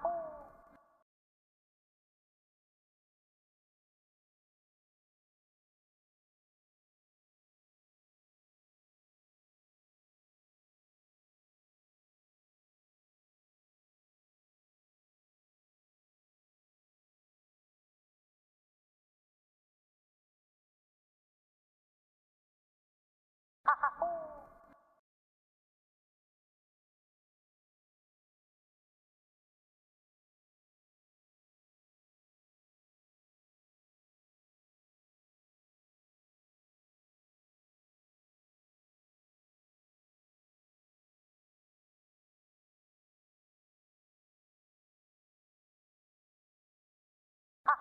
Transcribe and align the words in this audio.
Yahoo! 0.00 0.31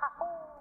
Ha-ha-ha! 0.02 0.61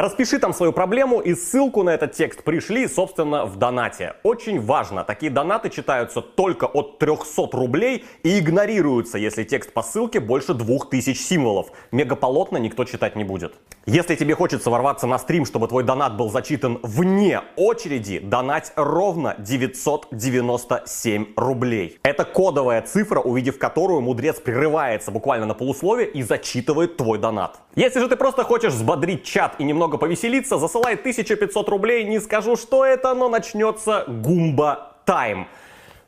Распиши 0.00 0.38
там 0.38 0.54
свою 0.54 0.72
проблему 0.72 1.20
и 1.20 1.34
ссылку 1.34 1.82
на 1.82 1.90
этот 1.90 2.12
текст 2.12 2.42
пришли, 2.42 2.88
собственно, 2.88 3.44
в 3.44 3.56
донате. 3.56 4.14
Очень 4.22 4.58
важно, 4.58 5.04
такие 5.04 5.30
донаты 5.30 5.68
читаются 5.68 6.22
только 6.22 6.64
от 6.64 6.98
300 6.98 7.50
рублей 7.52 8.06
и 8.22 8.38
игнорируются, 8.38 9.18
если 9.18 9.44
текст 9.44 9.74
по 9.74 9.82
ссылке 9.82 10.18
больше 10.18 10.54
2000 10.54 11.12
символов. 11.12 11.66
Мегаполотно 11.92 12.56
никто 12.56 12.86
читать 12.86 13.14
не 13.14 13.24
будет. 13.24 13.52
Если 13.84 14.14
тебе 14.14 14.34
хочется 14.34 14.70
ворваться 14.70 15.06
на 15.06 15.18
стрим, 15.18 15.44
чтобы 15.44 15.68
твой 15.68 15.84
донат 15.84 16.16
был 16.16 16.30
зачитан 16.30 16.78
вне 16.82 17.42
очереди, 17.56 18.20
донать 18.20 18.72
ровно 18.76 19.34
997 19.38 21.26
рублей. 21.36 21.98
Это 22.02 22.24
кодовая 22.24 22.80
цифра, 22.80 23.20
увидев 23.20 23.58
которую 23.58 24.00
мудрец 24.00 24.40
прерывается 24.40 25.10
буквально 25.10 25.44
на 25.44 25.52
полусловие 25.54 26.08
и 26.08 26.22
зачитывает 26.22 26.96
твой 26.96 27.18
донат. 27.18 27.60
Если 27.74 28.00
же 28.00 28.08
ты 28.08 28.16
просто 28.16 28.44
хочешь 28.44 28.72
взбодрить 28.72 29.24
чат 29.24 29.56
и 29.58 29.64
немного 29.64 29.89
немного 29.90 29.98
повеселиться, 29.98 30.58
засылай 30.58 30.94
1500 30.94 31.68
рублей. 31.68 32.04
Не 32.04 32.20
скажу, 32.20 32.56
что 32.56 32.84
это, 32.84 33.14
но 33.14 33.28
начнется 33.28 34.04
гумба 34.06 34.92
тайм. 35.04 35.46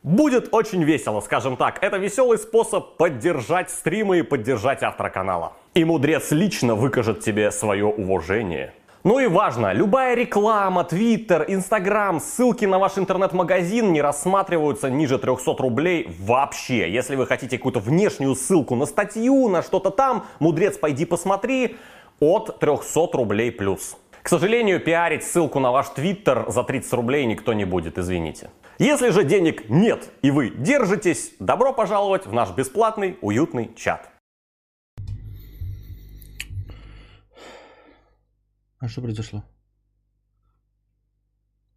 Будет 0.04 0.48
очень 0.52 0.84
весело, 0.84 1.20
скажем 1.20 1.56
так. 1.56 1.82
Это 1.82 1.96
веселый 1.96 2.38
способ 2.38 2.96
поддержать 2.96 3.70
стримы 3.70 4.18
и 4.18 4.22
поддержать 4.22 4.82
автора 4.82 5.10
канала. 5.10 5.52
И 5.74 5.84
мудрец 5.84 6.32
лично 6.32 6.74
выкажет 6.74 7.20
тебе 7.20 7.50
свое 7.50 7.86
уважение. 7.86 8.72
Ну 9.04 9.18
и 9.18 9.26
важно, 9.26 9.72
любая 9.72 10.14
реклама, 10.14 10.84
твиттер, 10.84 11.44
инстаграм, 11.48 12.20
ссылки 12.20 12.66
на 12.66 12.78
ваш 12.78 12.98
интернет-магазин 12.98 13.92
не 13.92 14.00
рассматриваются 14.00 14.90
ниже 14.90 15.18
300 15.18 15.56
рублей 15.58 16.08
вообще. 16.20 16.88
Если 16.88 17.16
вы 17.16 17.26
хотите 17.26 17.56
какую-то 17.56 17.80
внешнюю 17.80 18.36
ссылку 18.36 18.76
на 18.76 18.86
статью, 18.86 19.48
на 19.48 19.62
что-то 19.62 19.90
там, 19.90 20.26
мудрец, 20.38 20.78
пойди 20.78 21.04
посмотри, 21.04 21.76
от 22.22 22.60
300 22.60 23.08
рублей 23.14 23.50
плюс. 23.50 23.96
К 24.22 24.28
сожалению, 24.28 24.78
пиарить 24.78 25.24
ссылку 25.24 25.58
на 25.58 25.72
ваш 25.72 25.88
твиттер 25.88 26.48
за 26.48 26.62
30 26.62 26.92
рублей 26.92 27.26
никто 27.26 27.52
не 27.52 27.64
будет, 27.64 27.98
извините. 27.98 28.50
Если 28.78 29.10
же 29.10 29.24
денег 29.24 29.68
нет 29.68 30.08
и 30.22 30.30
вы 30.30 30.50
держитесь, 30.50 31.32
добро 31.40 31.72
пожаловать 31.72 32.26
в 32.26 32.32
наш 32.32 32.52
бесплатный 32.52 33.18
уютный 33.22 33.74
чат. 33.74 34.08
А 38.78 38.86
что 38.86 39.00
произошло? 39.02 39.42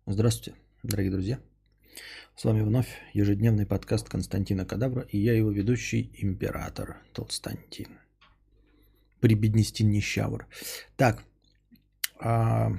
Здравствуйте, 0.06 0.60
дорогие 0.84 1.12
друзья. 1.12 1.40
С 2.36 2.46
вами 2.46 2.62
вновь 2.62 2.90
ежедневный 3.14 3.66
подкаст 3.66 4.10
Константина 4.10 4.64
Кадавра 4.64 5.02
и 5.10 5.18
я 5.18 5.34
его 5.34 5.50
ведущий 5.50 6.12
император 6.22 6.98
Толстантин. 7.14 8.05
Прибеднестин 9.26 9.90
Нищавр. 9.90 10.46
Так, 10.98 11.24
а... 12.20 12.74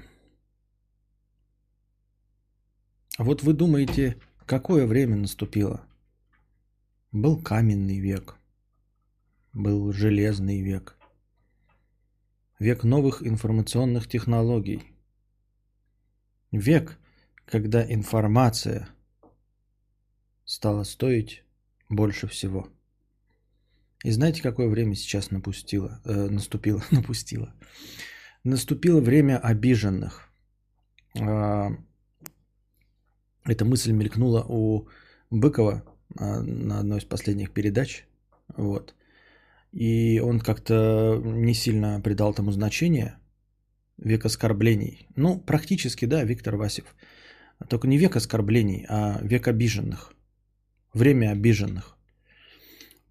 вот 3.18 3.42
вы 3.42 3.52
думаете, 3.52 4.16
какое 4.46 4.86
время 4.86 5.16
наступило? 5.16 5.84
Был 7.10 7.42
каменный 7.42 7.98
век, 7.98 8.36
был 9.52 9.92
железный 9.92 10.60
век, 10.60 10.96
Век 12.60 12.84
новых 12.84 13.26
информационных 13.26 14.08
технологий. 14.08 14.84
Век, 16.52 16.96
когда 17.44 17.84
информация 17.92 18.88
стала 20.44 20.84
стоить 20.84 21.42
больше 21.88 22.28
всего. 22.28 22.68
И 24.04 24.10
знаете, 24.10 24.42
какое 24.42 24.68
время 24.68 24.94
сейчас 24.94 25.30
напустило, 25.30 26.00
э, 26.04 26.28
наступило, 26.30 26.82
напустило? 26.90 27.54
Наступило 28.44 29.00
время 29.00 29.38
обиженных. 29.38 30.28
Э, 31.14 31.70
эта 33.44 33.64
мысль 33.64 33.92
мелькнула 33.92 34.44
у 34.48 34.88
Быкова 35.30 35.82
э, 36.18 36.40
на 36.40 36.80
одной 36.80 36.98
из 36.98 37.04
последних 37.04 37.52
передач. 37.52 38.04
Вот. 38.56 38.94
И 39.72 40.20
он 40.20 40.40
как-то 40.40 41.20
не 41.24 41.54
сильно 41.54 42.00
придал 42.00 42.34
тому 42.34 42.52
значение. 42.52 43.18
Век 43.98 44.24
оскорблений. 44.24 45.06
Ну, 45.16 45.40
практически, 45.40 46.06
да, 46.06 46.24
Виктор 46.24 46.56
Васев. 46.56 46.84
Только 47.68 47.88
не 47.88 47.98
век 47.98 48.16
оскорблений, 48.16 48.86
а 48.88 49.18
век 49.22 49.48
обиженных. 49.48 50.12
Время 50.92 51.32
обиженных. 51.32 51.95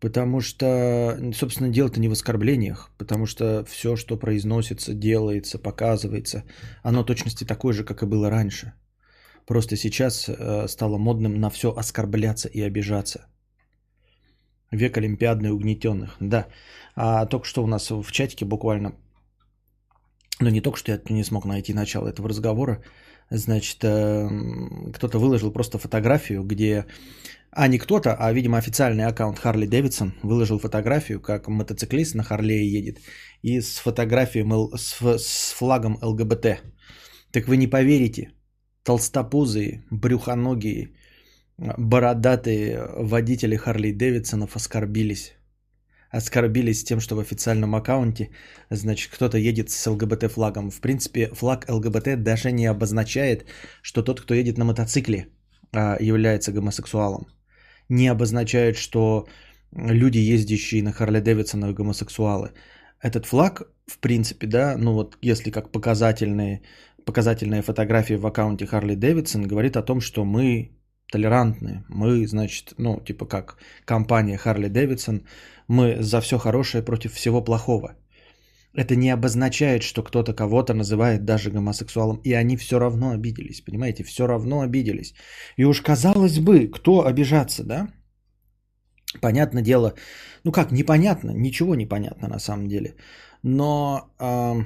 Потому 0.06 0.40
что, 0.40 1.18
собственно, 1.34 1.69
дело-то 1.69 2.00
не 2.00 2.07
в 2.07 2.12
оскорблениях, 2.12 2.92
потому 3.00 3.25
что 3.25 3.66
все, 3.66 3.96
что 3.96 4.19
произносится, 4.19 4.94
делается, 4.94 5.57
показывается, 5.57 6.44
оно 6.84 7.04
точности 7.04 7.44
такое 7.44 7.74
же, 7.74 7.84
как 7.84 8.04
и 8.04 8.06
было 8.06 8.30
раньше. 8.30 8.74
Просто 9.48 9.75
сейчас 9.75 10.30
э, 10.30 10.68
стало 10.68 11.00
модным 11.00 11.40
на 11.40 11.50
все 11.50 11.74
оскорбляться 11.75 12.48
и 12.48 12.62
обижаться. 12.62 13.25
Век 14.69 14.96
олимпиадный 14.96 15.50
угнетенных. 15.50 16.18
Да. 16.19 16.46
А 16.96 17.25
только 17.25 17.48
что 17.48 17.63
у 17.63 17.68
нас 17.68 17.90
в 17.90 18.12
чатике 18.12 18.46
буквально, 18.46 18.94
ну 20.40 20.50
не 20.50 20.62
только 20.62 20.78
что 20.78 20.92
я 20.92 21.01
не 21.10 21.24
смог 21.24 21.46
найти 21.46 21.74
начало 21.74 22.10
этого 22.10 22.30
разговора, 22.30 22.84
значит, 23.30 23.83
эм, 23.83 24.92
кто-то 24.94 25.19
выложил 25.19 25.51
просто 25.51 25.77
фотографию, 25.77 26.44
где, 26.44 26.86
а 27.51 27.68
не 27.68 27.77
кто-то, 27.77 28.16
а, 28.16 28.33
видимо, 28.33 28.57
официальный 28.57 29.06
аккаунт 29.06 29.39
Харли 29.39 29.66
Дэвидсон 29.68 30.13
выложил 30.24 30.60
фотографию, 30.60 31.22
как 31.22 31.48
мотоциклист 31.48 32.15
на 32.15 32.24
Харлее 32.24 32.72
едет, 32.72 33.00
и 33.41 33.62
с 33.62 33.79
фотографией, 33.79 34.46
с, 34.77 35.01
с 35.01 35.53
флагом 35.53 35.98
ЛГБТ. 36.01 36.62
Так 37.32 37.48
вы 37.48 37.58
не 37.58 37.67
поверите, 37.67 38.32
толстопузые, 38.84 39.84
брюхоногие, 39.91 40.91
бородатые 41.58 42.86
водители 42.98 43.55
Харли 43.55 43.91
Дэвидсонов 43.91 44.55
оскорбились. 44.55 45.34
Оскорбились 46.17 46.84
тем, 46.84 47.00
что 47.01 47.15
в 47.15 47.19
официальном 47.19 47.75
аккаунте, 47.75 48.29
значит, 48.69 49.12
кто-то 49.12 49.38
едет 49.38 49.69
с 49.69 49.88
ЛГБТ 49.88 50.31
флагом. 50.31 50.72
В 50.72 50.79
принципе, 50.79 51.29
флаг 51.34 51.65
ЛГБТ 51.69 52.24
даже 52.24 52.51
не 52.51 52.67
обозначает, 52.67 53.45
что 53.81 54.01
тот, 54.01 54.22
кто 54.22 54.34
едет 54.34 54.57
на 54.57 54.65
мотоцикле, 54.65 55.27
а, 55.74 55.98
является 56.00 56.53
гомосексуалом. 56.53 57.27
Не 57.89 58.07
обозначает, 58.07 58.77
что 58.77 59.27
люди, 59.74 60.19
ездящие 60.19 60.84
на 60.84 60.93
Харли 60.93 61.19
Дэвидсонах, 61.19 61.75
гомосексуалы. 61.75 62.53
Этот 63.01 63.25
флаг, 63.25 63.63
в 63.86 64.00
принципе, 64.00 64.48
да, 64.48 64.77
ну 64.77 64.93
вот 64.93 65.17
если 65.22 65.51
как 65.51 65.72
показательные, 65.74 66.62
показательная 67.05 67.62
фотография 67.62 68.17
в 68.17 68.25
аккаунте 68.25 68.65
Харли 68.65 68.95
Дэвидсон 68.95 69.48
говорит 69.48 69.75
о 69.75 69.84
том, 69.84 70.00
что 70.00 70.24
мы 70.24 70.72
толерантны. 71.12 71.84
Мы, 71.89 72.27
значит, 72.27 72.74
ну, 72.77 73.00
типа 73.00 73.25
как 73.25 73.57
компания 73.86 74.38
Харли 74.38 74.67
Дэвидсон, 74.67 75.22
мы 75.67 75.98
за 76.01 76.22
все 76.22 76.38
хорошее 76.38 76.84
против 76.84 77.13
всего 77.13 77.43
плохого. 77.43 77.95
Это 78.74 78.95
не 78.95 79.10
обозначает, 79.10 79.84
что 79.84 80.03
кто-то 80.03 80.34
кого-то 80.34 80.74
называет 80.74 81.25
даже 81.25 81.50
гомосексуалом, 81.50 82.19
и 82.24 82.34
они 82.34 82.57
все 82.57 82.79
равно 82.79 83.12
обиделись, 83.12 83.62
понимаете, 83.62 84.03
все 84.03 84.27
равно 84.27 84.62
обиделись. 84.62 85.13
И 85.57 85.65
уж 85.65 85.81
казалось 85.81 86.39
бы, 86.39 86.67
кто 86.67 87.05
обижаться, 87.05 87.63
да? 87.63 87.88
Понятное 89.22 89.63
дело, 89.63 89.93
ну 90.43 90.51
как, 90.51 90.72
непонятно, 90.72 91.31
ничего 91.31 91.75
не 91.75 91.86
понятно 91.86 92.27
на 92.27 92.39
самом 92.39 92.67
деле. 92.67 92.95
Но 93.43 94.12
э, 94.19 94.65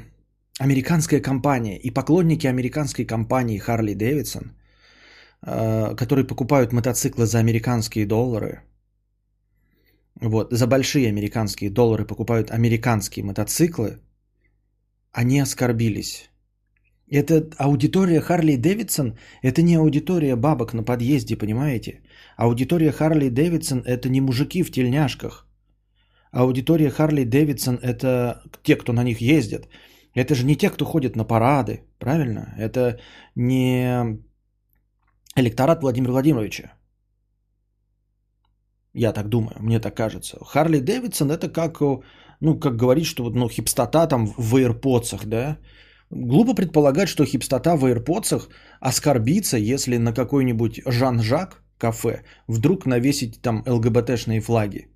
американская 0.59 1.21
компания 1.21 1.77
и 1.77 1.91
поклонники 1.91 2.47
американской 2.47 3.05
компании 3.05 3.59
Харли 3.59 3.93
Дэвидсон 3.93 4.53
Э, 5.41 5.95
которые 5.95 6.27
покупают 6.27 6.73
мотоциклы 6.73 7.25
за 7.25 7.39
американские 7.39 8.05
доллары, 8.05 8.61
вот, 10.21 10.51
за 10.51 10.67
большие 10.67 11.07
американские 11.07 11.69
доллары 11.69 12.05
покупают 12.05 12.51
американские 12.51 13.25
мотоциклы, 13.25 13.99
они 15.11 15.39
оскорбились. 15.39 16.29
Это 17.11 17.49
аудитория 17.57 18.21
Харли 18.21 18.55
Дэвидсон, 18.55 19.17
это 19.41 19.61
не 19.61 19.75
аудитория 19.75 20.35
бабок 20.35 20.73
на 20.73 20.83
подъезде, 20.83 21.35
понимаете? 21.35 22.01
Аудитория 22.38 22.91
Харли 22.91 23.29
Дэвидсон 23.29 23.83
это 23.85 24.09
не 24.09 24.21
мужики 24.21 24.63
в 24.63 24.71
тельняшках. 24.71 25.47
Аудитория 26.31 26.91
Харли 26.91 27.23
Дэвидсон 27.23 27.79
это 27.81 28.43
те, 28.63 28.75
кто 28.75 28.93
на 28.93 29.03
них 29.03 29.21
ездят. 29.21 29.67
Это 30.13 30.35
же 30.35 30.45
не 30.45 30.55
те, 30.55 30.69
кто 30.69 30.85
ходит 30.85 31.15
на 31.15 31.23
парады, 31.23 31.81
правильно? 31.97 32.53
Это 32.57 32.99
не 33.35 34.19
электорат 35.35 35.81
Владимира 35.81 36.11
Владимировича. 36.11 36.73
Я 38.93 39.13
так 39.13 39.29
думаю, 39.29 39.55
мне 39.60 39.79
так 39.79 39.96
кажется. 39.96 40.38
Харли 40.43 40.79
Дэвидсон 40.79 41.31
это 41.31 41.50
как, 41.50 41.79
ну, 42.39 42.60
как 42.60 42.75
говорить, 42.75 43.05
что 43.05 43.24
вот, 43.24 43.36
ну, 43.36 43.50
хипстота 43.50 44.08
там 44.08 44.27
в 44.38 44.55
AirPods, 44.55 45.25
да? 45.25 45.58
Глупо 46.10 46.55
предполагать, 46.55 47.10
что 47.10 47.25
хипстота 47.25 47.75
в 47.75 47.86
AirPods 47.86 48.50
оскорбится, 48.79 49.58
если 49.58 49.98
на 49.98 50.13
какой-нибудь 50.13 50.81
Жан-Жак 50.86 51.63
кафе 51.77 52.24
вдруг 52.48 52.86
навесить 52.86 53.41
там 53.41 53.63
ЛГБТшные 53.67 54.41
флаги. 54.41 54.88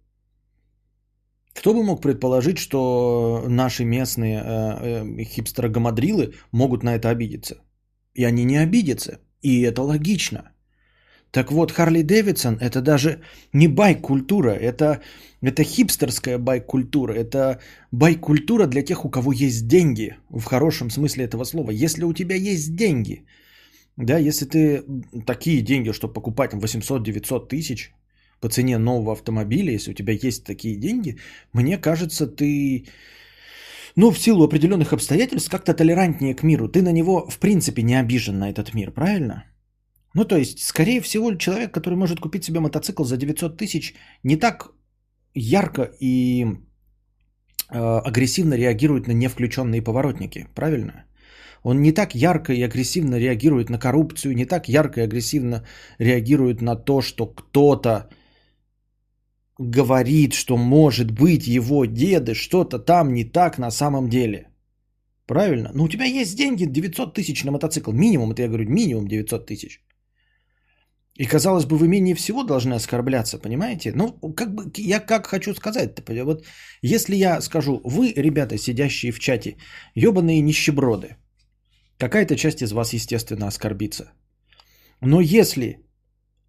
Кто 1.54 1.74
бы 1.74 1.84
мог 1.84 2.02
предположить, 2.02 2.58
что 2.58 3.46
наши 3.48 3.86
местные 3.86 4.42
э, 4.42 5.04
э, 5.06 5.24
хипстеры-гамадрилы 5.24 6.34
могут 6.52 6.84
на 6.84 6.96
это 6.96 7.10
обидеться? 7.10 7.56
И 8.16 8.24
они 8.24 8.44
не 8.44 8.58
обидятся. 8.58 9.20
И 9.42 9.62
это 9.62 9.84
логично. 9.84 10.52
Так 11.34 11.52
вот, 11.52 11.72
Харли 11.72 12.04
Дэвидсон 12.04 12.58
это 12.62 12.82
даже 12.82 13.20
не 13.54 13.68
байк-культура, 13.68 14.52
это, 14.52 15.02
это 15.42 15.64
хипстерская 15.64 16.38
байк-культура, 16.38 17.14
это 17.14 17.60
байк-культура 17.92 18.68
для 18.68 18.84
тех, 18.84 19.04
у 19.04 19.10
кого 19.10 19.32
есть 19.34 19.68
деньги, 19.68 20.16
в 20.30 20.44
хорошем 20.44 20.92
смысле 20.92 21.26
этого 21.26 21.46
слова. 21.46 21.72
Если 21.72 22.04
у 22.04 22.14
тебя 22.14 22.36
есть 22.36 22.76
деньги, 22.76 23.26
да, 23.98 24.20
если 24.20 24.46
ты 24.46 24.84
такие 25.26 25.62
деньги, 25.62 25.92
чтобы 25.92 26.14
покупать 26.14 26.54
800-900 26.54 27.48
тысяч 27.48 27.92
по 28.40 28.50
цене 28.50 28.78
нового 28.78 29.14
автомобиля, 29.14 29.74
если 29.74 29.92
у 29.92 29.96
тебя 29.96 30.14
есть 30.14 30.44
такие 30.44 30.76
деньги, 30.76 31.18
мне 31.54 31.80
кажется, 31.80 32.28
ты 32.28 32.86
ну, 33.96 34.12
в 34.12 34.20
силу 34.20 34.44
определенных 34.44 34.94
обстоятельств 34.94 35.50
как-то 35.50 35.74
толерантнее 35.74 36.36
к 36.36 36.44
миру. 36.44 36.68
Ты 36.68 36.84
на 36.84 36.92
него, 36.92 37.28
в 37.28 37.40
принципе, 37.40 37.82
не 37.82 38.00
обижен 38.00 38.38
на 38.38 38.52
этот 38.52 38.76
мир, 38.76 38.92
правильно? 38.92 39.46
Ну, 40.14 40.26
то 40.26 40.38
есть, 40.38 40.60
скорее 40.60 41.02
всего, 41.02 41.36
человек, 41.36 41.74
который 41.74 41.96
может 41.96 42.20
купить 42.20 42.44
себе 42.44 42.60
мотоцикл 42.60 43.04
за 43.04 43.18
900 43.18 43.58
тысяч, 43.58 43.96
не 44.24 44.38
так 44.38 44.72
ярко 45.34 45.92
и 46.00 46.46
э, 47.72 48.02
агрессивно 48.06 48.54
реагирует 48.56 49.08
на 49.08 49.14
невключенные 49.14 49.82
поворотники, 49.82 50.48
правильно? 50.56 51.06
Он 51.64 51.82
не 51.82 51.94
так 51.94 52.14
ярко 52.16 52.54
и 52.54 52.62
агрессивно 52.62 53.16
реагирует 53.16 53.70
на 53.70 53.80
коррупцию, 53.80 54.36
не 54.36 54.46
так 54.46 54.68
ярко 54.68 55.00
и 55.00 55.04
агрессивно 55.04 55.64
реагирует 55.98 56.62
на 56.62 56.76
то, 56.76 57.02
что 57.02 57.26
кто-то 57.26 58.10
говорит, 59.58 60.34
что 60.34 60.58
может 60.58 61.12
быть 61.12 61.48
его 61.48 61.86
деды 61.86 62.34
что-то 62.36 62.80
там 62.80 63.14
не 63.14 63.24
так 63.24 63.58
на 63.58 63.72
самом 63.72 64.10
деле. 64.10 64.50
Правильно? 65.26 65.72
Но 65.74 65.84
у 65.86 65.88
тебя 65.88 66.06
есть 66.06 66.38
деньги 66.38 66.66
900 66.66 67.14
тысяч 67.14 67.44
на 67.44 67.52
мотоцикл. 67.52 67.92
Минимум, 67.92 68.32
это 68.32 68.42
я 68.42 68.48
говорю, 68.48 68.70
минимум 68.70 69.08
900 69.08 69.46
тысяч. 69.46 69.83
И 71.16 71.26
казалось 71.26 71.66
бы, 71.66 71.78
вы 71.78 71.88
менее 71.88 72.16
всего 72.16 72.44
должны 72.44 72.74
оскорбляться, 72.74 73.38
понимаете? 73.38 73.92
Ну, 73.96 74.34
как 74.36 74.56
бы, 74.56 74.72
я 74.78 75.00
как 75.00 75.28
хочу 75.28 75.54
сказать-то, 75.54 76.24
вот 76.24 76.46
если 76.82 77.16
я 77.16 77.42
скажу, 77.42 77.82
вы, 77.84 78.14
ребята, 78.16 78.58
сидящие 78.58 79.12
в 79.12 79.20
чате, 79.20 79.58
ебаные 79.96 80.42
нищеброды, 80.42 81.18
какая-то 82.00 82.36
часть 82.36 82.62
из 82.62 82.72
вас, 82.72 82.94
естественно, 82.94 83.48
оскорбится. 83.48 84.12
Но 85.02 85.22
если 85.22 85.78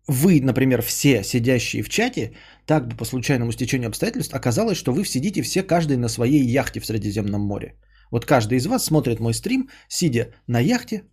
вы, 0.09 0.40
например, 0.40 0.80
все 0.83 1.23
сидящие 1.23 1.83
в 1.83 1.88
чате, 1.88 2.33
так 2.66 2.88
бы 2.88 2.97
по 2.97 3.04
случайному 3.04 3.52
стечению 3.52 3.88
обстоятельств 3.88 4.35
оказалось, 4.35 4.78
что 4.78 4.92
вы 4.92 5.04
сидите 5.04 5.42
все 5.42 5.62
каждый 5.62 5.97
на 5.97 6.09
своей 6.09 6.42
яхте 6.42 6.80
в 6.80 6.87
Средиземном 6.87 7.40
море. 7.40 7.75
Вот 8.11 8.25
каждый 8.25 8.59
из 8.59 8.66
вас 8.66 8.85
смотрит 8.85 9.21
мой 9.21 9.35
стрим, 9.35 9.68
сидя 9.88 10.28
на 10.47 10.61
яхте 10.61 11.04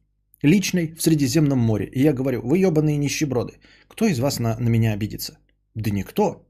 личной 0.42 0.96
в 0.96 1.02
Средиземном 1.02 1.60
море. 1.60 1.86
И 1.86 2.02
я 2.02 2.14
говорю, 2.14 2.42
вы 2.42 2.58
ебаные 2.58 2.98
нищеброды. 2.98 3.54
Кто 3.88 4.06
из 4.06 4.20
вас 4.20 4.40
на, 4.40 4.58
на 4.60 4.70
меня 4.70 4.94
обидится? 4.94 5.38
Да 5.76 5.92
никто. 5.92 6.48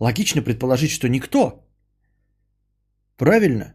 Логично 0.00 0.42
предположить, 0.42 0.90
что 0.90 1.08
никто. 1.08 1.64
Правильно? 3.16 3.74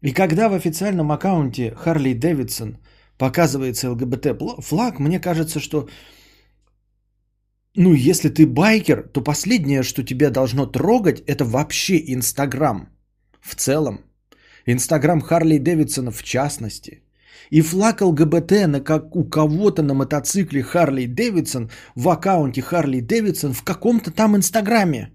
И 0.00 0.12
когда 0.12 0.48
в 0.48 0.54
официальном 0.54 1.10
аккаунте 1.10 1.74
Харли 1.74 2.14
Дэвидсон 2.14 2.78
показывается 3.18 3.90
ЛГБТ 3.90 4.62
флаг, 4.62 5.00
мне 5.00 5.18
кажется, 5.20 5.58
что 5.60 5.88
ну, 7.74 7.92
если 7.92 8.28
ты 8.28 8.46
байкер, 8.46 9.02
то 9.12 9.20
последнее, 9.20 9.82
что 9.82 10.02
тебя 10.02 10.30
должно 10.30 10.66
трогать, 10.66 11.22
это 11.26 11.44
вообще 11.44 12.12
Инстаграм 12.12 12.88
в 13.40 13.54
целом. 13.54 14.00
Инстаграм 14.66 15.20
Харли 15.20 15.58
Дэвидсона 15.58 16.10
в 16.10 16.22
частности. 16.22 17.02
И 17.50 17.62
флаг 17.62 18.00
ЛГБТ 18.00 18.66
на 18.66 18.80
как 18.80 19.16
у 19.16 19.24
кого-то 19.24 19.82
на 19.82 19.94
мотоцикле 19.94 20.62
Харли 20.62 21.06
Дэвидсон 21.06 21.70
в 21.94 22.08
аккаунте 22.08 22.62
Харли 22.62 23.00
Дэвидсон 23.00 23.52
в 23.52 23.62
каком-то 23.62 24.10
там 24.10 24.36
Инстаграме. 24.36 25.12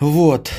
Вот. 0.00 0.50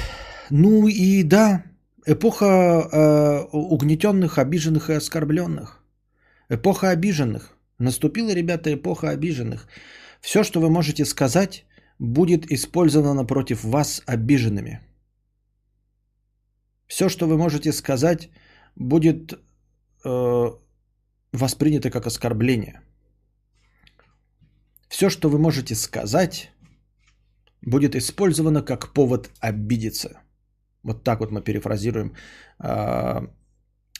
Ну 0.50 0.88
и 0.88 1.24
да, 1.24 1.64
эпоха 2.06 2.46
э, 2.46 3.48
угнетенных, 3.52 4.38
обиженных 4.38 4.90
и 4.90 4.94
оскорбленных. 4.94 5.84
Эпоха 6.50 6.90
обиженных. 6.90 7.58
Наступила, 7.80 8.34
ребята, 8.34 8.74
эпоха 8.74 9.10
обиженных. 9.10 9.68
Все, 10.22 10.44
что 10.44 10.60
вы 10.60 10.70
можете 10.70 11.06
сказать, 11.06 11.66
будет 11.98 12.52
использовано 12.52 13.26
против 13.26 13.64
вас 13.64 14.04
обиженными. 14.06 14.80
Все, 16.92 17.10
что 17.10 17.26
вы 17.26 17.38
можете 17.38 17.72
сказать, 17.72 18.30
будет 18.76 19.34
э, 20.04 20.52
воспринято 21.32 21.90
как 21.90 22.06
оскорбление. 22.06 22.82
Все, 24.90 25.10
что 25.10 25.30
вы 25.30 25.38
можете 25.40 25.76
сказать, 25.76 26.52
будет 27.62 27.96
использовано 27.96 28.62
как 28.62 28.94
повод 28.94 29.30
обидеться. 29.40 30.10
Вот 30.84 31.04
так 31.04 31.20
вот 31.20 31.32
мы 31.32 31.42
перефразируем 31.42 32.14
э, 32.60 33.28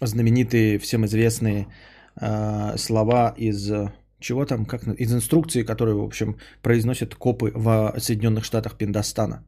знаменитые, 0.02 0.78
всем 0.78 1.06
известные 1.06 1.68
э, 2.22 2.78
слова 2.78 3.34
из 3.38 3.72
чего 4.20 4.46
там, 4.46 4.66
как 4.66 4.84
из 5.00 5.14
инструкции, 5.14 5.64
которые, 5.64 5.96
в 5.96 6.04
общем, 6.04 6.36
произносят 6.62 7.16
копы 7.16 7.54
в 7.56 7.94
Соединенных 7.98 8.44
Штатах 8.44 8.78
Пиндостана. 8.78 9.46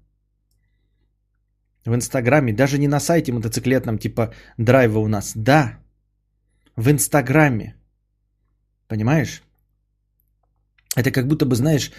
В 1.85 1.93
Инстаграме, 1.93 2.53
даже 2.53 2.77
не 2.77 2.87
на 2.87 2.99
сайте 2.99 3.31
мотоциклетном 3.31 3.97
типа 3.97 4.33
драйва 4.57 4.99
у 4.99 5.07
нас, 5.07 5.33
да, 5.35 5.79
в 6.77 6.89
Инстаграме, 6.89 7.75
понимаешь? 8.87 9.43
Это 10.95 11.11
как 11.11 11.27
будто 11.27 11.45
бы, 11.45 11.55
знаешь, 11.55 11.91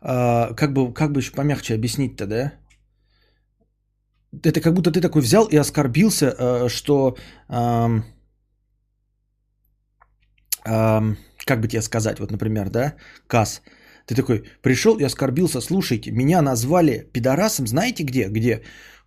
э, 0.00 0.54
как 0.54 0.72
бы, 0.72 0.92
как 0.94 1.12
бы 1.12 1.20
еще 1.20 1.32
помягче 1.32 1.74
объяснить-то, 1.74 2.26
да? 2.26 2.52
Это 4.44 4.60
как 4.60 4.74
будто 4.74 4.90
ты 4.90 5.00
такой 5.00 5.22
взял 5.22 5.46
и 5.46 5.56
оскорбился, 5.56 6.34
э, 6.38 6.68
что... 6.68 7.16
Как 11.44 11.60
бы 11.60 11.66
тебе 11.66 11.82
сказать, 11.82 12.20
вот, 12.20 12.30
например, 12.30 12.70
да, 12.70 12.94
Кас, 13.26 13.62
ты 14.06 14.14
такой 14.14 14.44
пришел 14.62 14.96
и 14.96 15.04
оскорбился, 15.04 15.60
слушайте, 15.60 16.12
меня 16.12 16.40
назвали 16.42 17.08
пидорасом, 17.12 17.66
знаете 17.66 18.04
где? 18.04 18.28
Где? 18.28 18.62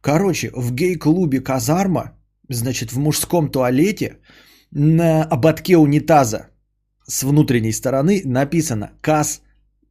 Короче, 0.06 0.52
в 0.54 0.72
гей-клубе 0.72 1.42
Казарма, 1.42 2.12
значит, 2.50 2.92
в 2.92 3.00
мужском 3.00 3.50
туалете, 3.50 4.20
на 4.72 5.24
ободке 5.24 5.78
унитаза 5.78 6.50
с 7.08 7.24
внутренней 7.24 7.74
стороны 7.74 8.22
написано 8.26 8.92
«Кас 9.02 9.42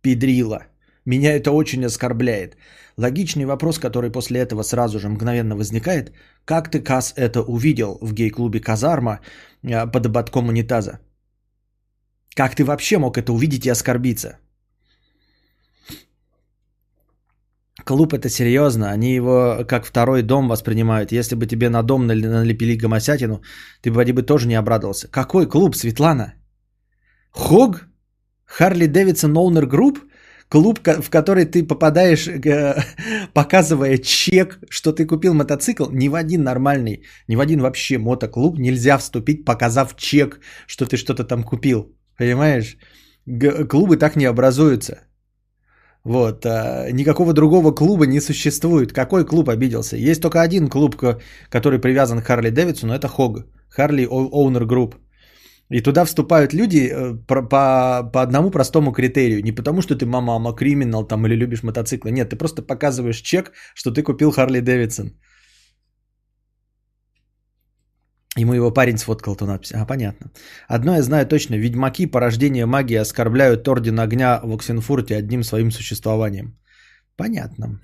педрила». 0.02 0.66
Меня 1.04 1.32
это 1.32 1.50
очень 1.50 1.84
оскорбляет. 1.84 2.56
Логичный 2.96 3.44
вопрос, 3.44 3.80
который 3.80 4.12
после 4.12 4.38
этого 4.38 4.62
сразу 4.62 5.00
же 5.00 5.08
мгновенно 5.08 5.56
возникает. 5.56 6.12
Как 6.44 6.70
ты, 6.70 6.80
Кас, 6.80 7.12
это 7.16 7.42
увидел 7.42 7.98
в 8.00 8.12
гей-клубе 8.12 8.60
Казарма 8.60 9.18
а, 9.64 9.88
под 9.88 10.06
ободком 10.06 10.48
унитаза? 10.48 11.00
Как 12.36 12.54
ты 12.54 12.64
вообще 12.64 12.98
мог 12.98 13.18
это 13.18 13.32
увидеть 13.32 13.66
и 13.66 13.72
оскорбиться? 13.72 14.38
Клуб 17.84 18.14
это 18.14 18.28
серьезно, 18.28 18.90
они 18.90 19.14
его 19.14 19.64
как 19.68 19.84
второй 19.84 20.22
дом 20.22 20.48
воспринимают. 20.48 21.12
Если 21.12 21.34
бы 21.36 21.46
тебе 21.46 21.68
на 21.68 21.82
дом 21.82 22.06
налепили 22.06 22.76
гомосятину, 22.76 23.42
ты 23.82 23.90
бы, 23.90 24.12
бы 24.12 24.22
тоже 24.22 24.46
не 24.46 24.54
обрадовался. 24.54 25.08
Какой 25.08 25.46
клуб, 25.46 25.76
Светлана? 25.76 26.34
HOG? 27.30 27.86
Harley-Davidson 28.46 29.36
Owner 29.36 29.66
Group? 29.66 29.98
Клуб, 30.48 30.78
в 30.78 31.10
который 31.10 31.44
ты 31.44 31.66
попадаешь, 31.66 32.28
показывая 33.34 33.98
чек, 33.98 34.58
что 34.70 34.92
ты 34.92 35.06
купил 35.06 35.34
мотоцикл, 35.34 35.90
ни 35.90 36.08
в 36.08 36.14
один 36.14 36.42
нормальный, 36.42 37.02
ни 37.28 37.36
в 37.36 37.40
один 37.40 37.60
вообще 37.60 37.98
мотоклуб 37.98 38.58
нельзя 38.58 38.98
вступить, 38.98 39.44
показав 39.44 39.96
чек, 39.96 40.40
что 40.66 40.86
ты 40.86 40.96
что-то 40.96 41.24
там 41.24 41.42
купил. 41.42 41.92
Понимаешь? 42.18 42.76
Г- 43.26 43.64
клубы 43.64 43.96
так 43.96 44.16
не 44.16 44.26
образуются. 44.26 44.94
Вот. 46.04 46.46
А, 46.46 46.90
никакого 46.92 47.32
другого 47.32 47.72
клуба 47.72 48.06
не 48.06 48.20
существует. 48.20 48.92
Какой 48.92 49.24
клуб 49.24 49.48
обиделся? 49.48 49.96
Есть 49.96 50.22
только 50.22 50.42
один 50.42 50.68
клуб, 50.68 50.96
который 51.50 51.78
привязан 51.78 52.20
к 52.20 52.26
Харли 52.26 52.50
Дэвидсону, 52.50 52.92
это 52.92 53.08
HOG. 53.08 53.46
Harley 53.70 54.06
Owner 54.06 54.66
Group. 54.66 54.94
И 55.70 55.80
туда 55.80 56.04
вступают 56.04 56.52
люди 56.52 56.90
э, 56.92 57.14
по, 57.26 57.42
по, 57.42 58.10
по 58.12 58.22
одному 58.22 58.50
простому 58.50 58.92
критерию. 58.92 59.42
Не 59.42 59.52
потому, 59.52 59.82
что 59.82 59.96
ты 59.96 60.04
мама, 60.04 60.38
мама 60.38 60.54
криминал 60.54 61.06
там 61.06 61.26
или 61.26 61.34
любишь 61.34 61.62
мотоциклы. 61.62 62.10
Нет, 62.10 62.28
ты 62.28 62.36
просто 62.36 62.62
показываешь 62.62 63.22
чек, 63.22 63.52
что 63.74 63.90
ты 63.90 64.02
купил 64.02 64.30
Харли 64.30 64.60
Дэвидсон. 64.60 65.12
Ему 68.36 68.54
его 68.54 68.72
парень 68.72 68.98
сфоткал 68.98 69.36
ту 69.36 69.46
надпись. 69.46 69.72
А, 69.72 69.86
понятно. 69.86 70.30
Одно 70.66 70.96
я 70.96 71.02
знаю 71.02 71.26
точно. 71.26 71.54
Ведьмаки, 71.54 72.06
порождение 72.06 72.66
магии, 72.66 72.96
оскорбляют 72.96 73.68
Орден 73.68 74.00
Огня 74.00 74.40
в 74.42 74.52
Оксенфурте 74.52 75.16
одним 75.16 75.44
своим 75.44 75.70
существованием. 75.70 76.58
Понятно. 77.16 77.80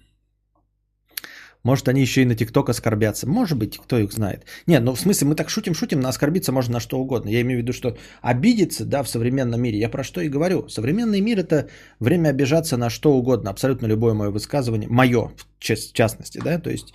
Может, 1.62 1.88
они 1.88 2.00
еще 2.00 2.22
и 2.22 2.24
на 2.24 2.34
ТикТок 2.34 2.68
оскорбятся. 2.68 3.28
Может 3.28 3.58
быть, 3.58 3.76
кто 3.78 3.98
их 3.98 4.12
знает. 4.12 4.46
Нет, 4.66 4.82
ну 4.82 4.94
в 4.94 5.00
смысле, 5.00 5.28
мы 5.28 5.34
так 5.34 5.50
шутим-шутим, 5.50 6.00
но 6.00 6.08
оскорбиться 6.08 6.52
можно 6.52 6.74
на 6.74 6.80
что 6.80 6.98
угодно. 6.98 7.28
Я 7.28 7.42
имею 7.42 7.60
в 7.60 7.62
виду, 7.62 7.72
что 7.72 7.96
обидеться, 8.22 8.84
да, 8.84 9.02
в 9.02 9.08
современном 9.08 9.60
мире. 9.60 9.78
Я 9.78 9.90
про 9.90 10.02
что 10.02 10.20
и 10.20 10.28
говорю. 10.28 10.68
Современный 10.68 11.20
мир– 11.20 11.38
это 11.40 11.68
время 12.00 12.30
обижаться 12.30 12.76
на 12.76 12.90
что 12.90 13.12
угодно. 13.12 13.50
Абсолютно 13.50 13.86
любое 13.86 14.14
мое 14.14 14.30
высказывание. 14.30 14.88
Мое, 14.88 15.32
в 15.58 15.58
частности, 15.60 16.40
да. 16.42 16.58
То 16.58 16.70
есть 16.70 16.94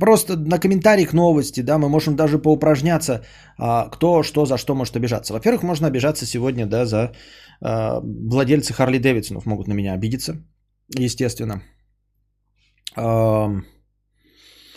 Просто 0.00 0.36
на 0.36 0.58
комментариях 0.58 1.12
новости, 1.14 1.62
да, 1.62 1.78
мы 1.78 1.88
можем 1.88 2.16
даже 2.16 2.38
поупражняться, 2.38 3.24
а, 3.58 3.88
кто 3.88 4.22
что 4.22 4.44
за 4.44 4.58
что 4.58 4.74
может 4.74 4.96
обижаться. 4.96 5.32
Во-первых, 5.32 5.62
можно 5.62 5.86
обижаться 5.86 6.26
сегодня, 6.26 6.66
да, 6.66 6.84
за 6.84 7.12
а, 7.62 8.00
владельцы 8.02 8.74
Харли 8.74 8.98
Дэвидсонов 8.98 9.46
могут 9.46 9.68
на 9.68 9.72
меня 9.74 9.94
обидеться, 9.94 10.36
естественно. 10.98 11.62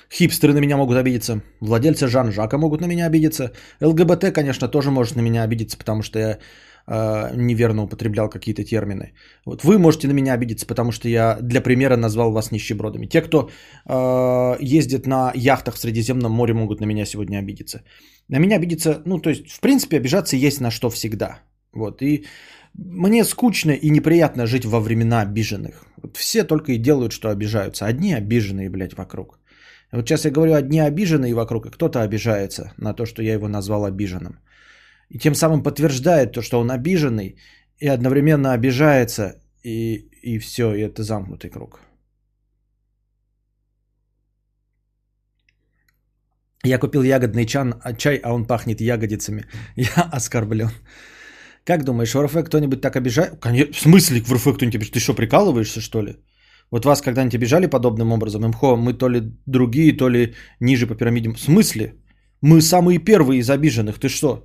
Хипстеры 0.10 0.54
на 0.54 0.60
меня 0.60 0.78
могут 0.78 0.98
обидеться. 0.98 1.42
Владельцы 1.60 2.08
Жан-Жака 2.08 2.58
могут 2.58 2.82
на 2.82 2.88
меня 2.88 3.08
обидеться. 3.08 3.52
ЛГБТ, 3.82 4.34
конечно, 4.34 4.70
тоже 4.70 4.90
может 4.90 5.16
на 5.16 5.22
меня 5.22 5.44
обидеться, 5.44 5.78
потому 5.78 6.02
что 6.02 6.20
я 6.20 6.38
э, 6.88 7.36
неверно 7.36 7.84
употреблял 7.84 8.30
какие-то 8.30 8.64
термины. 8.64 9.14
Вот 9.46 9.64
вы 9.64 9.78
можете 9.78 10.08
на 10.08 10.14
меня 10.14 10.34
обидеться, 10.34 10.66
потому 10.66 10.92
что 10.92 11.10
я 11.10 11.38
для 11.42 11.62
примера 11.62 11.98
назвал 11.98 12.32
вас 12.32 12.52
нищебродами. 12.52 13.08
Те, 13.08 13.22
кто 13.22 13.50
э, 13.86 14.58
ездит 14.60 15.08
на 15.08 15.32
яхтах 15.36 15.76
в 15.76 15.80
Средиземном 15.80 16.32
море, 16.32 16.54
могут 16.54 16.82
на 16.82 16.86
меня 16.86 17.06
сегодня 17.06 17.40
обидеться. 17.40 17.84
На 18.30 18.40
меня 18.40 18.58
обидеться, 18.58 19.02
ну, 19.06 19.20
то 19.20 19.30
есть, 19.30 19.48
в 19.52 19.60
принципе, 19.60 19.98
обижаться 19.98 20.36
есть 20.36 20.62
на 20.62 20.72
что 20.72 20.90
всегда. 20.90 21.40
Вот, 21.74 22.02
и 22.02 22.26
мне 22.74 23.24
скучно 23.24 23.72
и 23.72 23.90
неприятно 23.90 24.46
жить 24.46 24.66
во 24.66 24.80
времена 24.80 25.22
обиженных. 25.22 25.86
Вот 26.02 26.18
все 26.18 26.44
только 26.44 26.72
и 26.72 26.78
делают, 26.78 27.12
что 27.12 27.30
обижаются. 27.30 27.86
Одни 27.86 28.14
обиженные, 28.14 28.70
блядь, 28.70 28.98
вокруг. 28.98 29.40
Вот 29.92 30.08
сейчас 30.08 30.26
я 30.26 30.32
говорю 30.32 30.54
одни 30.54 30.80
обиженные 30.80 31.34
вокруг, 31.34 31.66
и 31.66 31.70
кто-то 31.70 32.02
обижается 32.02 32.74
на 32.78 32.94
то, 32.94 33.06
что 33.06 33.24
я 33.24 33.34
его 33.34 33.48
назвал 33.48 33.86
обиженным. 33.86 34.40
И 35.10 35.20
тем 35.20 35.36
самым 35.36 35.64
подтверждает 35.64 36.34
то, 36.34 36.42
что 36.42 36.60
он 36.60 36.70
обиженный, 36.70 37.38
и 37.80 37.88
одновременно 37.88 38.54
обижается, 38.54 39.42
и, 39.64 40.10
и 40.22 40.40
все, 40.40 40.74
и 40.74 40.82
это 40.82 41.04
замкнутый 41.04 41.50
круг. 41.50 41.80
Я 46.66 46.80
купил 46.80 47.04
ягодный 47.04 47.46
чан, 47.46 47.76
а 47.84 47.94
чай, 47.94 48.20
а 48.24 48.34
он 48.34 48.46
пахнет 48.46 48.82
ягодицами. 48.82 49.46
Я 49.76 50.10
оскорблен. 50.12 50.70
Как 51.64 51.84
думаешь, 51.84 52.14
в 52.14 52.22
РФ 52.22 52.44
кто-нибудь 52.46 52.82
так 52.82 52.96
обижает? 52.96 53.40
Конечно, 53.40 53.74
в 53.74 53.80
смысле 53.80 54.22
в 54.22 54.34
РФ 54.34 54.42
кто-нибудь 54.42 54.76
обижает? 54.76 54.94
Ты 54.94 55.00
что, 55.00 55.14
прикалываешься, 55.14 55.82
что 55.82 56.02
ли? 56.02 56.16
Вот 56.72 56.86
вас 56.86 57.02
когда-нибудь 57.02 57.36
обижали 57.36 57.68
подобным 57.68 58.12
образом? 58.12 58.42
МХО, 58.42 58.76
мы 58.76 58.94
то 58.94 59.10
ли 59.10 59.22
другие, 59.46 59.98
то 59.98 60.10
ли 60.10 60.36
ниже 60.60 60.88
по 60.88 60.96
пирамиде. 60.96 61.30
В 61.30 61.40
смысле? 61.40 61.94
Мы 62.42 62.62
самые 62.62 63.00
первые 63.00 63.40
из 63.40 63.50
обиженных. 63.50 64.00
Ты 64.00 64.10
что? 64.10 64.44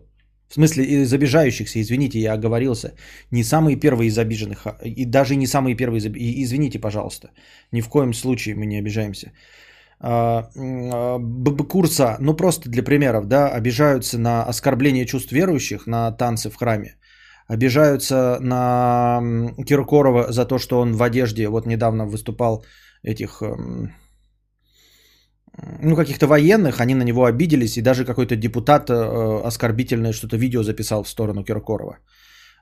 В 0.53 0.55
смысле 0.55 0.85
из 0.85 1.13
обижающихся, 1.15 1.81
извините, 1.81 2.19
я 2.19 2.35
оговорился. 2.35 2.93
Не 3.31 3.43
самые 3.43 3.77
первые 3.77 4.09
из 4.09 4.19
обиженных, 4.19 4.67
а 4.67 4.77
и 4.85 5.07
даже 5.07 5.35
не 5.35 5.47
самые 5.47 5.75
первые 5.75 5.99
из 5.99 6.05
обиженных. 6.05 6.45
Извините, 6.45 6.79
пожалуйста. 6.79 7.31
Ни 7.73 7.81
в 7.81 7.89
коем 7.89 8.13
случае 8.13 8.55
мы 8.55 8.67
не 8.67 8.79
обижаемся. 8.79 9.33
А, 9.99 10.51
а, 10.55 11.19
курса, 11.69 12.17
ну 12.21 12.35
просто 12.35 12.69
для 12.69 12.83
примеров, 12.83 13.27
да, 13.29 13.49
обижаются 13.49 14.19
на 14.19 14.45
оскорбление 14.45 15.07
чувств 15.07 15.33
верующих, 15.33 15.87
на 15.87 16.13
танцы 16.13 16.51
в 16.51 16.57
храме 16.57 16.97
обижаются 17.49 18.39
на 18.41 19.21
Киркорова 19.67 20.33
за 20.33 20.45
то, 20.45 20.59
что 20.59 20.81
он 20.81 20.93
в 20.93 21.03
одежде, 21.03 21.49
вот 21.49 21.67
недавно 21.67 22.07
выступал 22.07 22.65
этих, 23.03 23.43
ну, 25.59 25.97
каких-то 25.97 26.27
военных, 26.27 26.81
они 26.81 26.95
на 26.95 27.05
него 27.05 27.25
обиделись, 27.25 27.77
и 27.77 27.83
даже 27.83 28.05
какой-то 28.05 28.37
депутат 28.37 28.91
э, 28.91 28.95
оскорбительное 29.45 30.13
что-то 30.13 30.37
видео 30.37 30.63
записал 30.63 31.03
в 31.03 31.09
сторону 31.09 31.45
Киркорова. 31.45 31.99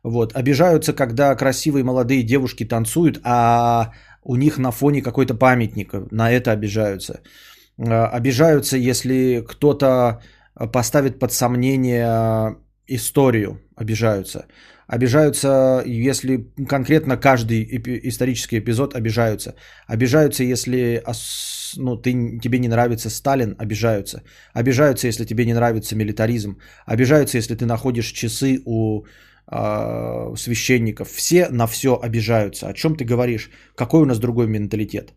Вот, 0.02 0.32
обижаются, 0.34 0.92
когда 0.92 1.34
красивые 1.36 1.84
молодые 1.84 2.22
девушки 2.22 2.64
танцуют, 2.64 3.20
а 3.22 3.92
у 4.24 4.36
них 4.36 4.58
на 4.58 4.72
фоне 4.72 5.02
какой-то 5.02 5.34
памятник, 5.34 5.92
на 6.10 6.30
это 6.32 6.50
обижаются. 6.52 7.20
Э, 7.78 8.06
обижаются, 8.06 8.76
если 8.76 9.44
кто-то 9.48 10.20
поставит 10.72 11.18
под 11.18 11.32
сомнение 11.32 12.56
историю, 12.88 13.60
обижаются. 13.76 14.46
Обижаются, 14.88 15.82
если 15.86 16.52
конкретно 16.68 17.16
каждый 17.16 17.62
эпи- 17.62 18.00
исторический 18.08 18.58
эпизод 18.58 18.94
обижаются. 18.94 19.54
Обижаются, 19.86 20.42
если 20.42 21.00
ну, 21.76 21.96
ты, 21.96 22.38
тебе 22.42 22.58
не 22.58 22.68
нравится 22.68 23.10
Сталин, 23.10 23.54
обижаются. 23.58 24.22
Обижаются, 24.52 25.06
если 25.06 25.24
тебе 25.24 25.44
не 25.44 25.54
нравится 25.54 25.96
милитаризм. 25.96 26.58
Обижаются, 26.86 27.38
если 27.38 27.54
ты 27.54 27.66
находишь 27.66 28.12
часы 28.12 28.62
у 28.66 29.04
э, 29.50 30.36
священников. 30.36 31.08
Все 31.08 31.48
на 31.50 31.66
все 31.66 31.98
обижаются. 32.02 32.68
О 32.68 32.72
чем 32.72 32.96
ты 32.96 33.04
говоришь? 33.04 33.50
Какой 33.74 34.02
у 34.02 34.06
нас 34.06 34.18
другой 34.18 34.46
менталитет? 34.46 35.14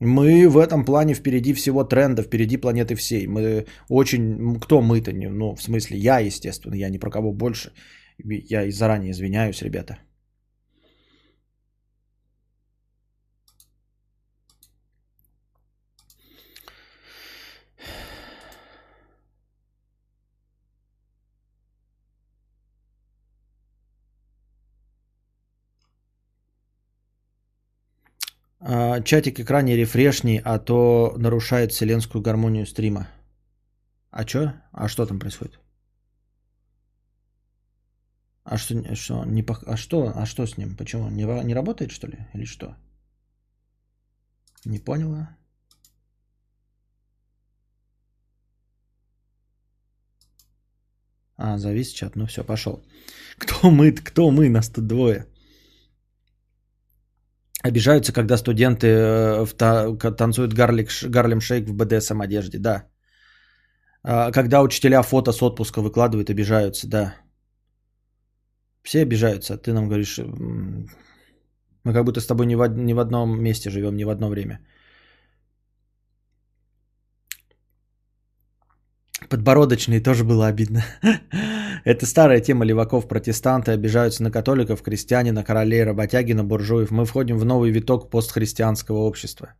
Мы 0.00 0.48
в 0.48 0.56
этом 0.56 0.84
плане 0.84 1.14
впереди 1.14 1.52
всего 1.52 1.84
тренда, 1.84 2.22
впереди 2.22 2.56
планеты 2.56 2.94
всей. 2.94 3.26
Мы 3.26 3.66
очень... 3.88 4.58
Кто 4.60 4.80
мы-то? 4.80 5.12
Ну, 5.12 5.54
в 5.54 5.62
смысле, 5.62 5.98
я, 5.98 6.20
естественно, 6.20 6.74
я 6.74 6.88
ни 6.88 6.98
про 6.98 7.10
кого 7.10 7.32
больше. 7.32 7.72
Я 8.24 8.64
и 8.64 8.70
заранее 8.70 9.10
извиняюсь, 9.10 9.62
ребята. 9.62 9.98
Чатик 29.04 29.40
экране 29.40 29.76
рефрешни, 29.76 30.40
а 30.44 30.58
то 30.58 31.14
нарушает 31.16 31.72
вселенскую 31.72 32.22
гармонию 32.22 32.66
стрима. 32.66 33.08
А 34.10 34.24
чё? 34.24 34.52
А 34.72 34.88
что 34.88 35.06
там 35.06 35.18
происходит? 35.18 35.60
А 38.44 38.58
что, 38.58 38.94
что, 38.96 39.24
не, 39.24 39.44
а 39.66 39.76
что, 39.76 40.12
а 40.14 40.26
что 40.26 40.46
с 40.46 40.58
ним? 40.58 40.76
Почему? 40.76 41.08
Не, 41.10 41.24
не 41.44 41.54
работает, 41.54 41.92
что 41.92 42.08
ли? 42.08 42.18
Или 42.34 42.44
что? 42.44 42.76
Не 44.64 44.78
поняла. 44.78 45.36
А, 51.36 51.58
завис 51.58 51.92
чат. 51.92 52.16
Ну 52.16 52.26
все, 52.26 52.44
пошел. 52.44 52.84
Кто 53.38 53.70
мы? 53.70 53.92
Кто 53.92 54.30
мы? 54.30 54.50
Нас 54.50 54.68
тут 54.68 54.86
двое. 54.86 55.26
Обижаются, 57.62 58.12
когда 58.12 58.38
студенты 58.38 58.86
э, 58.86 59.46
танцуют 60.16 60.54
гарлик, 60.54 60.88
гарлем 61.08 61.40
шейк 61.40 61.68
в 61.68 61.74
БДСМ 61.74 62.22
одежде, 62.22 62.58
да. 62.58 62.84
А, 64.02 64.30
когда 64.32 64.62
учителя 64.62 65.02
фото 65.02 65.32
с 65.32 65.42
отпуска 65.42 65.82
выкладывают, 65.82 66.30
обижаются, 66.30 66.88
да. 66.88 67.14
Все 68.82 69.02
обижаются, 69.02 69.54
а 69.54 69.58
ты 69.58 69.72
нам 69.72 69.88
говоришь, 69.88 70.18
мы 71.84 71.92
как 71.92 72.04
будто 72.04 72.20
с 72.20 72.26
тобой 72.26 72.46
не 72.46 72.56
в, 72.56 72.66
не 72.68 72.94
в 72.94 72.98
одном 72.98 73.42
месте 73.42 73.70
живем, 73.70 73.96
не 73.96 74.04
в 74.04 74.10
одно 74.10 74.28
время. 74.28 74.60
Подбородочные 79.28 80.00
тоже 80.00 80.24
было 80.24 80.46
обидно. 80.46 80.84
Это 81.84 82.06
старая 82.06 82.40
тема 82.40 82.64
леваков. 82.64 83.08
Протестанты 83.08 83.72
обижаются 83.72 84.22
на 84.22 84.30
католиков, 84.30 84.82
крестьяне, 84.82 85.32
на 85.32 85.44
королей, 85.44 85.84
работяги, 85.84 86.32
на 86.32 86.44
буржуев. 86.44 86.90
Мы 86.90 87.04
входим 87.04 87.38
в 87.38 87.44
новый 87.44 87.70
виток 87.70 88.10
постхристианского 88.10 88.98
общества. 88.98 89.54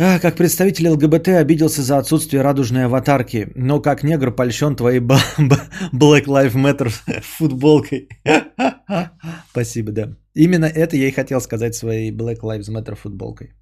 А, 0.00 0.20
как 0.20 0.36
представитель 0.36 0.90
ЛГБТ 0.90 1.28
обиделся 1.28 1.82
за 1.82 1.98
отсутствие 1.98 2.42
радужной 2.42 2.84
аватарки, 2.84 3.50
но 3.56 3.80
как 3.80 4.04
негр 4.04 4.30
польщен 4.30 4.76
твоей 4.76 5.00
Black 5.00 6.26
Lives 6.26 6.54
Matter 6.54 6.92
футболкой. 7.20 8.08
Спасибо, 9.50 9.90
да. 9.90 10.16
Именно 10.34 10.66
это 10.66 10.96
я 10.96 11.08
и 11.08 11.10
хотел 11.10 11.40
сказать 11.40 11.74
своей 11.74 12.12
Black 12.12 12.42
Lives 12.42 12.70
Matter 12.70 12.94
футболкой. 12.94 13.54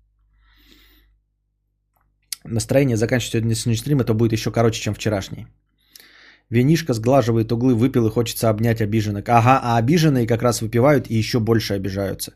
Настроение 2.49 2.97
заканчивать 2.97 3.33
сегодняшний 3.33 3.77
стрим, 3.77 4.01
это 4.01 4.15
будет 4.15 4.33
еще 4.33 4.51
короче, 4.51 4.81
чем 4.81 4.95
вчерашний. 4.95 5.47
Винишка 6.51 6.95
сглаживает 6.95 7.53
углы, 7.53 7.75
выпил 7.75 8.07
и 8.07 8.11
хочется 8.11 8.49
обнять 8.49 8.81
обиженных. 8.81 9.29
Ага, 9.29 9.61
а 9.63 9.79
обиженные 9.79 10.27
как 10.27 10.43
раз 10.43 10.63
выпивают 10.63 11.11
и 11.11 11.19
еще 11.19 11.41
больше 11.41 11.75
обижаются. 11.75 12.35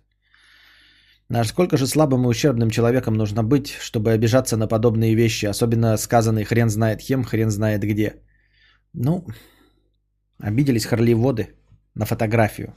Насколько 1.29 1.77
же 1.77 1.87
слабым 1.87 2.25
и 2.25 2.29
ущербным 2.29 2.70
человеком 2.70 3.14
нужно 3.14 3.44
быть, 3.44 3.68
чтобы 3.81 4.11
обижаться 4.11 4.57
на 4.57 4.66
подобные 4.66 5.14
вещи, 5.14 5.46
особенно 5.46 5.96
сказанные 5.96 6.44
хрен 6.44 6.70
знает 6.70 7.03
кем, 7.03 7.23
хрен 7.23 7.51
знает 7.51 7.83
где. 7.83 8.14
Ну, 8.92 9.25
обиделись 10.40 10.87
хорливоды 10.87 11.55
на 11.94 12.05
фотографию. 12.05 12.75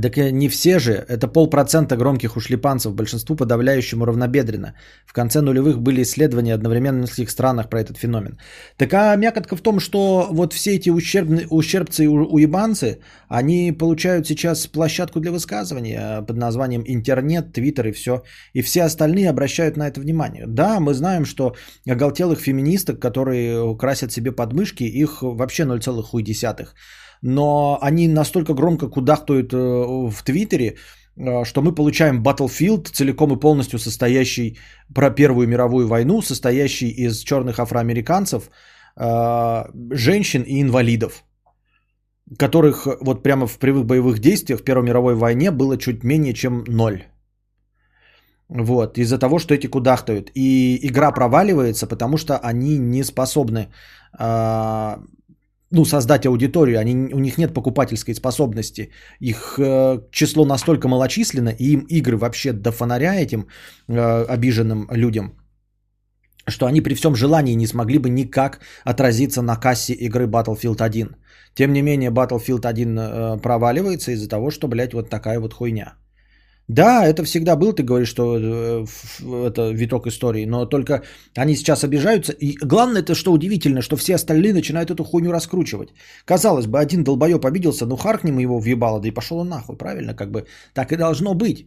Так 0.00 0.16
не 0.16 0.48
все 0.48 0.78
же, 0.78 0.92
это 0.92 1.28
полпроцента 1.28 1.96
громких 1.96 2.36
ушлепанцев, 2.36 2.94
большинству 2.94 3.36
подавляющему 3.36 4.06
равнобедренно. 4.06 4.74
В 5.04 5.12
конце 5.12 5.42
нулевых 5.42 5.82
были 5.82 6.02
исследования 6.02 6.54
одновременно 6.54 6.98
в 6.98 7.02
нескольких 7.02 7.30
странах 7.30 7.68
про 7.68 7.80
этот 7.80 7.98
феномен. 7.98 8.38
Так 8.78 8.94
а 8.94 9.14
мякотка 9.16 9.54
в 9.54 9.60
том, 9.60 9.80
что 9.80 10.28
вот 10.30 10.54
все 10.54 10.76
эти 10.76 10.88
ущербные, 10.88 11.46
ущербцы 11.50 12.04
и 12.04 12.06
уебанцы, 12.06 13.00
они 13.28 13.70
получают 13.70 14.26
сейчас 14.26 14.66
площадку 14.66 15.20
для 15.20 15.30
высказывания 15.30 16.22
под 16.22 16.38
названием 16.38 16.84
интернет, 16.86 17.52
твиттер 17.52 17.88
и 17.88 17.92
все. 17.92 18.22
И 18.54 18.62
все 18.62 18.84
остальные 18.84 19.28
обращают 19.28 19.76
на 19.76 19.88
это 19.88 20.00
внимание. 20.00 20.46
Да, 20.46 20.80
мы 20.80 20.94
знаем, 20.94 21.26
что 21.26 21.54
оголтелых 21.86 22.40
феминисток, 22.40 22.98
которые 22.98 23.76
красят 23.76 24.10
себе 24.10 24.32
подмышки, 24.32 24.84
их 24.84 25.18
вообще 25.20 25.64
0,1 25.64 26.68
но 27.22 27.78
они 27.80 28.08
настолько 28.08 28.52
громко 28.52 28.88
кудахтают 28.88 29.52
э, 29.54 29.56
в 29.56 30.22
Твиттере, 30.24 30.74
э, 31.16 31.44
что 31.44 31.62
мы 31.62 31.74
получаем 31.74 32.22
Battlefield, 32.22 32.88
целиком 32.92 33.32
и 33.32 33.40
полностью 33.40 33.78
состоящий 33.78 34.58
про 34.94 35.10
Первую 35.10 35.48
мировую 35.48 35.86
войну, 35.86 36.20
состоящий 36.22 36.90
из 36.90 37.20
черных 37.20 37.60
афроамериканцев, 37.60 38.50
э, 38.96 39.64
женщин 39.92 40.42
и 40.42 40.60
инвалидов, 40.60 41.24
которых 42.38 42.86
вот 43.00 43.22
прямо 43.22 43.46
в 43.46 43.58
прямых 43.58 43.86
боевых 43.86 44.18
действиях 44.18 44.60
в 44.60 44.64
Первой 44.64 44.84
мировой 44.84 45.14
войне 45.14 45.52
было 45.52 45.78
чуть 45.78 46.04
менее 46.04 46.34
чем 46.34 46.64
ноль. 46.66 47.04
Вот, 48.48 48.98
из-за 48.98 49.18
того, 49.18 49.38
что 49.38 49.54
эти 49.54 49.66
кудахтают. 49.66 50.30
И 50.34 50.78
игра 50.82 51.10
проваливается, 51.12 51.86
потому 51.86 52.18
что 52.18 52.36
они 52.36 52.78
не 52.78 53.04
способны 53.04 53.68
ну, 55.72 55.84
создать 55.84 56.26
аудиторию. 56.26 56.78
Они, 56.78 56.94
у 57.14 57.18
них 57.18 57.38
нет 57.38 57.54
покупательской 57.54 58.14
способности. 58.14 58.90
Их 59.20 59.58
э, 59.58 60.00
число 60.10 60.44
настолько 60.44 60.88
малочисленно, 60.88 61.48
и 61.48 61.72
им 61.72 61.86
игры 61.88 62.16
вообще 62.16 62.52
до 62.52 62.72
фонаря 62.72 63.14
этим 63.14 63.46
э, 63.88 64.24
обиженным 64.28 64.86
людям, 64.92 65.32
что 66.48 66.66
они 66.66 66.80
при 66.80 66.94
всем 66.94 67.14
желании 67.14 67.54
не 67.54 67.66
смогли 67.66 67.98
бы 67.98 68.10
никак 68.10 68.60
отразиться 68.84 69.42
на 69.42 69.56
кассе 69.56 69.94
игры 69.94 70.26
Battlefield 70.26 70.82
1. 70.82 71.16
Тем 71.54 71.72
не 71.72 71.82
менее, 71.82 72.10
Battlefield 72.10 72.66
1 72.66 72.98
э, 72.98 73.38
проваливается 73.38 74.12
из-за 74.12 74.28
того, 74.28 74.50
что, 74.50 74.68
блядь, 74.68 74.94
вот 74.94 75.10
такая 75.10 75.40
вот 75.40 75.54
хуйня. 75.54 75.94
Да, 76.68 77.04
это 77.06 77.24
всегда 77.24 77.56
был, 77.56 77.72
ты 77.72 77.82
говоришь, 77.82 78.08
что 78.08 78.36
э, 78.38 78.86
это 79.48 79.72
виток 79.72 80.06
истории, 80.06 80.46
но 80.46 80.64
только 80.66 81.02
они 81.36 81.56
сейчас 81.56 81.84
обижаются. 81.84 82.32
И 82.32 82.56
главное 82.62 83.02
это, 83.02 83.14
что 83.14 83.32
удивительно, 83.32 83.82
что 83.82 83.96
все 83.96 84.14
остальные 84.14 84.54
начинают 84.54 84.90
эту 84.90 85.04
хуйню 85.04 85.32
раскручивать. 85.32 85.88
Казалось 86.24 86.66
бы, 86.66 86.78
один 86.78 87.04
долбоеб 87.04 87.44
обиделся, 87.44 87.86
ну 87.86 87.96
харкнем 87.96 88.38
его 88.38 88.60
въебало, 88.60 89.00
да 89.00 89.08
и 89.08 89.10
пошел 89.10 89.38
он 89.38 89.48
нахуй, 89.48 89.76
правильно? 89.76 90.14
Как 90.14 90.30
бы 90.30 90.46
так 90.72 90.92
и 90.92 90.96
должно 90.96 91.34
быть. 91.34 91.66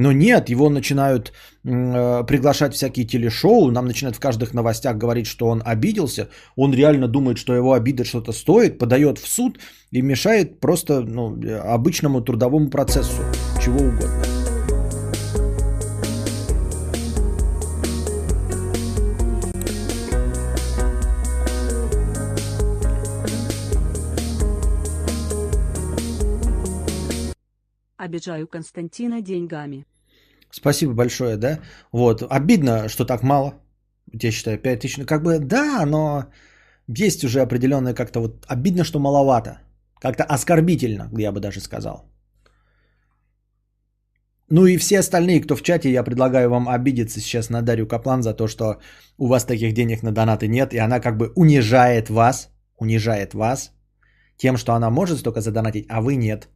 Но 0.00 0.12
нет, 0.12 0.48
его 0.48 0.70
начинают 0.70 1.30
э, 1.62 2.24
приглашать 2.26 2.72
всякие 2.72 3.04
телешоу, 3.04 3.70
нам 3.70 3.84
начинают 3.84 4.16
в 4.16 4.20
каждых 4.20 4.54
новостях 4.54 4.96
говорить, 4.96 5.26
что 5.26 5.46
он 5.48 5.62
обиделся, 5.62 6.30
он 6.56 6.72
реально 6.72 7.06
думает, 7.06 7.36
что 7.36 7.54
его 7.54 7.74
обида 7.74 8.04
что-то 8.04 8.32
стоит, 8.32 8.78
подает 8.78 9.18
в 9.18 9.28
суд 9.28 9.58
и 9.90 10.00
мешает 10.00 10.58
просто 10.58 11.02
ну, 11.02 11.38
обычному 11.62 12.22
трудовому 12.22 12.70
процессу, 12.70 13.22
чего 13.62 13.76
угодно. 13.76 14.39
Обижаю 28.04 28.46
Константина 28.46 29.20
деньгами. 29.20 29.84
Спасибо 30.50 30.94
большое, 30.94 31.36
да? 31.36 31.58
Вот, 31.92 32.22
обидно, 32.22 32.88
что 32.88 33.04
так 33.04 33.22
мало. 33.22 33.52
Я 34.22 34.30
считаю, 34.32 34.58
5 34.58 34.80
тысяч. 34.80 35.06
Как 35.06 35.22
бы, 35.22 35.38
да, 35.38 35.86
но 35.86 36.24
есть 36.88 37.24
уже 37.24 37.40
определенное 37.40 37.94
как-то 37.94 38.20
вот 38.20 38.46
обидно, 38.48 38.84
что 38.84 38.98
маловато. 38.98 39.60
Как-то 40.00 40.24
оскорбительно, 40.24 41.10
я 41.18 41.30
бы 41.32 41.40
даже 41.40 41.60
сказал. 41.60 42.10
Ну 44.48 44.66
и 44.66 44.78
все 44.78 44.98
остальные, 45.00 45.42
кто 45.42 45.54
в 45.54 45.62
чате, 45.62 45.90
я 45.90 46.02
предлагаю 46.02 46.48
вам 46.48 46.68
обидеться 46.68 47.20
сейчас 47.20 47.50
на 47.50 47.62
Дарью 47.62 47.86
Каплан 47.86 48.22
за 48.22 48.32
то, 48.32 48.48
что 48.48 48.78
у 49.18 49.26
вас 49.26 49.44
таких 49.44 49.74
денег 49.74 50.02
на 50.02 50.10
донаты 50.10 50.48
нет, 50.48 50.72
и 50.72 50.78
она 50.78 51.00
как 51.00 51.18
бы 51.18 51.32
унижает 51.36 52.08
вас, 52.08 52.48
унижает 52.78 53.34
вас 53.34 53.72
тем, 54.38 54.56
что 54.56 54.72
она 54.72 54.90
может 54.90 55.18
столько 55.18 55.40
задонатить, 55.40 55.86
а 55.90 56.00
вы 56.00 56.16
нет. 56.16 56.48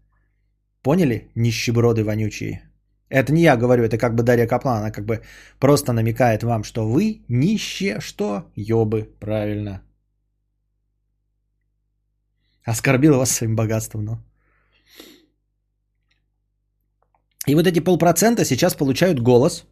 Поняли, 0.85 1.31
нищеброды 1.35 2.05
вонючие? 2.05 2.61
Это 3.09 3.33
не 3.33 3.43
я 3.43 3.57
говорю, 3.57 3.85
это 3.85 3.97
как 3.97 4.15
бы 4.15 4.23
Дарья 4.23 4.47
Каплан, 4.47 4.77
она 4.79 4.91
как 4.91 5.07
бы 5.07 5.23
просто 5.59 5.93
намекает 5.93 6.43
вам, 6.43 6.63
что 6.63 6.87
вы 6.87 7.23
нищие, 7.29 8.01
что? 8.01 8.43
Ёбы, 8.55 9.09
правильно. 9.21 9.81
Оскорбила 12.69 13.17
вас 13.17 13.31
своим 13.31 13.57
богатством, 13.57 14.05
но... 14.05 14.19
И 17.47 17.55
вот 17.55 17.67
эти 17.67 17.81
полпроцента 17.81 18.45
сейчас 18.45 18.75
получают 18.75 19.21
голос. 19.21 19.65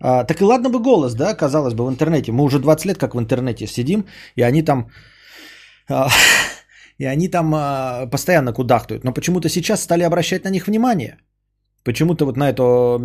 А, 0.00 0.24
так 0.24 0.40
и 0.40 0.44
ладно 0.44 0.68
бы 0.68 0.80
голос, 0.80 1.14
да, 1.14 1.34
казалось 1.34 1.74
бы, 1.74 1.84
в 1.84 1.90
интернете. 1.90 2.32
Мы 2.32 2.42
уже 2.42 2.58
20 2.58 2.86
лет 2.86 2.98
как 2.98 3.14
в 3.14 3.18
интернете 3.18 3.66
сидим, 3.66 4.04
и 4.36 4.42
они 4.42 4.64
там... 4.64 4.90
А, 5.88 6.08
и 7.00 7.06
они 7.06 7.28
там 7.28 7.54
а, 7.54 8.06
постоянно 8.06 8.52
кудахтают. 8.52 9.04
Но 9.04 9.14
почему-то 9.14 9.48
сейчас 9.48 9.82
стали 9.82 10.04
обращать 10.04 10.44
на 10.44 10.50
них 10.50 10.66
внимание. 10.66 11.16
Почему-то 11.82 12.26
вот 12.26 12.36
на 12.36 12.50
эту 12.50 12.64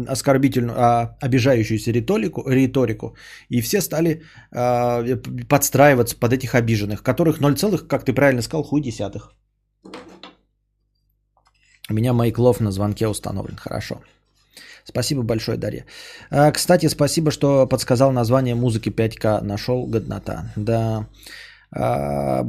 оскорбительную, 0.09 0.75
а, 0.77 1.17
обижающуюся 1.21 1.93
риторику, 1.93 2.43
риторику. 2.49 3.15
И 3.49 3.61
все 3.61 3.81
стали 3.81 4.21
а, 4.51 5.01
подстраиваться 5.47 6.17
под 6.19 6.33
этих 6.33 6.55
обиженных, 6.55 7.03
которых 7.03 7.39
0, 7.39 7.87
как 7.87 8.03
ты 8.03 8.13
правильно 8.13 8.41
сказал, 8.41 8.63
хуй 8.63 8.81
десятых. 8.81 9.31
У 11.89 11.93
меня 11.93 12.13
Майклов 12.13 12.59
на 12.59 12.71
звонке 12.71 13.07
установлен. 13.07 13.55
Хорошо. 13.55 14.01
Спасибо 14.83 15.23
большое, 15.23 15.57
Дарья. 15.57 15.85
А, 16.31 16.51
кстати, 16.51 16.89
спасибо, 16.89 17.31
что 17.31 17.65
подсказал 17.65 18.11
название 18.11 18.55
музыки 18.55 18.89
5К. 18.89 19.41
Нашел 19.41 19.87
годнота. 19.87 20.51
Да. 20.57 21.07
А, 21.71 22.43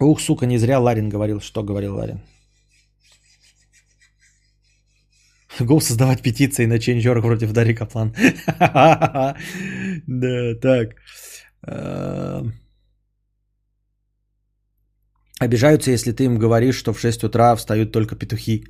Ух, 0.00 0.20
сука, 0.20 0.46
не 0.46 0.58
зря 0.58 0.78
Ларин 0.78 1.08
говорил, 1.08 1.40
что 1.40 1.62
говорил 1.62 1.94
Ларин. 1.96 2.20
Гол 5.60 5.80
создавать 5.80 6.22
петиции 6.22 6.66
на 6.66 6.78
Change.org 6.78 7.22
против 7.22 7.52
Дарьи 7.52 7.74
Каплан. 7.74 8.14
Да, 10.06 10.54
так. 10.60 10.96
Эм. 11.66 12.52
Обижаются, 15.40 15.90
если 15.90 16.12
ты 16.12 16.24
им 16.24 16.38
говоришь, 16.38 16.76
что 16.76 16.92
в 16.92 17.00
6 17.00 17.24
утра 17.24 17.54
встают 17.56 17.92
только 17.92 18.16
петухи. 18.16 18.64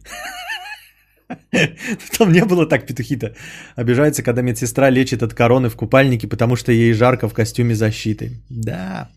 Там 2.18 2.32
не 2.32 2.44
было 2.44 2.68
так 2.68 2.86
петухи-то. 2.86 3.34
Обижаются, 3.76 4.22
когда 4.22 4.42
медсестра 4.42 4.90
лечит 4.90 5.22
от 5.22 5.34
короны 5.34 5.68
в 5.68 5.76
купальнике, 5.76 6.28
потому 6.28 6.56
что 6.56 6.72
ей 6.72 6.92
жарко 6.92 7.28
в 7.28 7.34
костюме 7.34 7.74
защиты. 7.74 8.42
Да. 8.50 9.08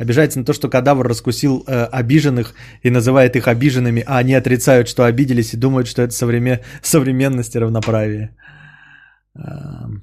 Обижается 0.00 0.38
на 0.38 0.44
то, 0.44 0.54
что 0.54 0.70
кадавр 0.70 1.06
раскусил 1.06 1.62
э, 1.66 1.84
обиженных 1.92 2.54
и 2.82 2.90
называет 2.90 3.36
их 3.36 3.48
обиженными, 3.48 4.02
а 4.06 4.18
они 4.18 4.34
отрицают, 4.34 4.88
что 4.88 5.04
обиделись 5.04 5.52
и 5.52 5.58
думают, 5.58 5.88
что 5.88 6.00
это 6.00 6.14
современ... 6.14 6.58
современность 6.82 7.54
и 7.54 7.58
равноправие. 7.58 8.30
Эм. 9.34 10.02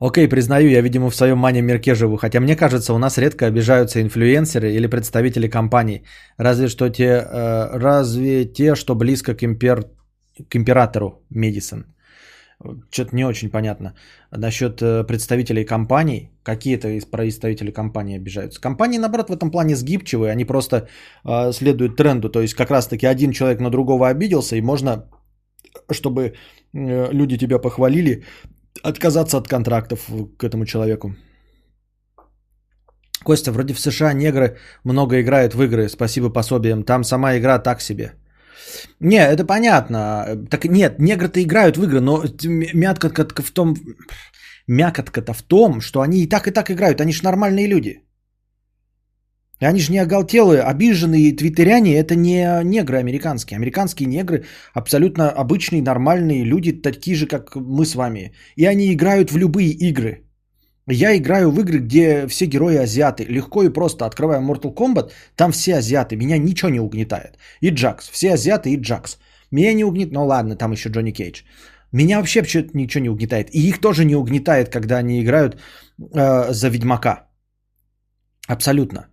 Окей, 0.00 0.28
признаю, 0.28 0.70
я, 0.70 0.80
видимо, 0.80 1.10
в 1.10 1.14
своем 1.14 1.36
мане 1.36 1.60
мирке 1.60 1.94
живу. 1.94 2.16
Хотя 2.16 2.40
мне 2.40 2.56
кажется, 2.56 2.94
у 2.94 2.98
нас 2.98 3.18
редко 3.18 3.46
обижаются 3.46 4.00
инфлюенсеры 4.00 4.72
или 4.72 4.86
представители 4.86 5.48
компаний. 5.48 6.04
Разве 6.38 6.68
что 6.68 6.88
те, 6.88 7.04
э, 7.04 7.78
разве 7.78 8.46
те, 8.46 8.74
что 8.74 8.94
близко 8.94 9.34
к, 9.34 9.42
импер, 9.42 9.84
к 10.48 10.56
императору 10.56 11.26
Медисон. 11.28 11.84
Что-то 12.90 13.14
не 13.14 13.24
очень 13.24 13.50
понятно. 13.50 13.94
Насчет 14.32 14.82
э, 14.82 15.04
представителей 15.04 15.64
компаний, 15.64 16.30
какие-то 16.42 16.88
из 16.88 17.04
представителей 17.04 17.72
компаний 17.72 18.16
обижаются. 18.16 18.60
Компании, 18.60 18.98
наоборот, 18.98 19.30
в 19.30 19.32
этом 19.32 19.50
плане 19.50 19.76
сгибчивые, 19.76 20.32
они 20.32 20.44
просто 20.44 20.88
э, 21.24 21.52
следуют 21.52 21.96
тренду. 21.96 22.28
То 22.28 22.40
есть 22.40 22.54
как 22.54 22.70
раз-таки 22.70 23.06
один 23.06 23.32
человек 23.32 23.60
на 23.60 23.70
другого 23.70 24.08
обиделся, 24.08 24.56
и 24.56 24.60
можно, 24.60 25.04
чтобы 25.92 26.34
э, 26.72 27.12
люди 27.12 27.38
тебя 27.38 27.60
похвалили, 27.60 28.24
отказаться 28.82 29.38
от 29.38 29.48
контрактов 29.48 30.10
к 30.36 30.42
этому 30.42 30.64
человеку. 30.64 31.14
Костя, 33.24 33.52
вроде 33.52 33.74
в 33.74 33.80
США 33.80 34.12
негры 34.14 34.56
много 34.84 35.20
играют 35.20 35.54
в 35.54 35.62
игры, 35.62 35.88
спасибо 35.88 36.30
пособиям. 36.30 36.82
Там 36.82 37.04
сама 37.04 37.36
игра 37.36 37.58
так 37.60 37.80
себе. 37.80 38.14
Не, 39.00 39.18
это 39.18 39.44
понятно. 39.44 40.26
Так 40.50 40.64
нет, 40.64 40.98
негры-то 40.98 41.40
играют 41.42 41.76
в 41.76 41.84
игры, 41.84 42.00
но 42.00 42.24
мякотка 42.74 43.42
в 43.42 43.50
том... 43.50 43.76
Мякотка-то 44.70 45.32
в 45.32 45.42
том, 45.42 45.80
что 45.80 46.00
они 46.00 46.18
и 46.18 46.28
так, 46.28 46.46
и 46.46 46.50
так 46.50 46.70
играют. 46.70 47.00
Они 47.00 47.12
же 47.12 47.24
нормальные 47.24 47.66
люди. 47.66 48.02
И 49.60 49.64
они 49.64 49.80
же 49.80 49.92
не 49.92 49.98
оголтелые, 49.98 50.62
обиженные 50.62 51.36
твиттеряне, 51.36 51.96
это 51.96 52.14
не 52.14 52.62
негры 52.64 52.98
американские. 52.98 53.56
Американские 53.56 54.06
негры 54.06 54.44
абсолютно 54.74 55.30
обычные, 55.30 55.82
нормальные 55.82 56.44
люди, 56.44 56.72
такие 56.72 57.16
же, 57.16 57.26
как 57.26 57.56
мы 57.56 57.84
с 57.86 57.94
вами. 57.94 58.34
И 58.56 58.66
они 58.66 58.92
играют 58.92 59.32
в 59.32 59.38
любые 59.38 59.70
игры. 59.70 60.27
Я 60.90 61.16
играю 61.16 61.50
в 61.50 61.60
игры, 61.60 61.78
где 61.78 62.26
все 62.28 62.46
герои 62.46 62.76
азиаты. 62.76 63.24
Легко 63.24 63.62
и 63.62 63.68
просто 63.68 64.06
открываю 64.06 64.42
Mortal 64.42 64.74
Kombat, 64.74 65.10
там 65.36 65.52
все 65.52 65.76
азиаты, 65.76 66.16
меня 66.16 66.38
ничего 66.38 66.70
не 66.70 66.80
угнетает. 66.80 67.38
И 67.60 67.70
Джакс, 67.70 68.08
все 68.08 68.32
азиаты 68.34 68.70
и 68.70 68.76
Джакс. 68.80 69.18
Меня 69.50 69.74
не 69.74 69.84
угнет, 69.84 70.12
ну 70.12 70.24
ладно, 70.26 70.56
там 70.56 70.72
еще 70.72 70.88
Джонни 70.88 71.12
Кейдж. 71.12 71.42
Меня 71.92 72.18
вообще 72.18 72.42
что-то 72.44 72.70
ничего 72.74 73.02
не 73.02 73.10
угнетает. 73.10 73.48
И 73.54 73.68
их 73.68 73.80
тоже 73.80 74.04
не 74.04 74.16
угнетает, 74.16 74.68
когда 74.68 74.98
они 74.98 75.22
играют 75.22 75.56
э, 76.14 76.52
за 76.52 76.68
Ведьмака. 76.68 77.28
Абсолютно. 78.46 79.08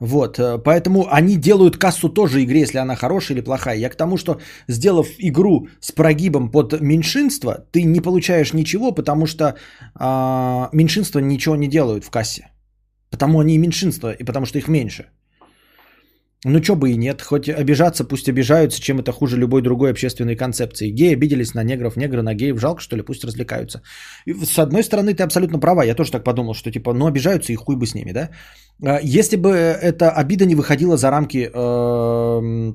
Вот, 0.00 0.38
э, 0.38 0.58
поэтому 0.58 1.06
они 1.10 1.36
делают 1.36 1.78
кассу 1.78 2.08
тоже 2.08 2.42
игре, 2.42 2.60
если 2.60 2.78
она 2.78 2.96
хорошая 2.96 3.38
или 3.38 3.44
плохая. 3.44 3.78
Я 3.78 3.88
к 3.88 3.96
тому, 3.96 4.16
что 4.18 4.40
сделав 4.68 5.06
игру 5.18 5.68
с 5.80 5.92
прогибом 5.92 6.50
под 6.50 6.80
меньшинство, 6.80 7.54
ты 7.72 7.82
не 7.84 8.00
получаешь 8.00 8.52
ничего, 8.52 8.92
потому 8.92 9.26
что 9.26 9.54
а, 9.94 10.68
меньшинства 10.72 11.20
ничего 11.20 11.56
не 11.56 11.68
делают 11.68 12.04
в 12.04 12.10
кассе. 12.10 12.50
Потому 13.10 13.40
они 13.40 13.58
меньшинство, 13.58 14.10
и 14.10 14.24
потому 14.24 14.46
что 14.46 14.58
их 14.58 14.68
меньше. 14.68 15.06
Ну, 16.44 16.62
что 16.62 16.76
бы 16.76 16.90
и 16.90 16.96
нет. 16.96 17.22
Хоть 17.22 17.48
обижаться, 17.48 18.04
пусть 18.04 18.28
обижаются, 18.28 18.80
чем 18.80 18.98
это 18.98 19.12
хуже 19.12 19.36
любой 19.36 19.62
другой 19.62 19.90
общественной 19.90 20.36
концепции. 20.36 20.90
Геи 20.90 21.14
обиделись 21.14 21.54
на 21.54 21.64
негров, 21.64 21.96
негры 21.96 22.22
на 22.22 22.34
геев. 22.34 22.60
Жалко, 22.60 22.80
что 22.80 22.96
ли, 22.96 23.02
пусть 23.02 23.24
развлекаются. 23.24 23.82
И 24.26 24.34
с 24.34 24.58
одной 24.58 24.82
стороны, 24.82 25.14
ты 25.14 25.22
абсолютно 25.22 25.58
права. 25.58 25.84
Я 25.84 25.94
тоже 25.94 26.12
так 26.12 26.24
подумал, 26.24 26.54
что 26.54 26.70
типа, 26.70 26.92
ну, 26.92 27.06
обижаются 27.06 27.52
и 27.52 27.56
хуй 27.56 27.76
бы 27.76 27.86
с 27.86 27.94
ними, 27.94 28.12
да? 28.12 28.30
А, 28.84 29.00
если 29.02 29.36
бы 29.36 29.50
эта 29.50 30.10
обида 30.10 30.46
не 30.46 30.54
выходила 30.54 30.96
за 30.96 31.10
рамки 31.10 31.50
э, 31.52 32.72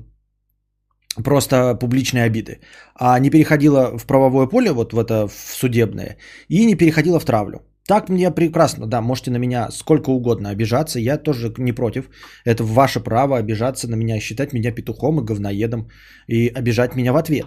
просто 1.24 1.74
публичной 1.74 2.24
обиды, 2.24 2.60
а 2.94 3.18
не 3.18 3.30
переходила 3.30 3.98
в 3.98 4.06
правовое 4.06 4.46
поле, 4.48 4.72
вот 4.72 4.92
в 4.92 4.98
это 4.98 5.28
в 5.28 5.56
судебное, 5.60 6.16
и 6.48 6.66
не 6.66 6.74
переходила 6.74 7.20
в 7.20 7.24
травлю. 7.24 7.60
Так 7.88 8.08
мне 8.08 8.30
прекрасно, 8.30 8.86
да, 8.86 9.00
можете 9.00 9.30
на 9.30 9.38
меня 9.38 9.70
сколько 9.70 10.10
угодно 10.10 10.50
обижаться, 10.50 11.00
я 11.00 11.18
тоже 11.18 11.52
не 11.58 11.72
против. 11.72 12.04
Это 12.44 12.62
ваше 12.64 13.00
право 13.00 13.36
обижаться 13.38 13.88
на 13.88 13.96
меня, 13.96 14.20
считать 14.20 14.52
меня 14.52 14.72
петухом 14.72 15.18
и 15.18 15.24
говноедом 15.24 15.88
и 16.28 16.48
обижать 16.48 16.94
меня 16.94 17.12
в 17.12 17.16
ответ. 17.16 17.46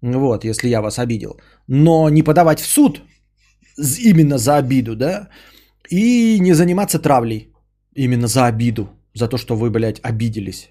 Вот, 0.00 0.44
если 0.44 0.68
я 0.68 0.80
вас 0.80 0.98
обидел. 0.98 1.40
Но 1.68 2.08
не 2.08 2.22
подавать 2.22 2.60
в 2.60 2.66
суд 2.66 3.02
именно 3.98 4.38
за 4.38 4.56
обиду, 4.56 4.96
да, 4.96 5.28
и 5.90 6.38
не 6.40 6.54
заниматься 6.54 6.98
травлей 6.98 7.52
именно 7.94 8.26
за 8.28 8.46
обиду, 8.46 8.88
за 9.14 9.28
то, 9.28 9.36
что 9.36 9.56
вы, 9.56 9.70
блядь, 9.70 10.00
обиделись. 10.02 10.70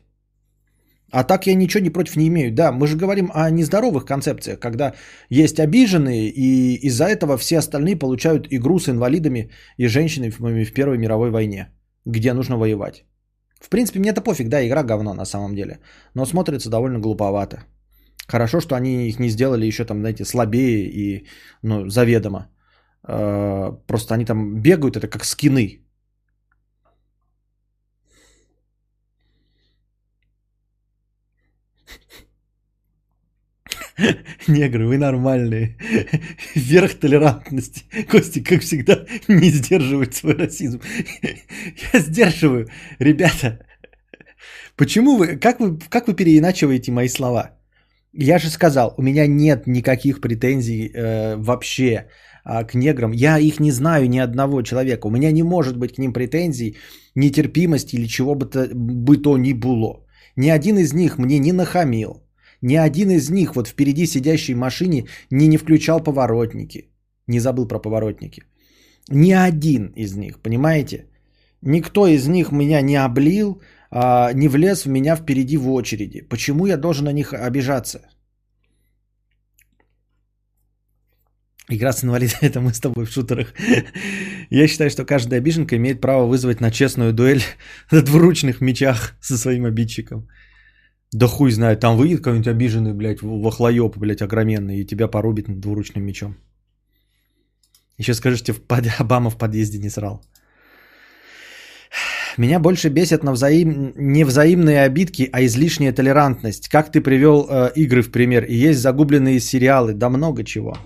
А 1.12 1.24
так 1.24 1.48
я 1.48 1.56
ничего 1.56 1.84
не 1.84 1.90
против 1.90 2.16
не 2.16 2.28
имею. 2.28 2.54
Да, 2.54 2.72
мы 2.72 2.88
же 2.88 2.98
говорим 2.98 3.32
о 3.34 3.50
нездоровых 3.50 4.06
концепциях, 4.06 4.60
когда 4.60 4.94
есть 5.30 5.60
обиженные, 5.60 6.30
и 6.30 6.76
из-за 6.88 7.06
этого 7.06 7.38
все 7.38 7.58
остальные 7.58 7.96
получают 7.96 8.48
игру 8.52 8.80
с 8.80 8.90
инвалидами 8.90 9.50
и 9.78 9.88
женщинами 9.88 10.30
в 10.64 10.74
Первой 10.74 10.98
мировой 10.98 11.30
войне, 11.32 11.70
где 12.06 12.34
нужно 12.34 12.58
воевать. 12.58 13.06
В 13.62 13.70
принципе, 13.70 14.00
мне 14.00 14.10
это 14.10 14.22
пофиг, 14.22 14.50
да, 14.50 14.66
игра 14.66 14.84
говно 14.84 15.14
на 15.14 15.26
самом 15.26 15.56
деле. 15.56 15.80
Но 16.16 16.26
смотрится 16.26 16.70
довольно 16.70 17.00
глуповато. 17.00 17.64
Хорошо, 18.28 18.60
что 18.62 18.76
они 18.76 19.08
их 19.08 19.20
не 19.20 19.30
сделали 19.30 19.66
еще 19.66 19.86
там, 19.86 20.00
знаете, 20.00 20.26
слабее 20.26 20.90
и, 20.90 21.28
ну, 21.64 21.90
заведомо. 21.90 22.48
Э, 23.08 23.72
просто 23.88 24.16
они 24.16 24.26
там 24.26 24.62
бегают, 24.62 24.98
это 24.98 25.08
как 25.08 25.26
скины. 25.26 25.85
Негры, 34.48 34.88
вы 34.88 34.98
нормальные. 34.98 35.78
Верх 36.56 37.00
толерантности. 37.00 37.84
Костя, 38.12 38.42
как 38.42 38.62
всегда, 38.62 39.06
не 39.28 39.50
сдерживает 39.50 40.14
свой 40.14 40.36
расизм. 40.36 40.82
Я 41.94 42.00
сдерживаю. 42.00 42.68
Ребята, 43.00 43.60
почему 44.76 45.18
вы, 45.18 45.38
как 45.40 45.60
вы, 45.60 45.80
как 45.90 46.08
вы 46.08 46.14
переиначиваете 46.14 46.92
мои 46.92 47.08
слова? 47.08 47.52
Я 48.14 48.40
же 48.40 48.50
сказал, 48.50 48.94
у 48.98 49.02
меня 49.02 49.28
нет 49.28 49.68
никаких 49.68 50.22
претензий 50.22 50.92
э, 50.94 51.36
вообще 51.36 52.08
э, 52.46 52.64
к 52.64 52.76
неграм. 52.76 53.12
Я 53.14 53.40
их 53.40 53.60
не 53.60 53.72
знаю 53.72 54.10
ни 54.10 54.20
одного 54.20 54.62
человека. 54.62 55.08
У 55.08 55.12
меня 55.12 55.32
не 55.32 55.44
может 55.44 55.78
быть 55.78 55.96
к 55.96 56.00
ним 56.00 56.14
претензий, 56.14 56.78
нетерпимости 57.16 57.96
или 57.96 58.08
чего 58.08 58.36
бы 58.36 58.46
то, 58.46 58.70
бы 58.74 59.18
то 59.18 59.38
ни 59.38 59.54
было. 59.54 60.06
Ни 60.38 60.50
один 60.50 60.78
из 60.78 60.94
них 60.94 61.18
мне 61.18 61.40
не 61.40 61.54
нахамил. 61.54 62.25
Ни 62.62 62.76
один 62.76 63.12
из 63.12 63.30
них 63.30 63.56
вот 63.56 63.68
впереди 63.68 64.06
сидящей 64.06 64.56
машине 64.56 65.08
не, 65.32 65.48
не 65.48 65.58
включал 65.58 66.04
поворотники. 66.04 66.90
Не 67.28 67.40
забыл 67.40 67.68
про 67.68 67.80
поворотники. 67.80 68.44
Ни 69.10 69.32
один 69.32 69.94
из 69.96 70.16
них, 70.16 70.40
понимаете? 70.40 71.06
Никто 71.62 72.08
из 72.08 72.28
них 72.28 72.52
меня 72.52 72.82
не 72.82 72.96
облил, 72.96 73.62
а, 73.92 74.32
не 74.34 74.48
влез 74.48 74.86
в 74.86 74.90
меня 74.90 75.16
впереди 75.16 75.58
в 75.58 75.72
очереди. 75.72 76.22
Почему 76.22 76.66
я 76.66 76.78
должен 76.78 77.06
на 77.06 77.14
них 77.14 77.34
обижаться? 77.34 78.00
Игра 81.70 81.94
с 81.94 82.04
инвалидом, 82.04 82.38
это 82.42 82.62
мы 82.62 82.74
с 82.74 82.80
тобой 82.80 83.06
в 83.06 83.12
шутерах. 83.12 83.54
Я 84.52 84.68
считаю, 84.68 84.90
что 84.92 85.06
каждая 85.06 85.40
обиженка 85.40 85.76
имеет 85.78 86.00
право 86.00 86.28
вызвать 86.28 86.62
на 86.62 86.70
честную 86.70 87.12
дуэль 87.12 87.42
на 87.92 88.02
двуручных 88.02 88.62
мечах 88.62 89.16
со 89.20 89.38
своим 89.38 89.66
обидчиком. 89.66 90.28
Да 91.16 91.28
хуй 91.28 91.52
знает, 91.52 91.80
там 91.80 91.96
выйдет 91.96 92.18
какой-нибудь 92.18 92.48
обиженный, 92.48 92.94
блядь, 92.94 93.22
вахлоёб, 93.22 93.98
блядь, 93.98 94.22
огроменный, 94.22 94.82
и 94.82 94.86
тебя 94.86 95.08
порубит 95.08 95.46
двуручным 95.48 96.04
мечом. 96.04 96.36
Еще 97.98 98.14
скажи, 98.14 98.36
что 98.36 98.54
Обама 99.00 99.30
в 99.30 99.38
подъезде 99.38 99.80
не 99.80 99.90
срал. 99.90 100.22
Меня 102.38 102.60
больше 102.60 102.90
бесят 102.90 103.24
на 103.24 103.32
взаим... 103.32 103.94
не 103.96 104.26
взаимные 104.26 104.82
обидки, 104.82 105.30
а 105.32 105.46
излишняя 105.46 105.94
толерантность. 105.94 106.68
Как 106.68 106.92
ты 106.92 107.00
привел 107.00 107.48
э, 107.50 107.72
игры 107.76 108.02
в 108.02 108.12
пример? 108.12 108.44
И 108.44 108.70
есть 108.70 108.82
загубленные 108.82 109.40
сериалы, 109.40 109.94
да 109.94 110.10
много 110.10 110.44
чего. 110.44 110.78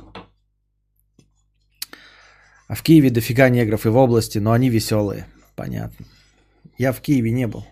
А 2.68 2.76
в 2.76 2.84
Киеве 2.84 3.10
дофига 3.10 3.50
негров 3.50 3.88
и 3.88 3.90
в 3.90 3.98
области, 3.98 4.38
но 4.38 4.52
они 4.52 4.70
веселые. 4.70 5.26
Понятно. 5.56 6.06
Я 6.78 6.92
в 6.92 7.02
Киеве 7.02 7.32
не 7.32 7.48
был. 7.48 7.66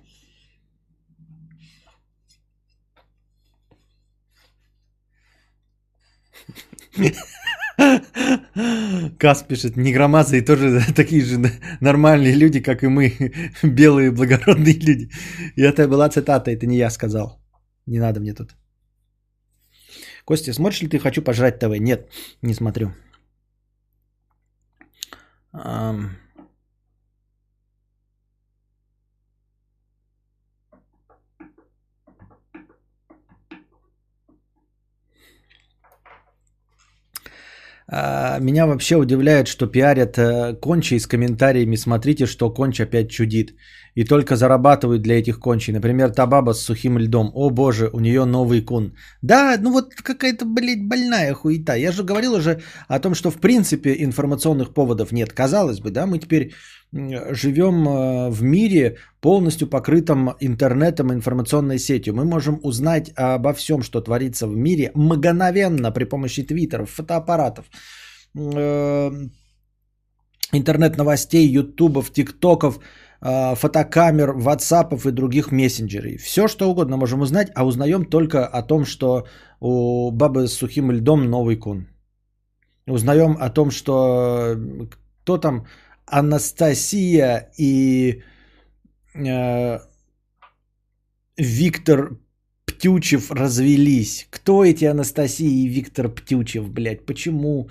Кас 9.19 9.43
пишет, 9.43 9.77
негромазы 9.77 10.41
тоже 10.41 10.81
такие 10.95 11.23
же 11.23 11.37
нормальные 11.81 12.35
люди, 12.35 12.59
как 12.59 12.83
и 12.83 12.87
мы, 12.87 13.13
белые 13.63 14.11
благородные 14.11 14.73
люди. 14.73 15.09
И 15.55 15.61
это 15.61 15.87
была 15.87 16.09
цитата, 16.09 16.51
это 16.51 16.65
не 16.65 16.77
я 16.77 16.89
сказал. 16.89 17.39
Не 17.85 17.99
надо 17.99 18.19
мне 18.19 18.33
тут. 18.33 18.55
Костя, 20.25 20.53
смотришь 20.53 20.81
ли 20.81 20.89
ты 20.89 20.99
«Хочу 20.99 21.21
пожрать 21.21 21.59
ТВ»? 21.59 21.79
Нет, 21.79 22.09
не 22.41 22.53
смотрю. 22.53 22.91
Меня 37.89 38.67
вообще 38.67 38.95
удивляет, 38.95 39.47
что 39.47 39.65
пиарят 39.65 40.17
э, 40.17 40.55
кончи 40.61 40.99
с 40.99 41.07
комментариями 41.07 41.77
«Смотрите, 41.77 42.25
что 42.25 42.49
конч 42.53 42.81
опять 42.81 43.09
чудит». 43.09 43.55
И 43.97 44.03
только 44.03 44.35
зарабатывают 44.35 45.01
для 45.01 45.17
этих 45.17 45.39
кончей. 45.39 45.73
Например, 45.73 46.11
та 46.11 46.27
баба 46.27 46.53
с 46.53 46.61
сухим 46.61 46.99
льдом. 46.99 47.31
О 47.33 47.49
боже, 47.49 47.89
у 47.93 47.99
нее 47.99 48.25
новый 48.25 48.61
кун. 48.61 48.93
Да, 49.23 49.57
ну 49.59 49.71
вот 49.71 49.95
какая-то, 49.95 50.45
блядь, 50.45 50.87
больная 50.87 51.33
хуета. 51.33 51.75
Я 51.75 51.91
же 51.91 52.03
говорил 52.03 52.35
уже 52.35 52.61
о 52.87 52.99
том, 52.99 53.15
что 53.15 53.31
в 53.31 53.39
принципе 53.39 53.95
информационных 54.03 54.73
поводов 54.73 55.11
нет. 55.11 55.33
Казалось 55.33 55.79
бы, 55.79 55.89
да, 55.89 56.05
мы 56.05 56.19
теперь 56.19 56.51
живем 56.93 57.87
э, 57.87 58.29
в 58.29 58.43
мире 58.43 58.97
полностью 59.19 59.67
покрытом 59.67 60.29
интернетом, 60.41 61.11
информационной 61.11 61.79
сетью. 61.79 62.13
Мы 62.13 62.23
можем 62.23 62.59
узнать 62.63 63.11
обо 63.15 63.53
всем, 63.53 63.81
что 63.81 64.01
творится 64.01 64.47
в 64.47 64.55
мире, 64.55 64.91
мгновенно 64.93 65.91
при 65.91 66.05
помощи 66.05 66.43
твиттеров, 66.43 66.91
фотоаппаратов, 66.91 67.65
э, 68.35 69.11
интернет-новостей, 70.53 71.47
ютубов, 71.47 72.11
тиктоков, 72.11 72.79
фотокамер, 73.21 74.33
ватсапов 74.33 75.05
и 75.05 75.11
других 75.11 75.51
мессенджерей. 75.51 76.17
Все, 76.17 76.47
что 76.47 76.69
угодно 76.69 76.97
можем 76.97 77.21
узнать, 77.21 77.51
а 77.55 77.65
узнаем 77.65 78.05
только 78.05 78.45
о 78.45 78.61
том, 78.61 78.85
что 78.85 79.25
у 79.59 80.11
бабы 80.11 80.47
с 80.47 80.53
сухим 80.53 80.91
льдом 80.91 81.29
новый 81.29 81.55
кун. 81.55 81.87
Узнаем 82.87 83.37
о 83.39 83.49
том, 83.49 83.71
что 83.71 84.55
кто 85.23 85.37
там 85.37 85.65
Анастасия 86.05 87.51
и 87.57 88.23
э, 89.13 89.79
Виктор 91.37 92.17
Птючев 92.65 93.31
развелись. 93.31 94.27
Кто 94.29 94.63
эти 94.63 94.85
Анастасия 94.85 95.49
и 95.49 95.67
Виктор 95.67 96.09
Птючев, 96.09 96.69
блядь? 96.69 97.05
Почему? 97.05 97.69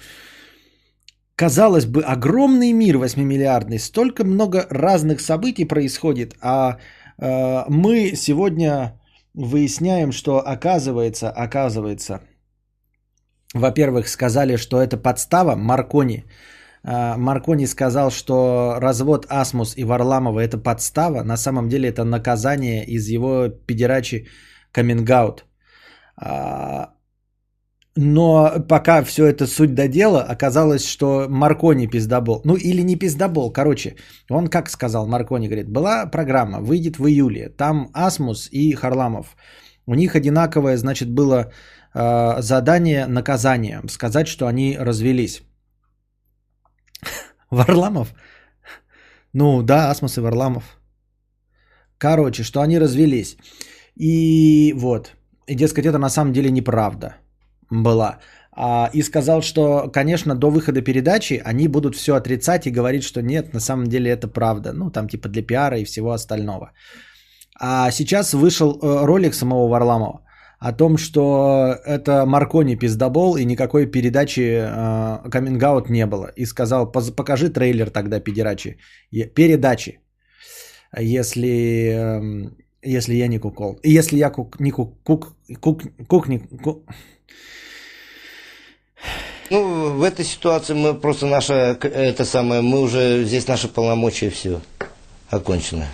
Казалось 1.36 1.84
бы, 1.84 2.02
огромный 2.02 2.72
мир 2.72 2.96
8-миллиардный, 2.96 3.78
столько 3.78 4.24
много 4.24 4.66
разных 4.70 5.20
событий 5.20 5.66
происходит, 5.66 6.34
а 6.40 6.78
э, 7.18 7.64
мы 7.68 8.16
сегодня 8.16 8.98
выясняем, 9.34 10.12
что 10.12 10.38
оказывается, 10.38 11.30
оказывается, 11.30 12.20
во-первых, 13.54 14.08
сказали, 14.08 14.56
что 14.56 14.80
это 14.80 14.96
подстава 14.96 15.56
Маркони. 15.56 16.24
А, 16.82 17.16
Маркони 17.16 17.66
сказал, 17.66 18.10
что 18.10 18.76
развод 18.80 19.26
Асмус 19.28 19.76
и 19.76 19.84
Варламова 19.84 20.40
это 20.40 20.58
подстава. 20.58 21.22
На 21.22 21.36
самом 21.36 21.68
деле 21.68 21.88
это 21.88 22.04
наказание 22.04 22.84
из 22.84 23.08
его 23.08 23.48
педерачи 23.48 24.26
камингаут. 24.72 25.44
Но 27.98 28.60
пока 28.68 29.02
все 29.02 29.24
это 29.24 29.46
суть 29.46 29.74
до 29.74 29.88
дела, 29.88 30.22
оказалось, 30.22 30.86
что 30.86 31.26
Маркони 31.30 31.86
пиздобол. 31.86 32.42
Ну 32.44 32.56
или 32.56 32.82
не 32.82 32.96
пиздобол, 32.96 33.50
короче. 33.50 33.96
Он 34.30 34.48
как 34.48 34.68
сказал, 34.68 35.06
Маркони 35.06 35.48
говорит, 35.48 35.70
была 35.70 36.04
программа, 36.04 36.60
выйдет 36.60 36.98
в 36.98 37.06
июле. 37.06 37.48
Там 37.48 37.88
Асмус 37.94 38.50
и 38.52 38.74
Харламов. 38.74 39.34
У 39.86 39.94
них 39.94 40.14
одинаковое, 40.14 40.76
значит, 40.76 41.08
было 41.10 41.50
э, 41.94 42.42
задание 42.42 43.06
наказание. 43.06 43.80
Сказать, 43.88 44.28
что 44.28 44.46
они 44.46 44.76
развелись. 44.78 45.42
Варламов? 47.50 48.14
Ну 49.32 49.62
да, 49.62 49.90
Асмус 49.90 50.18
и 50.18 50.20
Варламов. 50.20 50.64
Короче, 51.98 52.42
что 52.42 52.60
они 52.60 52.78
развелись. 52.78 53.38
И 53.94 54.74
вот. 54.76 55.12
И, 55.46 55.54
дескать, 55.54 55.86
это 55.86 55.98
на 55.98 56.10
самом 56.10 56.34
деле 56.34 56.50
неправда 56.50 57.16
была. 57.70 58.18
А, 58.52 58.90
и 58.94 59.02
сказал, 59.02 59.42
что, 59.42 59.90
конечно, 59.92 60.34
до 60.34 60.50
выхода 60.50 60.80
передачи 60.80 61.42
они 61.44 61.68
будут 61.68 61.94
все 61.94 62.14
отрицать 62.14 62.66
и 62.66 62.70
говорить, 62.70 63.04
что 63.04 63.22
нет, 63.22 63.54
на 63.54 63.60
самом 63.60 63.86
деле 63.86 64.10
это 64.10 64.28
правда. 64.28 64.72
Ну, 64.72 64.90
там 64.90 65.08
типа 65.08 65.28
для 65.28 65.42
пиара 65.42 65.78
и 65.78 65.84
всего 65.84 66.12
остального. 66.12 66.72
А 67.60 67.90
сейчас 67.90 68.34
вышел 68.34 68.70
э, 68.70 69.06
ролик 69.06 69.34
самого 69.34 69.68
Варламова 69.68 70.22
о 70.58 70.72
том, 70.72 70.96
что 70.96 71.76
это 71.84 72.24
Маркони 72.26 72.76
пиздобол 72.76 73.36
и 73.36 73.44
никакой 73.44 73.86
передачи 73.86 74.40
э, 74.40 75.30
каминг 75.30 75.90
не 75.90 76.06
было. 76.06 76.32
И 76.36 76.46
сказал, 76.46 76.90
покажи 76.90 77.50
трейлер 77.50 77.90
тогда 77.90 78.20
педерачи, 78.20 78.78
передачи, 79.34 80.00
если, 80.98 81.48
э, 81.92 82.50
если 82.82 83.14
я 83.14 83.28
не 83.28 83.38
кукол. 83.38 83.78
Если 83.84 84.16
я 84.16 84.30
кук, 84.30 84.60
не 84.60 84.70
кук, 84.70 85.02
кук, 85.02 85.36
кук, 85.60 85.82
кук, 86.08 86.28
не, 86.28 86.38
кук, 86.38 86.84
ну, 89.50 89.96
в 89.96 90.02
этой 90.02 90.24
ситуации 90.24 90.74
мы 90.74 90.94
просто 90.94 91.26
наше, 91.26 91.52
это 91.52 92.24
самое, 92.24 92.62
мы 92.62 92.80
уже, 92.80 93.24
здесь 93.24 93.46
наши 93.48 93.68
полномочия 93.68 94.30
все 94.30 94.60
окончено. 95.30 95.86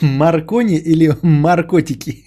Маркони 0.00 0.76
или 0.78 1.16
маркотики? 1.22 2.24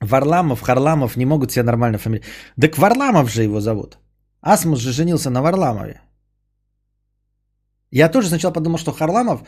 Варламов, 0.00 0.60
Харламов 0.60 1.16
не 1.16 1.26
могут 1.26 1.52
себе 1.52 1.64
нормально 1.64 1.98
фамилию. 1.98 2.24
Так 2.60 2.78
Варламов 2.78 3.30
же 3.30 3.42
его 3.42 3.60
зовут. 3.60 3.98
Асмус 4.46 4.78
же 4.78 4.92
женился 4.92 5.30
на 5.30 5.42
Варламове. 5.42 6.00
Я 7.90 8.08
тоже 8.08 8.28
сначала 8.28 8.54
подумал, 8.54 8.78
что 8.78 8.92
Харламов, 8.92 9.40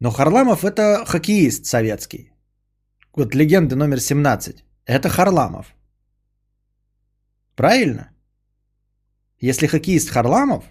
но 0.00 0.10
Харламов 0.10 0.64
это 0.64 1.04
хоккеист 1.06 1.66
советский. 1.66 2.32
Вот 3.16 3.34
легенда 3.34 3.76
номер 3.76 4.00
17. 4.00 4.64
Это 4.86 5.08
Харламов. 5.08 5.66
Правильно? 7.54 8.10
Если 9.38 9.68
хоккеист 9.68 10.10
Харламов, 10.10 10.64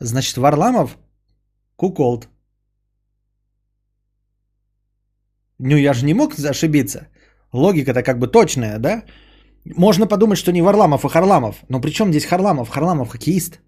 значит 0.00 0.36
Варламов 0.36 0.98
куколд. 1.76 2.28
Ну 5.58 5.76
я 5.76 5.94
же 5.94 6.04
не 6.04 6.14
мог 6.14 6.36
ошибиться. 6.50 7.06
Логика-то 7.52 8.02
как 8.02 8.18
бы 8.18 8.26
точная, 8.26 8.78
да? 8.78 9.04
Можно 9.64 10.06
подумать, 10.06 10.38
что 10.38 10.52
не 10.52 10.62
Варламов, 10.62 11.04
а 11.04 11.08
Харламов. 11.08 11.56
Но 11.68 11.80
при 11.80 11.90
чем 11.90 12.10
здесь 12.10 12.26
Харламов? 12.26 12.68
Харламов 12.68 13.08
хоккеист. 13.08 13.60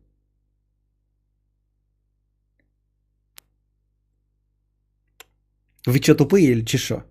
Вы 5.87 6.01
что, 6.03 6.15
тупые 6.15 6.51
или 6.53 6.65
чешо? 6.65 7.05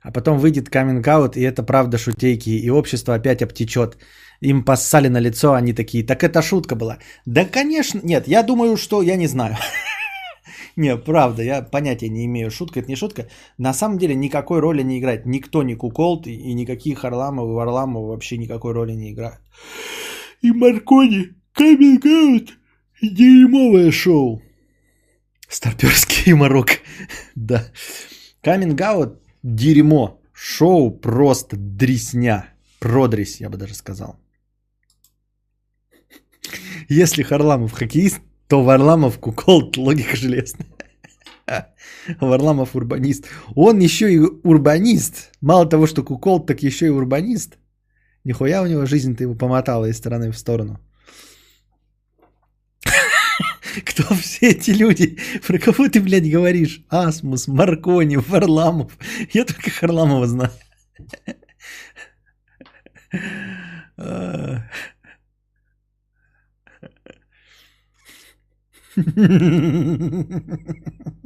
А 0.00 0.12
потом 0.12 0.38
выйдет 0.38 0.70
каминг-аут, 0.70 1.36
и 1.36 1.42
это 1.42 1.62
правда 1.62 1.98
шутейки, 1.98 2.50
и 2.50 2.70
общество 2.70 3.14
опять 3.14 3.42
обтечет. 3.42 3.98
Им 4.40 4.64
поссали 4.64 5.08
на 5.08 5.20
лицо, 5.20 5.52
они 5.54 5.72
такие, 5.72 6.06
так 6.06 6.22
это 6.22 6.42
шутка 6.42 6.76
была. 6.76 6.98
Да, 7.26 7.44
конечно, 7.44 8.00
нет, 8.04 8.28
я 8.28 8.42
думаю, 8.42 8.76
что 8.76 9.02
я 9.02 9.16
не 9.16 9.26
знаю. 9.26 9.56
Не, 10.76 10.96
правда, 10.96 11.42
я 11.42 11.62
понятия 11.62 12.08
не 12.08 12.24
имею, 12.26 12.50
шутка 12.50 12.78
это 12.78 12.88
не 12.88 12.94
шутка. 12.96 13.28
На 13.58 13.74
самом 13.74 13.98
деле 13.98 14.14
никакой 14.14 14.60
роли 14.60 14.84
не 14.84 15.00
играет. 15.00 15.26
Никто 15.26 15.64
не 15.64 15.74
куколт, 15.74 16.28
и 16.28 16.54
никакие 16.54 16.94
Харламовы, 16.94 17.52
Варламовы 17.54 18.06
вообще 18.06 18.38
никакой 18.38 18.74
роли 18.74 18.92
не 18.92 19.10
играют. 19.10 19.40
И 20.40 20.52
Маркони, 20.52 21.34
каминг 21.52 22.04
дерьмовое 23.02 23.90
шоу. 23.90 24.40
Старперский 25.48 26.22
юморок. 26.30 26.80
да. 27.34 27.64
Каминг 28.40 28.80
дерьмо. 29.54 30.20
Шоу 30.32 30.90
просто 30.90 31.56
дресня. 31.56 32.44
Продресь, 32.78 33.40
я 33.40 33.48
бы 33.50 33.56
даже 33.56 33.74
сказал. 33.74 34.16
Если 36.88 37.22
Харламов 37.22 37.72
хоккеист, 37.72 38.20
то 38.46 38.62
Варламов 38.62 39.18
куколт, 39.18 39.76
логика 39.76 40.16
железная. 40.16 40.66
Варламов 42.20 42.76
урбанист. 42.76 43.26
Он 43.54 43.78
еще 43.80 44.12
и 44.12 44.18
урбанист. 44.18 45.32
Мало 45.40 45.66
того, 45.66 45.86
что 45.86 46.02
куколт, 46.02 46.46
так 46.46 46.62
еще 46.62 46.86
и 46.86 46.90
урбанист. 46.90 47.58
Нихуя 48.24 48.62
у 48.62 48.66
него 48.66 48.86
жизнь-то 48.86 49.24
его 49.24 49.34
помотала 49.34 49.86
из 49.86 49.96
стороны 49.96 50.30
в 50.30 50.38
сторону. 50.38 50.78
Кто 53.84 54.14
все 54.20 54.50
эти 54.50 54.70
люди? 54.70 55.18
Про 55.46 55.58
кого 55.58 55.88
ты, 55.88 56.00
блядь, 56.00 56.30
говоришь? 56.30 56.82
Асмус, 56.88 57.48
Маркони, 57.48 58.16
Варламов. 58.16 58.96
Я 59.32 59.44
только 59.44 59.70
Харламова 59.70 60.26
знаю. 60.26 60.50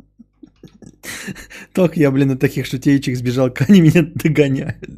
Только 1.73 2.01
я, 2.01 2.11
блин, 2.11 2.33
от 2.33 2.41
таких 2.41 2.67
шутеечек 2.67 3.17
сбежал, 3.17 3.55
они 3.69 3.81
меня 3.81 4.03
догоняют. 4.03 4.89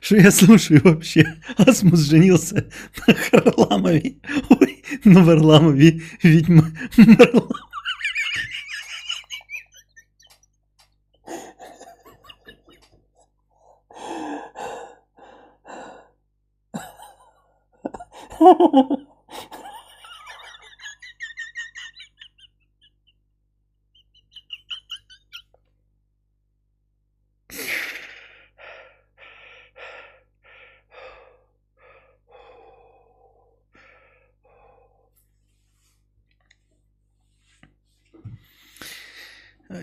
Что 0.00 0.16
я 0.16 0.30
слушаю 0.30 0.80
вообще? 0.82 1.34
Асмус 1.56 2.00
женился 2.00 2.66
на 3.06 3.14
Харламове. 3.14 4.16
Ой, 4.50 4.84
на 5.04 5.22
Варламове. 5.22 6.02
Ведьма 6.22 6.70
Марлам. 6.96 7.50
Ha 18.38 18.52
ha 18.52 18.68
ha. 18.72 19.15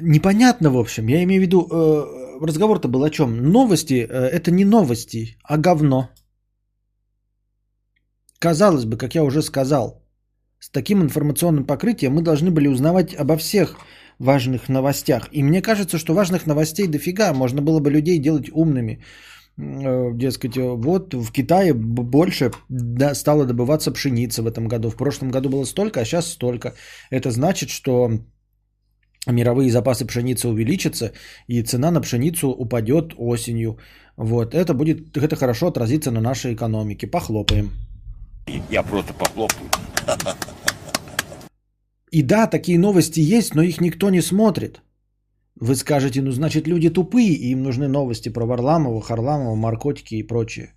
Непонятно, 0.01 0.69
в 0.69 0.77
общем. 0.77 1.07
Я 1.07 1.23
имею 1.23 1.41
в 1.41 1.45
виду, 1.45 1.67
э, 1.71 2.45
разговор-то 2.45 2.87
был 2.87 3.03
о 3.03 3.09
чем? 3.09 3.51
Новости 3.51 4.07
э, 4.09 4.29
это 4.29 4.51
не 4.51 4.65
новости, 4.65 5.37
а 5.43 5.57
говно. 5.57 6.09
Казалось 8.39 8.85
бы, 8.85 8.97
как 8.97 9.15
я 9.15 9.23
уже 9.23 9.41
сказал, 9.41 10.03
с 10.59 10.69
таким 10.69 11.01
информационным 11.01 11.65
покрытием 11.65 12.13
мы 12.13 12.21
должны 12.21 12.51
были 12.51 12.67
узнавать 12.67 13.13
обо 13.15 13.37
всех 13.37 13.77
важных 14.19 14.69
новостях. 14.69 15.29
И 15.31 15.43
мне 15.43 15.61
кажется, 15.61 15.97
что 15.97 16.13
важных 16.13 16.45
новостей 16.47 16.87
дофига. 16.87 17.33
Можно 17.33 17.61
было 17.61 17.79
бы 17.79 17.91
людей 17.91 18.19
делать 18.19 18.49
умными. 18.53 19.03
э, 19.57 20.11
дескать, 20.13 20.57
э, 20.57 20.61
вот 20.61 21.13
в 21.13 21.31
Китае 21.31 21.73
больше 21.73 22.51
да, 22.69 23.13
стало 23.13 23.45
добываться 23.45 23.91
пшеница 23.91 24.41
в 24.41 24.47
этом 24.47 24.67
году. 24.67 24.89
В 24.89 24.95
прошлом 24.95 25.29
году 25.29 25.49
было 25.49 25.65
столько, 25.65 25.99
а 25.99 26.05
сейчас 26.05 26.27
столько. 26.27 26.73
Это 27.11 27.29
значит, 27.29 27.69
что 27.69 28.09
мировые 29.27 29.71
запасы 29.71 30.05
пшеницы 30.05 30.47
увеличатся, 30.47 31.11
и 31.47 31.61
цена 31.63 31.91
на 31.91 32.01
пшеницу 32.01 32.49
упадет 32.49 33.13
осенью. 33.17 33.77
Вот, 34.17 34.53
это 34.53 34.73
будет, 34.73 35.17
это 35.17 35.35
хорошо 35.35 35.67
отразится 35.67 36.11
на 36.11 36.21
нашей 36.21 36.53
экономике. 36.53 37.07
Похлопаем. 37.07 37.71
Я 38.69 38.83
просто 38.83 39.13
похлопаю. 39.13 39.69
И 42.11 42.21
да, 42.21 42.47
такие 42.47 42.77
новости 42.77 43.19
есть, 43.19 43.55
но 43.55 43.63
их 43.63 43.81
никто 43.81 44.09
не 44.09 44.21
смотрит. 44.21 44.81
Вы 45.59 45.75
скажете, 45.75 46.21
ну 46.21 46.31
значит 46.31 46.67
люди 46.67 46.89
тупые, 46.89 47.33
и 47.33 47.51
им 47.51 47.63
нужны 47.63 47.87
новости 47.87 48.29
про 48.29 48.45
Варламова, 48.45 49.01
Харламова, 49.01 49.55
наркотики 49.55 50.15
и 50.15 50.27
прочее. 50.27 50.73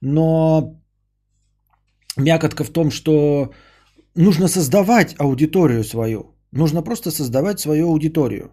Но 0.00 0.74
мякотка 2.16 2.64
в 2.64 2.70
том, 2.70 2.90
что 2.90 3.52
нужно 4.14 4.48
создавать 4.48 5.14
аудиторию 5.18 5.84
свою. 5.84 6.37
Нужно 6.52 6.82
просто 6.82 7.10
создавать 7.10 7.60
свою 7.60 7.88
аудиторию. 7.88 8.50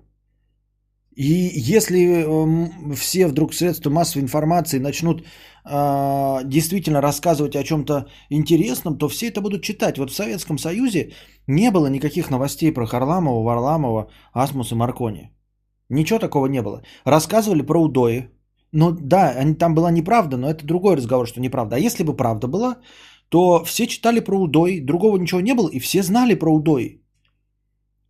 И 1.16 1.52
если 1.76 1.98
эм, 1.98 2.94
все 2.96 3.28
вдруг 3.28 3.54
средства 3.54 3.90
массовой 3.90 4.24
информации 4.24 4.80
начнут 4.80 5.24
а, 5.64 6.44
действительно 6.44 7.02
рассказывать 7.02 7.56
о 7.56 7.64
чем-то 7.64 8.08
интересном, 8.30 8.98
то 8.98 9.08
все 9.08 9.28
это 9.28 9.42
будут 9.42 9.64
читать. 9.64 9.98
Вот 9.98 10.12
в 10.12 10.16
Советском 10.16 10.58
Союзе 10.58 11.14
не 11.48 11.72
было 11.72 11.88
никаких 11.88 12.30
новостей 12.30 12.74
про 12.74 12.86
Харламова, 12.86 13.44
Варламова, 13.44 14.10
Асмус 14.34 14.72
и 14.72 14.76
Маркони. 14.76 15.32
Ничего 15.90 16.20
такого 16.20 16.48
не 16.48 16.62
было. 16.62 16.82
Рассказывали 17.06 17.62
про 17.62 17.82
удои. 17.82 18.30
Ну 18.74 18.92
да, 18.92 19.30
они, 19.30 19.56
там 19.56 19.74
была 19.74 19.92
неправда, 19.92 20.36
но 20.36 20.50
это 20.50 20.66
другой 20.66 20.98
разговор, 20.98 21.28
что 21.28 21.40
неправда. 21.40 21.78
А 21.78 21.80
если 21.80 22.04
бы 22.04 22.14
правда 22.14 22.48
была, 22.48 22.78
то 23.30 23.64
все 23.64 23.88
читали 23.88 24.20
про 24.20 24.38
удой, 24.38 24.82
другого 24.82 25.18
ничего 25.18 25.40
не 25.40 25.54
было, 25.54 25.70
и 25.70 25.80
все 25.80 26.04
знали 26.04 26.36
про 26.36 26.54
удой. 26.54 27.05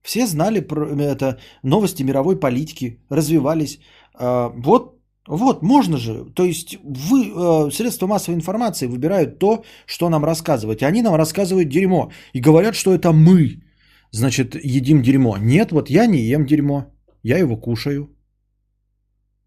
Все 0.06 0.28
знали 0.28 0.60
про 0.60 0.86
это 0.86 1.40
новости 1.64 2.04
мировой 2.04 2.40
политики, 2.40 3.00
развивались. 3.10 3.80
А, 4.14 4.50
Вот, 4.50 5.00
вот, 5.28 5.64
можно 5.64 5.98
же. 5.98 6.26
То 6.36 6.46
есть 6.46 6.78
вы, 6.84 7.32
э, 7.36 7.72
средства 7.72 8.08
массовой 8.08 8.36
информации 8.36 8.88
выбирают 8.88 9.40
то, 9.40 9.64
что 9.88 10.10
нам 10.10 10.24
рассказывать. 10.24 10.82
И 10.82 10.86
они 10.86 11.02
нам 11.02 11.16
рассказывают 11.16 11.70
дерьмо. 11.70 12.12
И 12.34 12.40
говорят, 12.40 12.76
что 12.76 12.94
это 12.94 13.12
мы, 13.14 13.64
значит, 14.12 14.56
едим 14.64 15.02
дерьмо. 15.02 15.38
Нет, 15.38 15.72
вот 15.72 15.90
я 15.90 16.06
не 16.06 16.20
ем 16.20 16.46
дерьмо. 16.46 16.86
Я 17.24 17.40
его 17.40 17.58
кушаю. 17.58 18.10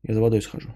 Я 0.08 0.14
за 0.14 0.20
водой 0.20 0.42
схожу. 0.42 0.68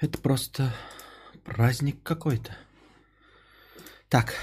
Это 0.00 0.18
просто 0.18 0.72
праздник 1.44 2.02
какой-то. 2.02 2.56
Так. 4.08 4.34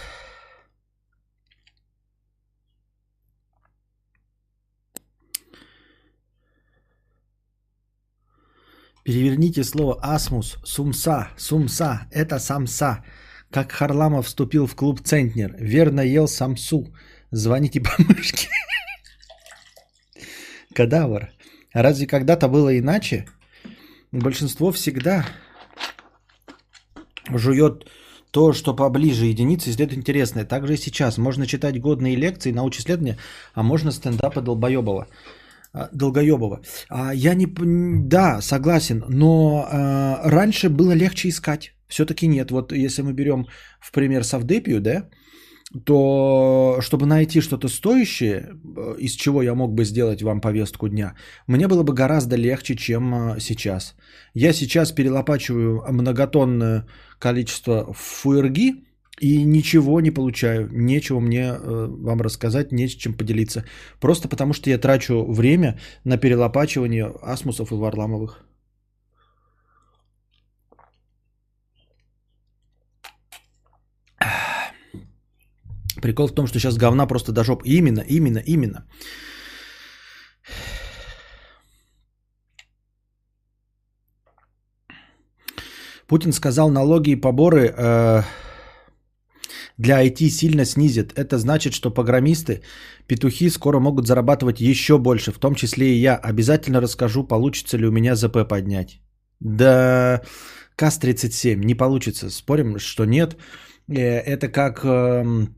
Переверните 9.03 9.63
слово 9.63 9.97
асмус, 10.03 10.57
сумса, 10.63 11.29
сумса, 11.37 12.07
это 12.11 12.37
самса. 12.37 13.03
Как 13.49 13.71
Харламов 13.71 14.27
вступил 14.27 14.67
в 14.67 14.75
клуб 14.75 15.01
Центнер. 15.01 15.55
Верно 15.57 16.01
ел 16.01 16.27
самсу. 16.27 16.93
Звоните 17.31 17.81
по 17.81 17.91
мышке. 17.97 18.47
Кадавр. 20.75 21.31
Разве 21.73 22.05
когда-то 22.05 22.47
было 22.47 22.77
иначе? 22.77 23.27
Большинство 24.11 24.71
всегда 24.71 25.25
жует 27.33 27.85
то, 28.31 28.53
что 28.53 28.75
поближе 28.75 29.25
единицы, 29.25 29.69
исследует 29.69 29.99
интересное. 29.99 30.45
Также 30.45 30.73
и 30.73 30.77
сейчас. 30.77 31.17
Можно 31.17 31.45
читать 31.45 31.79
годные 31.81 32.15
лекции, 32.15 32.51
научные 32.51 32.81
исследования, 32.81 33.17
а 33.53 33.63
можно 33.63 33.91
стендапы 33.91 34.41
долбоебова. 34.41 35.07
Долгоебова. 35.91 36.61
А, 36.89 37.13
я 37.13 37.35
не... 37.35 37.47
Да, 38.07 38.41
согласен, 38.41 39.03
но 39.07 39.67
а, 39.69 40.21
раньше 40.23 40.69
было 40.69 40.93
легче 40.93 41.29
искать. 41.29 41.73
Все-таки 41.87 42.27
нет. 42.27 42.51
Вот 42.51 42.71
если 42.71 43.01
мы 43.03 43.13
берем 43.13 43.47
в 43.79 43.91
пример 43.91 44.23
Савдепию, 44.23 44.81
да, 44.81 45.09
то 45.85 46.79
чтобы 46.81 47.05
найти 47.05 47.41
что-то 47.41 47.67
стоящее, 47.67 48.49
э, 48.77 48.95
из 48.99 49.13
чего 49.13 49.41
я 49.41 49.53
мог 49.53 49.73
бы 49.73 49.83
сделать 49.83 50.23
вам 50.23 50.39
повестку 50.41 50.87
дня, 50.87 51.15
мне 51.47 51.67
было 51.67 51.83
бы 51.83 51.93
гораздо 51.93 52.37
легче, 52.37 52.75
чем 52.75 53.13
э, 53.13 53.39
сейчас. 53.39 53.95
Я 54.33 54.53
сейчас 54.53 54.91
перелопачиваю 54.91 55.83
многотонное 55.91 56.85
количество 57.19 57.93
фуэрги 57.93 58.85
и 59.19 59.43
ничего 59.43 59.99
не 59.99 60.11
получаю, 60.11 60.69
нечего 60.71 61.19
мне 61.19 61.47
э, 61.49 61.87
вам 61.89 62.21
рассказать, 62.21 62.71
не 62.71 62.87
с 62.87 62.91
чем 62.91 63.13
поделиться. 63.13 63.65
Просто 63.99 64.29
потому, 64.29 64.53
что 64.53 64.69
я 64.69 64.77
трачу 64.77 65.25
время 65.25 65.79
на 66.05 66.17
перелопачивание 66.17 67.11
асмусов 67.21 67.71
и 67.71 67.75
варламовых. 67.75 68.46
Прикол 76.07 76.27
в 76.27 76.35
том, 76.35 76.47
что 76.47 76.57
сейчас 76.59 76.77
говна 76.77 77.05
просто 77.05 77.31
до 77.33 77.43
жоп. 77.43 77.63
Именно, 77.65 77.99
именно, 78.07 78.39
именно. 78.45 78.85
Путин 86.07 86.31
сказал, 86.31 86.69
налоги 86.69 87.09
и 87.09 87.19
поборы 87.19 87.73
э, 87.77 88.23
для 89.77 90.01
IT 90.01 90.29
сильно 90.29 90.63
снизят. 90.63 91.11
Это 91.11 91.37
значит, 91.37 91.73
что 91.73 91.93
программисты, 91.93 92.61
петухи 93.07 93.49
скоро 93.49 93.79
могут 93.79 94.07
зарабатывать 94.07 94.61
еще 94.61 94.97
больше, 94.97 95.33
в 95.33 95.39
том 95.39 95.55
числе 95.55 95.87
и 95.87 95.99
я. 95.99 96.15
Обязательно 96.15 96.79
расскажу, 96.79 97.27
получится 97.27 97.77
ли 97.77 97.85
у 97.85 97.91
меня 97.91 98.15
ЗП 98.15 98.47
поднять. 98.47 99.01
Да, 99.41 100.21
КАС-37 100.77 101.65
не 101.65 101.75
получится. 101.75 102.29
Спорим, 102.29 102.79
что 102.79 103.03
нет. 103.03 103.35
Э, 103.89 104.21
Это 104.21 104.47
как 104.47 104.85
эм, 104.85 105.56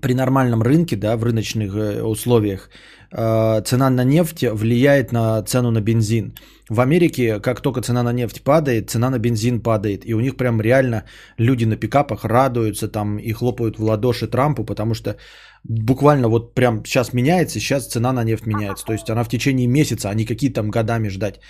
при 0.00 0.14
нормальном 0.14 0.62
рынке, 0.62 0.96
да, 0.96 1.16
в 1.16 1.24
рыночных 1.24 1.74
э, 1.74 2.02
условиях, 2.02 2.70
э, 3.12 3.62
цена 3.64 3.90
на 3.90 4.04
нефть 4.04 4.44
влияет 4.52 5.12
на 5.12 5.42
цену 5.42 5.70
на 5.70 5.80
бензин. 5.80 6.32
В 6.70 6.80
Америке, 6.80 7.40
как 7.40 7.60
только 7.60 7.82
цена 7.82 8.02
на 8.02 8.12
нефть 8.12 8.42
падает, 8.42 8.90
цена 8.90 9.10
на 9.10 9.18
бензин 9.18 9.60
падает. 9.60 10.06
И 10.06 10.14
у 10.14 10.20
них 10.20 10.36
прям 10.36 10.60
реально 10.60 11.04
люди 11.38 11.66
на 11.66 11.76
пикапах 11.76 12.24
радуются 12.24 12.88
там 12.88 13.18
и 13.18 13.32
хлопают 13.32 13.78
в 13.78 13.82
ладоши 13.82 14.26
Трампу, 14.26 14.64
потому 14.64 14.94
что 14.94 15.16
буквально 15.64 16.28
вот 16.28 16.54
прям 16.54 16.84
сейчас 16.84 17.12
меняется, 17.12 17.60
сейчас 17.60 17.88
цена 17.88 18.12
на 18.12 18.24
нефть 18.24 18.46
меняется. 18.46 18.86
То 18.86 18.92
есть 18.92 19.10
она 19.10 19.24
в 19.24 19.28
течение 19.28 19.66
месяца, 19.66 20.08
а 20.08 20.14
не 20.14 20.24
какие 20.24 20.50
там 20.50 20.70
годами 20.70 21.08
ждать, 21.08 21.40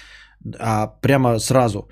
а 0.59 0.89
прямо 1.01 1.39
сразу 1.39 1.89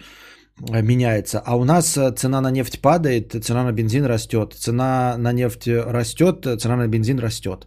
меняется. 0.69 1.41
А 1.41 1.57
у 1.57 1.65
нас 1.65 1.97
э, 1.97 2.13
цена 2.13 2.41
на 2.41 2.51
нефть 2.51 2.81
падает, 2.81 3.33
цена 3.45 3.65
на 3.65 3.73
бензин 3.73 4.05
растет. 4.05 4.55
Цена 4.55 5.17
на 5.19 5.33
нефть 5.33 5.69
растет, 5.69 6.47
цена 6.61 6.77
на 6.77 6.89
бензин 6.89 7.19
растет. 7.19 7.67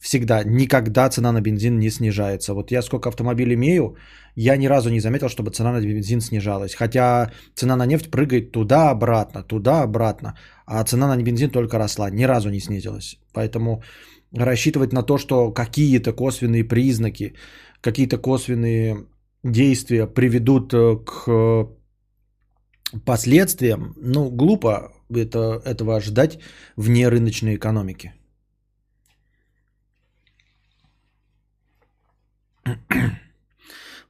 Всегда, 0.00 0.44
никогда 0.44 1.08
цена 1.08 1.32
на 1.32 1.40
бензин 1.40 1.78
не 1.78 1.90
снижается. 1.90 2.54
Вот 2.54 2.70
я 2.70 2.82
сколько 2.82 3.08
автомобилей 3.08 3.54
имею, 3.54 3.96
я 4.36 4.56
ни 4.56 4.66
разу 4.68 4.90
не 4.90 5.00
заметил, 5.00 5.28
чтобы 5.28 5.50
цена 5.50 5.72
на 5.72 5.80
бензин 5.80 6.20
снижалась. 6.20 6.74
Хотя 6.74 7.32
цена 7.54 7.76
на 7.76 7.86
нефть 7.86 8.10
прыгает 8.10 8.52
туда-обратно, 8.52 9.42
туда-обратно. 9.42 10.38
А 10.66 10.84
цена 10.84 11.08
на 11.08 11.22
бензин 11.22 11.50
только 11.50 11.78
росла, 11.78 12.10
ни 12.10 12.24
разу 12.24 12.50
не 12.50 12.60
снизилась. 12.60 13.18
Поэтому 13.32 13.82
рассчитывать 14.32 14.92
на 14.92 15.02
то, 15.02 15.18
что 15.18 15.50
какие-то 15.50 16.12
косвенные 16.12 16.64
признаки, 16.64 17.34
какие-то 17.80 18.18
косвенные 18.18 19.06
действия 19.42 20.06
приведут 20.06 20.72
э, 20.74 20.96
к 21.04 21.24
э, 21.28 21.77
последствиям, 23.04 23.94
ну, 23.96 24.30
глупо 24.30 24.92
это, 25.14 25.60
этого 25.64 25.96
ожидать 25.96 26.38
вне 26.76 27.08
рыночной 27.08 27.56
экономики. 27.56 28.12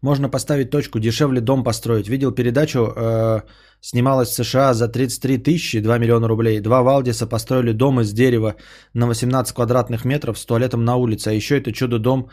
Можно 0.02 0.30
поставить 0.30 0.70
точку, 0.70 0.98
дешевле 0.98 1.40
дом 1.40 1.64
построить. 1.64 2.08
Видел 2.08 2.32
передачу, 2.32 2.78
э, 2.78 3.42
снималась 3.80 4.28
в 4.28 4.34
США 4.34 4.74
за 4.74 4.88
33 4.88 5.38
тысячи, 5.38 5.80
2 5.80 5.98
миллиона 5.98 6.28
рублей. 6.28 6.60
Два 6.60 6.82
Валдиса 6.82 7.26
построили 7.26 7.72
дом 7.72 8.00
из 8.00 8.12
дерева 8.12 8.54
на 8.94 9.06
18 9.06 9.54
квадратных 9.54 10.04
метров 10.04 10.38
с 10.38 10.46
туалетом 10.46 10.84
на 10.84 10.96
улице. 10.96 11.28
А 11.28 11.32
еще 11.32 11.58
это 11.58 11.72
чудо-дом 11.72 12.30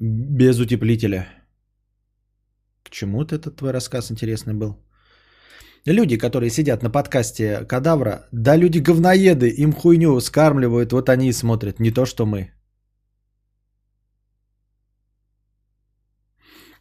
без 0.00 0.58
утеплителя. 0.60 1.28
К 2.82 2.90
чему 2.90 3.22
этот 3.22 3.56
твой 3.56 3.72
рассказ 3.72 4.10
интересный 4.10 4.54
был? 4.54 4.87
Люди, 5.86 6.18
которые 6.18 6.50
сидят 6.50 6.82
на 6.82 6.90
подкасте 6.90 7.64
Кадавра, 7.66 8.28
да 8.32 8.56
люди 8.56 8.78
говноеды, 8.78 9.48
им 9.48 9.72
хуйню 9.72 10.20
скармливают, 10.20 10.92
вот 10.92 11.08
они 11.08 11.28
и 11.28 11.32
смотрят, 11.32 11.80
не 11.80 11.90
то 11.90 12.06
что 12.06 12.26
мы. 12.26 12.52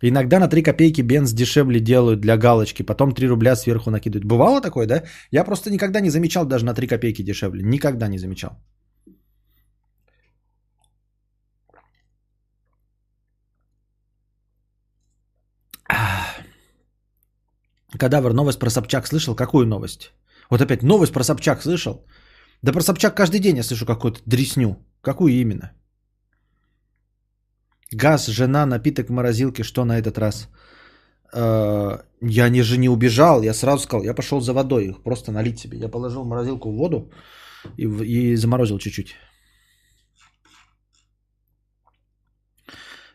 Иногда 0.02 0.40
на 0.40 0.48
3 0.48 0.64
копейки 0.64 1.02
бенз 1.02 1.34
дешевле 1.34 1.80
делают 1.80 2.22
для 2.22 2.38
галочки, 2.38 2.84
потом 2.84 3.14
3 3.14 3.28
рубля 3.28 3.56
сверху 3.56 3.90
накидывают. 3.90 4.26
Бывало 4.26 4.62
такое, 4.62 4.86
да? 4.88 5.04
Я 5.32 5.44
просто 5.44 5.72
никогда 5.72 6.02
не 6.02 6.10
замечал 6.10 6.46
даже 6.46 6.66
на 6.66 6.74
3 6.74 6.88
копейки 6.88 7.24
дешевле. 7.24 7.64
Никогда 7.64 8.08
не 8.08 8.20
замечал. 8.20 8.52
Кадавр, 17.94 18.34
новость 18.34 18.60
про 18.60 18.70
Собчак 18.70 19.08
слышал? 19.08 19.36
Какую 19.36 19.66
новость? 19.66 20.12
Вот 20.50 20.62
опять 20.62 20.84
новость 20.84 21.14
про 21.14 21.24
Собчак 21.24 21.62
слышал? 21.62 22.06
Да 22.62 22.74
про 22.74 22.82
Собчак 22.82 23.16
каждый 23.16 23.40
день 23.40 23.58
я 23.58 23.64
слышу 23.64 23.86
какую-то 23.86 24.20
дресню. 24.26 24.76
Какую 25.02 25.32
именно? 25.34 25.72
Газ, 27.94 28.28
жена, 28.28 28.66
напиток 28.66 29.08
в 29.10 29.12
морозилке. 29.14 29.64
Что 29.64 29.86
на 29.86 29.98
этот 29.98 30.18
раз? 30.18 30.50
Э, 31.34 31.98
Я 32.22 32.50
не 32.50 32.62
же 32.64 32.78
не 32.78 32.90
убежал. 32.90 33.42
Я 33.44 33.54
сразу 33.54 33.84
сказал, 33.84 34.04
я 34.06 34.14
пошел 34.14 34.42
за 34.42 34.54
водой. 34.54 34.88
Их 34.88 35.04
просто 35.04 35.32
налить 35.32 35.60
себе. 35.60 35.78
Я 35.78 35.90
положил 35.90 36.24
в 36.24 36.28
морозилку 36.28 36.72
воду 36.72 37.12
и, 37.78 37.86
в- 37.88 38.04
и 38.04 38.36
заморозил 38.36 38.80
чуть-чуть. 38.80 39.16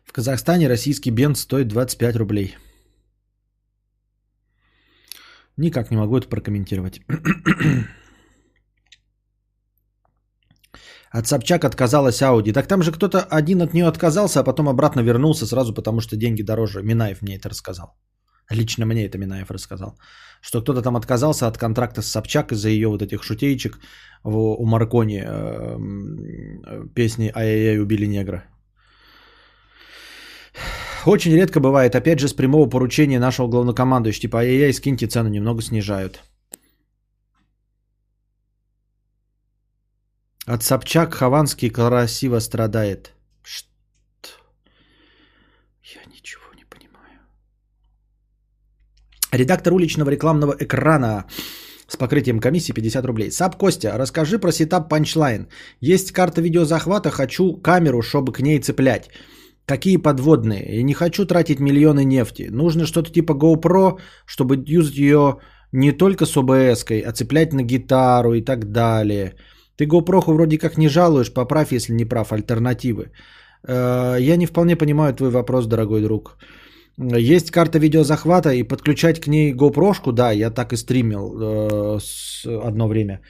В 0.04 0.12
Казахстане 0.12 0.68
российский 0.68 1.10
бенз 1.10 1.40
стоит 1.40 1.68
25 1.68 2.16
рублей. 2.16 2.54
Никак 5.56 5.90
не 5.90 5.96
могу 5.96 6.16
это 6.16 6.28
прокомментировать. 6.28 7.00
От 11.12 11.26
Собчак 11.26 11.64
отказалась 11.64 12.22
Ауди. 12.22 12.52
Так 12.52 12.66
там 12.66 12.82
же 12.82 12.92
кто-то 12.92 13.20
один 13.20 13.60
от 13.60 13.74
нее 13.74 13.86
отказался, 13.86 14.40
а 14.40 14.44
потом 14.44 14.68
обратно 14.68 15.00
вернулся 15.02 15.46
сразу, 15.46 15.74
потому 15.74 16.00
что 16.00 16.16
деньги 16.16 16.42
дороже. 16.42 16.82
Минаев 16.82 17.20
мне 17.22 17.36
это 17.36 17.50
рассказал. 17.50 17.94
Лично 18.50 18.86
мне 18.86 19.04
это 19.04 19.18
Минаев 19.18 19.50
рассказал. 19.50 19.98
Что 20.40 20.62
кто-то 20.62 20.82
там 20.82 20.96
отказался 20.96 21.46
от 21.46 21.58
контракта 21.58 22.02
с 22.02 22.08
Собчак 22.08 22.52
из-за 22.52 22.68
ее 22.70 22.88
вот 22.88 23.02
этих 23.02 23.22
шутеечек 23.22 23.78
у 24.24 24.64
Маркони 24.64 25.20
э, 25.20 25.74
м, 25.74 26.88
песни 26.94 27.30
«Ай-яй-яй, 27.34 27.78
убили 27.78 28.06
негра». 28.06 28.44
Очень 31.06 31.34
редко 31.34 31.60
бывает, 31.60 31.94
опять 31.94 32.20
же, 32.20 32.28
с 32.28 32.32
прямого 32.32 32.68
поручения 32.68 33.18
нашего 33.18 33.48
главнокомандующего, 33.48 34.22
типа 34.22 34.38
«Ай-яй-яй, 34.38 34.72
скиньте 34.72 35.06
цену, 35.06 35.28
немного 35.28 35.62
снижают». 35.62 36.22
От 40.44 40.62
Собчак 40.62 41.14
Хованский 41.14 41.70
красиво 41.70 42.40
страдает. 42.40 43.12
Что? 43.42 44.30
Я 45.82 46.00
ничего 46.12 46.52
не 46.56 46.64
понимаю. 46.64 47.20
Редактор 49.30 49.72
уличного 49.72 50.10
рекламного 50.10 50.56
экрана 50.58 51.26
с 51.86 51.96
покрытием 51.96 52.40
комиссии 52.40 52.72
50 52.72 53.04
рублей. 53.06 53.30
Sup 53.30 53.56
Костя, 53.56 53.92
расскажи 53.96 54.38
про 54.38 54.50
setup 54.52 54.88
punchline. 54.88 55.48
Есть 55.80 56.12
карта 56.12 56.40
видеозахвата, 56.40 57.10
хочу 57.10 57.56
камеру, 57.56 58.02
чтобы 58.02 58.32
к 58.32 58.40
ней 58.40 58.58
цеплять. 58.60 59.10
Какие 59.66 59.96
подводные? 59.96 60.76
Я 60.76 60.82
не 60.82 60.94
хочу 60.94 61.24
тратить 61.24 61.60
миллионы 61.60 62.04
нефти. 62.04 62.48
Нужно 62.50 62.86
что-то 62.86 63.12
типа 63.12 63.32
GoPro, 63.32 63.98
чтобы 64.26 64.62
юзать 64.66 64.96
ее 64.98 65.36
не 65.72 65.92
только 65.92 66.26
с 66.26 66.36
OBS 66.36 66.60
-кой, 66.60 67.00
а 67.00 67.12
цеплять 67.12 67.52
на 67.52 67.62
гитару 67.62 68.34
и 68.34 68.42
так 68.42 68.72
далее. 68.72 69.34
Ты 69.76 69.86
GoPro 69.86 70.20
вроде 70.26 70.58
как 70.58 70.78
не 70.78 70.88
жалуешь, 70.88 71.32
поправь, 71.32 71.72
если 71.72 71.94
не 71.94 72.04
прав, 72.04 72.32
альтернативы. 72.32 73.12
Э, 73.68 74.16
Я 74.20 74.36
не 74.36 74.46
вполне 74.46 74.76
понимаю 74.76 75.14
твой 75.14 75.30
вопрос, 75.30 75.66
дорогой 75.66 76.02
друг. 76.02 76.36
Есть 76.98 77.50
карта 77.50 77.78
видеозахвата 77.78 78.50
и 78.50 78.64
подключать 78.64 79.20
к 79.20 79.28
ней 79.28 79.54
GoPro, 79.54 80.12
да, 80.12 80.32
я 80.32 80.50
так 80.50 80.72
и 80.72 80.76
стримил 80.76 81.38
э, 81.40 81.98
одно 82.68 82.88
время. 82.88 83.20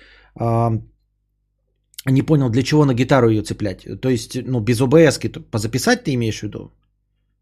Не 2.07 2.23
понял, 2.23 2.51
для 2.51 2.63
чего 2.63 2.85
на 2.85 2.95
гитару 2.95 3.29
ее 3.29 3.43
цеплять. 3.43 3.87
То 4.01 4.09
есть, 4.09 4.37
ну, 4.47 4.61
без 4.61 4.79
то 4.79 5.41
позаписать 5.51 6.05
ты 6.05 6.15
имеешь 6.15 6.41
в 6.41 6.43
виду? 6.43 6.73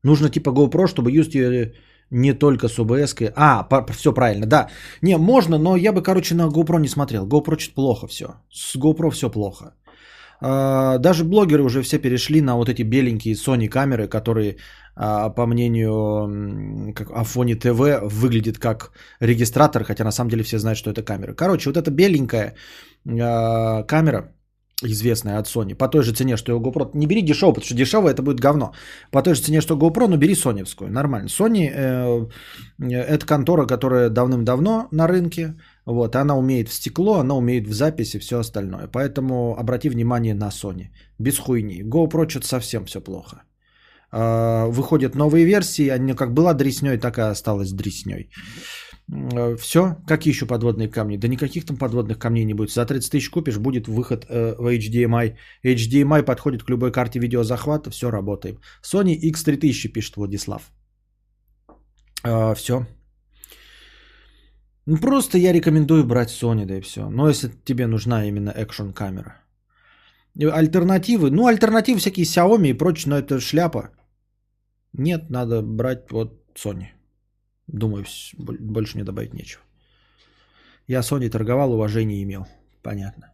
Нужно 0.02 0.28
типа 0.28 0.50
GoPro, 0.50 0.86
чтобы 0.86 1.10
юзать 1.10 1.34
ее 1.34 1.72
не 2.10 2.32
только 2.34 2.68
с 2.68 2.78
OBS. 2.78 3.32
А, 3.36 3.66
все 3.92 4.12
правильно, 4.12 4.46
да. 4.46 4.68
Не, 5.02 5.16
можно, 5.16 5.58
но 5.58 5.76
я 5.76 5.92
бы, 5.92 6.02
короче, 6.02 6.34
на 6.34 6.48
GoPro 6.48 6.80
не 6.80 6.88
смотрел. 6.88 7.26
GoPro 7.26 7.56
чуть 7.56 7.74
плохо 7.74 8.06
все. 8.06 8.26
С 8.50 8.76
GoPro 8.76 9.10
все 9.10 9.30
плохо. 9.30 9.74
А, 10.40 10.98
Даже 10.98 11.24
блогеры 11.24 11.62
уже 11.62 11.82
все 11.82 11.98
перешли 11.98 12.40
на 12.40 12.56
вот 12.56 12.68
эти 12.68 12.82
беленькие 12.82 13.34
Sony 13.34 13.68
камеры, 13.68 14.08
которые, 14.08 14.56
а, 14.96 15.30
по 15.30 15.46
мнению 15.46 16.94
Афони 17.14 17.54
ТВ, 17.54 18.02
выглядит 18.02 18.58
как 18.58 18.92
регистратор, 19.20 19.84
хотя 19.84 20.04
на 20.04 20.12
самом 20.12 20.30
деле 20.30 20.42
все 20.42 20.58
знают, 20.58 20.78
что 20.78 20.90
это 20.90 21.02
камера. 21.02 21.34
Короче, 21.34 21.70
вот 21.70 21.76
эта 21.76 21.90
беленькая 21.90 22.54
а, 23.06 23.82
камера, 23.84 24.32
известная 24.82 25.38
от 25.38 25.46
Sony, 25.46 25.74
по 25.74 25.88
той 25.88 26.02
же 26.02 26.12
цене, 26.12 26.36
что 26.36 26.52
и 26.52 26.54
у 26.54 26.60
GoPro. 26.60 26.90
Не 26.94 27.06
бери 27.06 27.22
дешево, 27.22 27.52
потому 27.52 27.64
что 27.64 27.74
дешево 27.74 28.08
это 28.08 28.22
будет 28.22 28.40
говно. 28.40 28.72
По 29.10 29.22
той 29.22 29.34
же 29.34 29.42
цене, 29.42 29.60
что 29.60 29.76
GoPro, 29.76 30.08
но 30.08 30.16
бери 30.16 30.34
соневскую, 30.34 30.90
нормально. 30.90 31.28
Sony 31.28 31.70
э, 31.72 32.26
это 32.90 33.26
контора, 33.26 33.66
которая 33.66 34.10
давным-давно 34.10 34.88
на 34.90 35.08
рынке. 35.08 35.54
Вот, 35.86 36.16
она 36.16 36.36
умеет 36.36 36.68
в 36.68 36.72
стекло, 36.72 37.18
она 37.18 37.34
умеет 37.34 37.66
в 37.66 37.72
записи, 37.72 38.18
все 38.18 38.38
остальное. 38.38 38.86
Поэтому 38.86 39.56
обрати 39.58 39.88
внимание 39.88 40.34
на 40.34 40.48
Sony. 40.48 40.90
Без 41.18 41.38
хуйни. 41.38 41.82
GoPro 41.82 42.28
что-то 42.28 42.46
совсем 42.46 42.84
все 42.84 43.00
плохо. 43.00 43.42
А, 44.12 44.66
Выходят 44.66 45.14
новые 45.14 45.44
версии, 45.44 45.88
они 45.88 46.14
как 46.14 46.34
была 46.34 46.54
дресней, 46.54 46.98
так 46.98 47.18
и 47.18 47.22
осталась 47.22 47.72
дресней. 47.72 48.30
Все. 49.58 49.96
Какие 50.06 50.32
еще 50.32 50.46
подводные 50.46 50.88
камни? 50.88 51.16
Да 51.16 51.28
никаких 51.28 51.64
там 51.66 51.76
подводных 51.76 52.18
камней 52.18 52.44
не 52.44 52.54
будет. 52.54 52.70
За 52.70 52.86
30 52.86 53.10
тысяч 53.10 53.30
купишь, 53.30 53.58
будет 53.58 53.88
выход 53.88 54.26
э, 54.28 54.54
в 54.58 54.66
HDMI. 54.66 55.36
HDMI 55.64 56.22
подходит 56.22 56.62
к 56.62 56.70
любой 56.70 56.92
карте 56.92 57.18
видеозахвата, 57.18 57.90
все 57.90 58.10
работаем. 58.10 58.60
Sony 58.82 59.18
X3000 59.18 59.88
пишет 59.88 60.16
Владислав. 60.16 60.62
все. 62.54 62.86
Ну, 64.86 64.96
просто 64.96 65.38
я 65.38 65.52
рекомендую 65.52 66.04
брать 66.04 66.30
Sony, 66.30 66.64
да 66.64 66.76
и 66.76 66.80
все. 66.80 67.10
Но 67.10 67.28
если 67.28 67.50
тебе 67.64 67.86
нужна 67.86 68.24
именно 68.24 68.50
экшн 68.50 68.90
камера. 68.90 69.36
Альтернативы, 70.38 71.30
ну, 71.30 71.46
альтернативы 71.46 71.98
всякие 71.98 72.26
Xiaomi 72.26 72.70
и 72.70 72.78
прочее, 72.78 73.10
но 73.10 73.18
это 73.18 73.40
шляпа. 73.40 73.90
Нет, 74.92 75.30
надо 75.30 75.62
брать 75.62 76.12
вот 76.12 76.44
Sony. 76.54 76.99
Думаю, 77.72 78.04
больше 78.38 78.96
мне 78.96 79.04
добавить 79.04 79.34
нечего. 79.34 79.62
Я 80.88 81.00
Sony 81.00 81.28
торговал, 81.30 81.72
уважение 81.72 82.22
имел. 82.22 82.46
Понятно. 82.82 83.32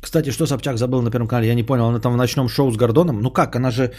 Кстати, 0.00 0.30
что 0.30 0.46
Собчак 0.46 0.78
забыл 0.78 1.02
на 1.02 1.10
Первом 1.10 1.28
канале, 1.28 1.48
я 1.48 1.54
не 1.54 1.64
понял, 1.64 1.86
она 1.86 2.00
там 2.00 2.12
в 2.12 2.16
ночном 2.16 2.48
шоу 2.48 2.70
с 2.70 2.76
Гордоном? 2.76 3.20
Ну 3.20 3.30
как, 3.30 3.56
она 3.56 3.70
же 3.70 3.92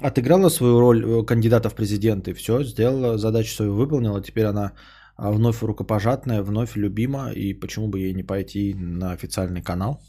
отыграла 0.00 0.48
свою 0.48 0.80
роль 0.80 1.04
э, 1.04 1.24
кандидата 1.24 1.68
в 1.68 1.74
президенты, 1.74 2.34
все, 2.34 2.64
сделала, 2.64 3.18
задачу 3.18 3.54
свою 3.54 3.74
выполнила, 3.74 4.20
теперь 4.22 4.46
она 4.46 4.72
а, 5.16 5.30
вновь 5.30 5.62
рукопожатная, 5.62 6.42
вновь 6.42 6.76
любима, 6.76 7.30
и 7.30 7.54
почему 7.54 7.88
бы 7.88 8.00
ей 8.00 8.14
не 8.14 8.24
пойти 8.24 8.74
на 8.74 9.12
официальный 9.12 9.62
канал? 9.62 10.00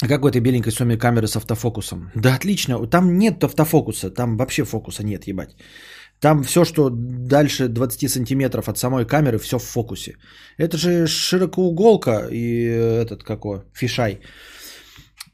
А 0.00 0.06
как 0.06 0.24
у 0.24 0.28
этой 0.28 0.40
беленькой 0.40 0.72
Sony 0.72 0.96
камеры 0.96 1.26
с 1.26 1.36
автофокусом? 1.36 2.10
Да 2.14 2.34
отлично, 2.34 2.86
там 2.86 3.18
нет 3.18 3.42
автофокуса, 3.42 4.10
там 4.10 4.36
вообще 4.36 4.64
фокуса 4.64 5.02
нет, 5.02 5.26
ебать. 5.26 5.56
Там 6.20 6.42
все, 6.42 6.64
что 6.64 6.90
дальше 6.90 7.68
20 7.68 8.10
сантиметров 8.10 8.68
от 8.68 8.78
самой 8.78 9.04
камеры, 9.06 9.38
все 9.38 9.58
в 9.58 9.64
фокусе. 9.64 10.16
Это 10.56 10.76
же 10.76 11.06
широкоуголка 11.06 12.28
и 12.30 12.64
этот 13.02 13.24
какой, 13.24 13.62
фишай. 13.72 14.20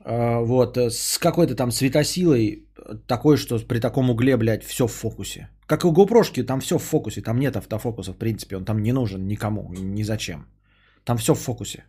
А, 0.05 0.41
Вот, 0.41 0.77
э, 0.77 0.91
с 0.91 1.19
какой-то 1.19 1.55
там 1.55 1.71
светосилой, 1.71 2.65
э, 2.77 2.95
такой, 3.07 3.37
что 3.37 3.59
при 3.59 3.81
таком 3.81 4.11
угле, 4.11 4.37
блядь, 4.37 4.65
все 4.65 4.87
в 4.87 4.93
фокусе. 4.93 5.49
Как 5.67 5.85
и 5.85 5.87
у 5.87 5.93
GoPro, 5.93 6.43
там 6.43 6.61
все 6.61 6.79
в 6.79 6.83
фокусе, 6.83 7.23
там 7.23 7.39
нет 7.39 7.57
автофокуса, 7.57 8.12
в 8.12 8.19
принципе, 8.19 8.57
он 8.57 8.65
там 8.65 8.83
не 8.83 8.93
нужен 8.93 9.27
никому, 9.27 9.73
ни 9.73 10.03
зачем. 10.05 10.47
Там 11.05 11.17
все 11.17 11.35
в 11.35 11.39
фокусе. 11.39 11.85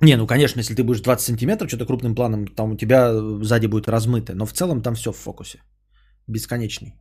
Не, 0.00 0.16
ну 0.16 0.26
конечно, 0.26 0.60
если 0.60 0.74
ты 0.74 0.84
будешь 0.84 1.00
20 1.00 1.26
сантиметров, 1.26 1.68
что-то 1.68 1.86
крупным 1.86 2.14
планом, 2.14 2.46
там 2.46 2.72
у 2.72 2.76
тебя 2.76 3.12
сзади 3.42 3.66
будет 3.66 3.88
размыто, 3.88 4.34
но 4.34 4.46
в 4.46 4.52
целом 4.52 4.82
там 4.82 4.94
все 4.94 5.12
в 5.12 5.16
фокусе. 5.16 5.58
Бесконечный. 6.28 6.94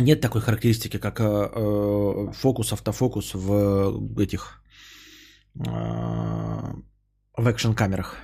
Нет 0.00 0.20
такой 0.20 0.40
характеристики, 0.40 0.98
как 0.98 1.20
э, 1.20 1.24
э, 1.24 2.32
фокус, 2.32 2.72
автофокус 2.72 3.34
в 3.34 4.20
этих 4.20 4.62
э, 5.54 5.62
в 7.36 7.46
экшн 7.46 7.72
камерах. 7.72 8.16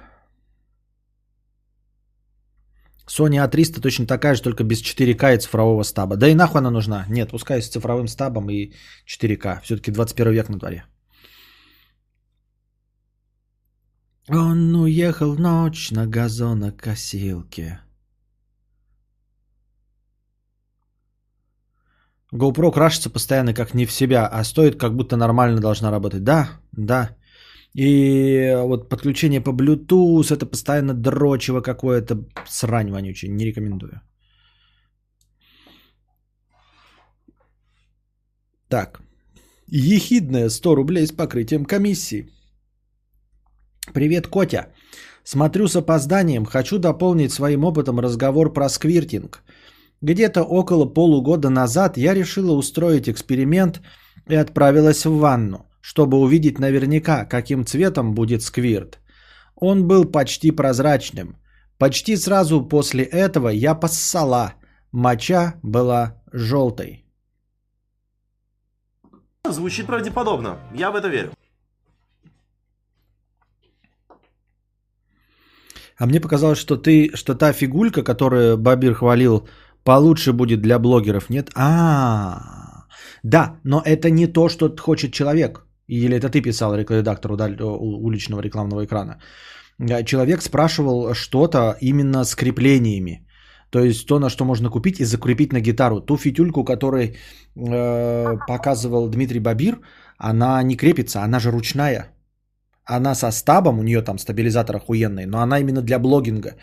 Sony 3.06 3.38
A300 3.38 3.80
точно 3.80 4.06
такая 4.06 4.34
же, 4.34 4.42
только 4.42 4.64
без 4.64 4.82
4К 4.82 5.34
и 5.34 5.38
цифрового 5.38 5.82
стаба. 5.82 6.16
Да 6.16 6.28
и 6.28 6.34
нахуй 6.34 6.60
она 6.60 6.70
нужна? 6.70 7.06
Нет, 7.08 7.30
пускай 7.30 7.60
с 7.60 7.68
цифровым 7.68 8.06
стабом 8.06 8.48
и 8.50 8.72
4К. 9.06 9.60
Все-таки 9.62 9.90
21 9.90 10.32
век 10.32 10.48
на 10.48 10.58
дворе. 10.58 10.84
Он 14.30 14.74
уехал 14.76 15.34
в 15.34 15.40
ночь 15.40 15.90
на 15.90 16.06
газонокосилке. 16.06 17.80
GoPro 22.34 22.72
крашится 22.72 23.10
постоянно 23.10 23.54
как 23.54 23.74
не 23.74 23.86
в 23.86 23.92
себя, 23.92 24.26
а 24.26 24.44
стоит 24.44 24.78
как 24.78 24.94
будто 24.94 25.16
нормально 25.16 25.60
должна 25.60 25.90
работать. 25.90 26.24
Да, 26.24 26.60
да. 26.72 27.16
И 27.74 28.54
вот 28.64 28.88
подключение 28.90 29.40
по 29.40 29.50
Bluetooth, 29.50 30.30
это 30.30 30.46
постоянно 30.46 30.94
дрочево 30.94 31.62
какое-то, 31.62 32.24
срань 32.46 32.90
вонючая, 32.90 33.30
не 33.30 33.46
рекомендую. 33.46 34.00
Так, 38.68 39.00
ехидная 39.66 40.50
100 40.50 40.74
рублей 40.74 41.06
с 41.06 41.12
покрытием 41.12 41.64
комиссии. 41.64 42.28
Привет, 43.94 44.26
Котя. 44.26 44.68
Смотрю 45.24 45.68
с 45.68 45.76
опозданием, 45.76 46.46
хочу 46.46 46.78
дополнить 46.78 47.32
своим 47.32 47.64
опытом 47.64 48.00
разговор 48.00 48.52
про 48.52 48.68
сквиртинг. 48.68 49.42
Где-то 50.00 50.42
около 50.42 50.86
полугода 50.86 51.50
назад 51.50 51.96
я 51.96 52.14
решила 52.14 52.52
устроить 52.52 53.08
эксперимент 53.08 53.80
и 54.28 54.34
отправилась 54.34 55.04
в 55.04 55.18
ванну, 55.18 55.66
чтобы 55.80 56.18
увидеть 56.18 56.58
наверняка, 56.58 57.24
каким 57.24 57.66
цветом 57.66 58.14
будет 58.14 58.42
сквирт. 58.42 59.00
Он 59.56 59.86
был 59.88 60.04
почти 60.04 60.50
прозрачным. 60.50 61.36
Почти 61.78 62.16
сразу 62.16 62.62
после 62.68 63.04
этого 63.04 63.48
я 63.48 63.74
поссала. 63.74 64.54
Моча 64.92 65.54
была 65.62 66.22
желтой. 66.32 67.04
Звучит 69.44 69.86
правдеподобно. 69.86 70.58
Я 70.74 70.90
в 70.90 70.96
это 70.96 71.08
верю. 71.08 71.32
А 75.98 76.06
мне 76.06 76.20
показалось, 76.20 76.58
что 76.58 76.76
ты, 76.76 77.10
что 77.14 77.34
та 77.34 77.52
фигулька, 77.52 78.04
которую 78.04 78.56
Бабир 78.56 78.94
хвалил, 78.94 79.48
получше 79.84 80.32
будет 80.32 80.62
для 80.62 80.78
блогеров, 80.78 81.30
нет? 81.30 81.50
А, 81.54 82.86
да, 83.22 83.56
но 83.64 83.82
это 83.84 84.10
не 84.10 84.26
то, 84.26 84.48
что 84.48 84.74
хочет 84.76 85.12
человек. 85.12 85.64
Или 85.88 86.16
это 86.16 86.28
ты 86.28 86.42
писал 86.42 86.74
редактору 86.74 87.36
уличного 88.04 88.42
рекламного 88.42 88.84
экрана. 88.84 89.18
Человек 90.04 90.42
спрашивал 90.42 91.14
что-то 91.14 91.76
именно 91.80 92.24
с 92.24 92.34
креплениями. 92.34 93.26
То 93.70 93.80
есть 93.80 94.06
то, 94.06 94.18
на 94.18 94.30
что 94.30 94.44
можно 94.44 94.70
купить 94.70 95.00
и 95.00 95.04
закрепить 95.04 95.52
на 95.52 95.60
гитару. 95.60 96.00
Ту 96.00 96.16
фитюльку, 96.16 96.64
которую 96.64 97.14
э, 97.56 98.36
показывал 98.46 99.08
Дмитрий 99.08 99.40
Бабир, 99.40 99.78
она 100.16 100.62
не 100.62 100.76
крепится, 100.76 101.22
она 101.22 101.38
же 101.38 101.50
ручная. 101.50 102.12
Она 102.96 103.14
со 103.14 103.30
стабом, 103.30 103.78
у 103.78 103.82
нее 103.82 104.02
там 104.02 104.18
стабилизатор 104.18 104.76
охуенный, 104.76 105.26
но 105.26 105.38
она 105.38 105.60
именно 105.60 105.82
для 105.82 105.98
блогинга. 105.98 106.56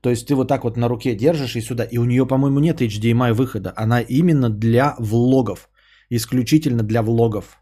То 0.00 0.10
есть 0.10 0.26
ты 0.26 0.34
вот 0.34 0.48
так 0.48 0.64
вот 0.64 0.76
на 0.76 0.88
руке 0.88 1.14
держишь 1.14 1.56
и 1.56 1.60
сюда. 1.60 1.84
И 1.84 1.98
у 1.98 2.04
нее, 2.04 2.26
по-моему, 2.26 2.58
нет 2.60 2.80
HDMI 2.80 3.32
выхода. 3.32 3.72
Она 3.76 4.00
именно 4.00 4.50
для 4.50 4.94
влогов. 4.98 5.68
Исключительно 6.10 6.82
для 6.82 7.02
влогов. 7.02 7.58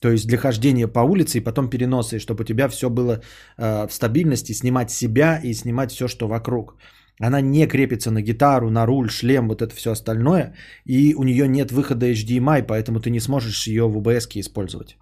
То 0.00 0.10
есть 0.10 0.26
для 0.26 0.38
хождения 0.38 0.88
по 0.88 1.00
улице 1.00 1.38
и 1.38 1.44
потом 1.44 1.70
переноса, 1.70 2.16
и 2.16 2.20
чтобы 2.20 2.42
у 2.42 2.44
тебя 2.44 2.68
все 2.68 2.90
было 2.90 3.22
э, 3.56 3.86
в 3.88 3.92
стабильности, 3.92 4.52
снимать 4.52 4.90
себя 4.90 5.40
и 5.42 5.54
снимать 5.54 5.92
все, 5.92 6.08
что 6.08 6.28
вокруг. 6.28 6.76
Она 7.20 7.40
не 7.40 7.66
крепится 7.66 8.10
на 8.10 8.22
гитару, 8.22 8.70
на 8.70 8.86
руль, 8.86 9.10
шлем, 9.10 9.48
вот 9.48 9.62
это 9.62 9.74
все 9.74 9.90
остальное. 9.90 10.54
И 10.84 11.14
у 11.14 11.24
нее 11.24 11.48
нет 11.48 11.72
выхода 11.72 12.06
HDMI, 12.12 12.64
поэтому 12.66 13.00
ты 13.00 13.10
не 13.10 13.20
сможешь 13.20 13.66
ее 13.66 13.88
в 13.88 13.96
OBS 13.96 14.28
использовать. 14.40 14.96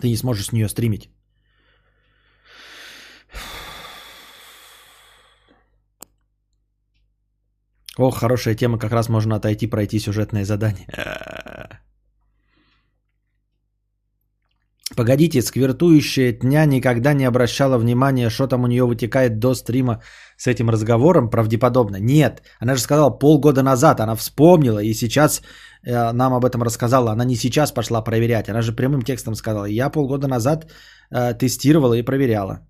Ты 0.00 0.08
не 0.08 0.16
сможешь 0.16 0.46
с 0.46 0.52
нее 0.52 0.68
стримить. 0.68 1.10
Ох, 7.98 8.18
хорошая 8.18 8.54
тема, 8.54 8.78
как 8.78 8.92
раз 8.92 9.08
можно 9.08 9.36
отойти, 9.36 9.66
пройти 9.66 9.98
сюжетное 9.98 10.44
задание. 10.44 10.86
Погодите, 14.96 15.42
сквертующая 15.42 16.32
тня 16.32 16.66
никогда 16.66 17.14
не 17.14 17.24
обращала 17.24 17.78
внимания, 17.78 18.30
что 18.30 18.46
там 18.46 18.64
у 18.64 18.66
нее 18.66 18.84
вытекает 18.84 19.38
до 19.38 19.54
стрима 19.54 20.02
с 20.36 20.46
этим 20.46 20.70
разговором 20.70 21.30
правдеподобно. 21.30 21.96
Нет, 21.96 22.42
она 22.60 22.74
же 22.74 22.80
сказала 22.80 23.10
полгода 23.10 23.62
назад, 23.62 24.00
она 24.00 24.16
вспомнила 24.16 24.82
и 24.82 24.94
сейчас 24.94 25.42
нам 25.84 26.32
об 26.32 26.44
этом 26.44 26.62
рассказала. 26.62 27.12
Она 27.12 27.24
не 27.24 27.36
сейчас 27.36 27.72
пошла 27.72 28.02
проверять, 28.02 28.48
она 28.48 28.62
же 28.62 28.72
прямым 28.72 29.02
текстом 29.02 29.34
сказала. 29.34 29.66
Я 29.66 29.90
полгода 29.90 30.28
назад 30.28 30.70
э, 31.10 31.34
тестировала 31.34 31.94
и 31.94 32.02
проверяла. 32.02 32.60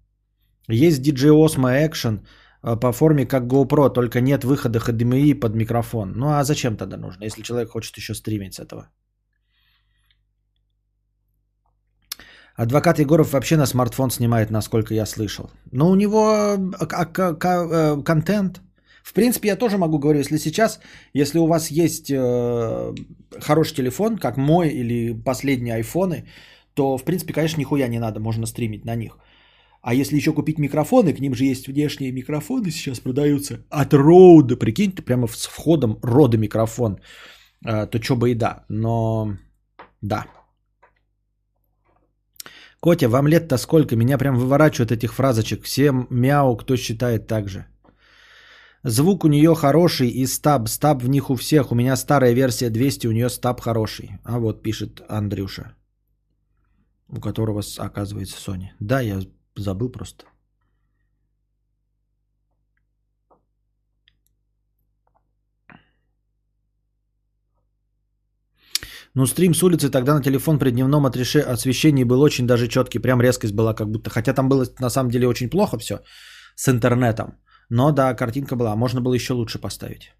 Есть 0.68 1.02
DJ 1.02 1.30
Osmo 1.30 1.88
Action 1.88 2.20
э, 2.62 2.76
по 2.80 2.92
форме 2.92 3.26
как 3.26 3.44
GoPro, 3.44 3.92
только 3.92 4.20
нет 4.20 4.44
выхода 4.44 4.78
HDMI 4.78 5.40
под 5.40 5.54
микрофон. 5.54 6.12
Ну 6.16 6.26
а 6.28 6.44
зачем 6.44 6.76
тогда 6.76 6.96
нужно, 6.96 7.24
если 7.24 7.42
человек 7.42 7.70
хочет 7.70 7.96
еще 7.96 8.14
стримить 8.14 8.54
с 8.54 8.60
этого? 8.60 8.88
Адвокат 12.54 12.98
Егоров 12.98 13.32
вообще 13.32 13.56
на 13.56 13.66
смартфон 13.66 14.10
снимает, 14.10 14.50
насколько 14.50 14.94
я 14.94 15.06
слышал. 15.06 15.50
Но 15.72 15.90
у 15.90 15.94
него 15.94 16.28
а, 16.28 17.06
а, 17.14 18.02
контент. 18.02 18.60
В 19.02 19.12
принципе, 19.12 19.48
я 19.48 19.56
тоже 19.56 19.78
могу 19.78 19.98
говорить, 19.98 20.22
если 20.22 20.38
сейчас, 20.38 20.80
если 21.14 21.38
у 21.38 21.46
вас 21.46 21.70
есть 21.70 22.10
э, 22.10 22.94
хороший 23.40 23.74
телефон, 23.74 24.18
как 24.18 24.36
мой 24.36 24.68
или 24.68 25.12
последние 25.24 25.74
айфоны, 25.74 26.24
то, 26.74 26.96
в 26.96 27.04
принципе, 27.04 27.32
конечно, 27.32 27.60
нихуя 27.60 27.88
не 27.88 27.98
надо, 27.98 28.20
можно 28.20 28.46
стримить 28.46 28.84
на 28.84 28.96
них. 28.96 29.18
А 29.82 29.94
если 29.94 30.16
еще 30.16 30.32
купить 30.32 30.58
микрофоны, 30.58 31.12
к 31.12 31.20
ним 31.20 31.34
же 31.34 31.44
есть 31.44 31.66
внешние 31.66 32.12
микрофоны, 32.12 32.70
сейчас 32.70 33.00
продаются 33.00 33.64
от 33.70 33.92
Rode, 33.92 34.56
прикиньте, 34.56 35.02
прямо 35.02 35.26
с 35.26 35.46
входом 35.46 35.98
Rode 36.02 36.36
микрофон, 36.36 37.00
э, 37.66 37.86
то 37.86 38.02
что 38.02 38.16
бы 38.16 38.30
и 38.30 38.34
да. 38.34 38.64
Но 38.68 39.36
да, 40.00 40.26
Котя, 42.82 43.08
вам 43.08 43.28
лет-то 43.28 43.58
сколько? 43.58 43.94
Меня 43.96 44.18
прям 44.18 44.36
выворачивают 44.36 44.90
этих 44.90 45.14
фразочек. 45.14 45.62
Всем 45.64 46.06
мяу, 46.10 46.56
кто 46.56 46.76
считает 46.76 47.26
так 47.28 47.48
же. 47.48 47.66
Звук 48.84 49.24
у 49.24 49.28
нее 49.28 49.54
хороший 49.54 50.08
и 50.08 50.26
стаб. 50.26 50.68
Стаб 50.68 51.02
в 51.02 51.08
них 51.08 51.30
у 51.30 51.36
всех. 51.36 51.70
У 51.72 51.74
меня 51.74 51.96
старая 51.96 52.34
версия 52.34 52.70
200, 52.70 53.06
у 53.06 53.12
нее 53.12 53.30
стаб 53.30 53.60
хороший. 53.60 54.18
А 54.24 54.38
вот 54.38 54.62
пишет 54.62 55.02
Андрюша. 55.08 55.74
У 57.08 57.20
которого 57.20 57.62
оказывается 57.78 58.36
Sony. 58.36 58.70
Да, 58.80 59.00
я 59.00 59.20
забыл 59.56 59.92
просто. 59.92 60.24
Ну, 69.14 69.26
стрим 69.26 69.54
с 69.54 69.62
улицы 69.62 69.90
тогда 69.90 70.14
на 70.14 70.22
телефон 70.22 70.58
при 70.58 70.70
дневном 70.70 71.04
отреше... 71.04 71.40
освещении 71.40 72.04
был 72.04 72.22
очень 72.22 72.46
даже 72.46 72.66
четкий. 72.66 72.98
Прям 72.98 73.20
резкость 73.20 73.54
была 73.54 73.74
как 73.74 73.88
будто. 73.88 74.10
Хотя 74.10 74.32
там 74.32 74.48
было 74.48 74.66
на 74.80 74.90
самом 74.90 75.10
деле 75.10 75.28
очень 75.28 75.50
плохо 75.50 75.78
все 75.78 76.00
с 76.56 76.68
интернетом. 76.68 77.38
Но 77.74 77.90
да, 77.90 78.14
картинка 78.14 78.54
была. 78.54 78.76
Можно 78.76 79.00
было 79.00 79.14
еще 79.14 79.32
лучше 79.32 79.58
поставить. 79.58 80.12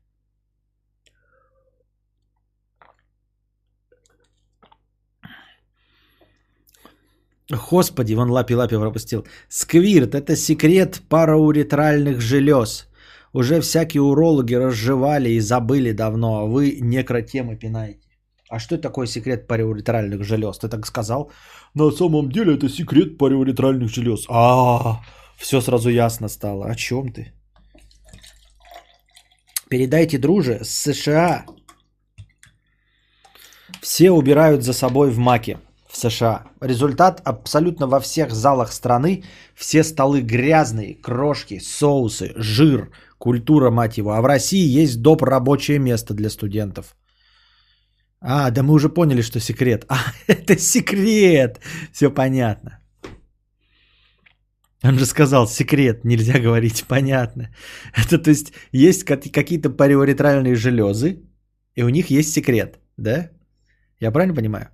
Господи, 7.70 8.14
вон 8.14 8.30
лапи-лапи 8.30 8.78
пропустил. 8.78 9.26
Сквирт– 9.50 10.14
это 10.14 10.34
секрет 10.34 11.02
парауретральных 11.10 12.22
желез. 12.22 12.88
Уже 13.34 13.60
всякие 13.60 14.00
урологи 14.00 14.54
разжевали 14.54 15.28
и 15.32 15.40
забыли 15.40 15.92
давно, 15.92 16.38
а 16.38 16.46
вы 16.46 16.78
некротемы 16.80 17.56
пинаете. 17.56 18.08
А 18.48 18.60
что 18.60 18.76
это 18.76 18.88
такое 18.88 19.06
секрет 19.06 19.46
париуретральных 19.46 20.24
желез? 20.24 20.58
Ты 20.58 20.68
так 20.70 20.86
сказал? 20.86 21.30
На 21.74 21.90
самом 21.90 22.30
деле 22.30 22.54
это 22.54 22.70
секрет 22.70 23.18
париуретральных 23.18 23.90
желез. 23.90 24.24
А, 24.30 25.02
все 25.36 25.60
сразу 25.60 25.90
ясно 25.90 26.28
стало. 26.28 26.64
О 26.70 26.74
чем 26.74 27.12
ты? 27.12 27.32
Передайте, 29.72 30.18
друже, 30.18 30.58
с 30.62 30.68
США 30.68 31.46
все 33.80 34.10
убирают 34.10 34.62
за 34.62 34.74
собой 34.74 35.10
в 35.10 35.18
маке 35.18 35.60
в 35.88 35.96
США. 35.96 36.42
Результат 36.60 37.22
абсолютно 37.24 37.86
во 37.86 37.98
всех 37.98 38.32
залах 38.32 38.72
страны. 38.72 39.24
Все 39.54 39.82
столы 39.82 40.20
грязные, 40.20 40.94
крошки, 40.94 41.58
соусы, 41.58 42.34
жир, 42.36 42.90
культура, 43.16 43.70
мать 43.70 43.96
его. 43.96 44.12
А 44.12 44.20
в 44.20 44.26
России 44.26 44.82
есть 44.82 45.00
доп. 45.00 45.22
рабочее 45.22 45.78
место 45.78 46.12
для 46.12 46.28
студентов. 46.28 46.94
А, 48.20 48.50
да 48.50 48.62
мы 48.62 48.74
уже 48.74 48.90
поняли, 48.90 49.22
что 49.22 49.40
секрет. 49.40 49.86
А, 49.88 49.96
это 50.26 50.58
секрет. 50.58 51.60
Все 51.92 52.10
понятно. 52.10 52.81
Он 54.84 54.98
же 54.98 55.06
сказал, 55.06 55.46
секрет, 55.46 56.04
нельзя 56.04 56.40
говорить, 56.40 56.84
понятно. 56.88 57.54
Это 57.94 58.18
то 58.18 58.30
есть 58.30 58.52
есть 58.72 59.04
какие-то 59.04 59.70
париуретральные 59.70 60.56
железы, 60.56 61.22
и 61.76 61.82
у 61.84 61.88
них 61.88 62.10
есть 62.10 62.32
секрет, 62.32 62.78
да? 62.96 63.30
Я 64.00 64.10
правильно 64.10 64.34
понимаю? 64.34 64.68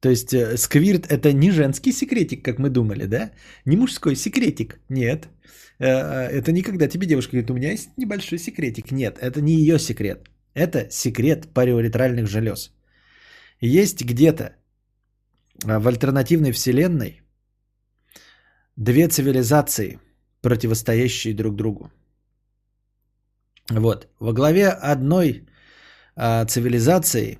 То 0.00 0.10
есть 0.10 0.32
э, 0.32 0.56
сквирт 0.56 1.06
это 1.06 1.32
не 1.32 1.50
женский 1.50 1.92
секретик, 1.92 2.44
как 2.44 2.58
мы 2.58 2.70
думали, 2.70 3.06
да? 3.06 3.30
Не 3.64 3.76
мужской 3.76 4.14
секретик, 4.14 4.80
нет. 4.88 5.28
Э, 5.78 5.86
э, 5.86 6.38
это 6.38 6.52
не 6.52 6.62
когда 6.62 6.86
тебе 6.88 7.06
девушка 7.06 7.32
говорит, 7.32 7.50
у 7.50 7.54
меня 7.54 7.72
есть 7.72 7.88
небольшой 7.96 8.38
секретик. 8.38 8.92
Нет, 8.92 9.18
это 9.20 9.40
не 9.40 9.54
ее 9.54 9.78
секрет. 9.78 10.28
Это 10.54 10.88
секрет 10.90 11.48
париуретральных 11.54 12.28
желез. 12.28 12.72
Есть 13.60 14.04
где-то 14.04 14.56
а, 15.64 15.80
в 15.80 15.88
альтернативной 15.88 16.52
вселенной 16.52 17.22
две 18.78 19.08
цивилизации, 19.08 19.98
противостоящие 20.40 21.34
друг 21.34 21.56
другу. 21.56 21.90
Вот. 23.70 24.08
Во 24.20 24.32
главе 24.32 24.68
одной 24.68 25.46
а, 26.16 26.44
цивилизации 26.46 27.38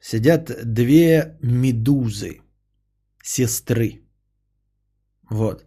сидят 0.00 0.50
две 0.64 1.36
медузы, 1.42 2.40
сестры. 3.22 4.00
Вот. 5.30 5.64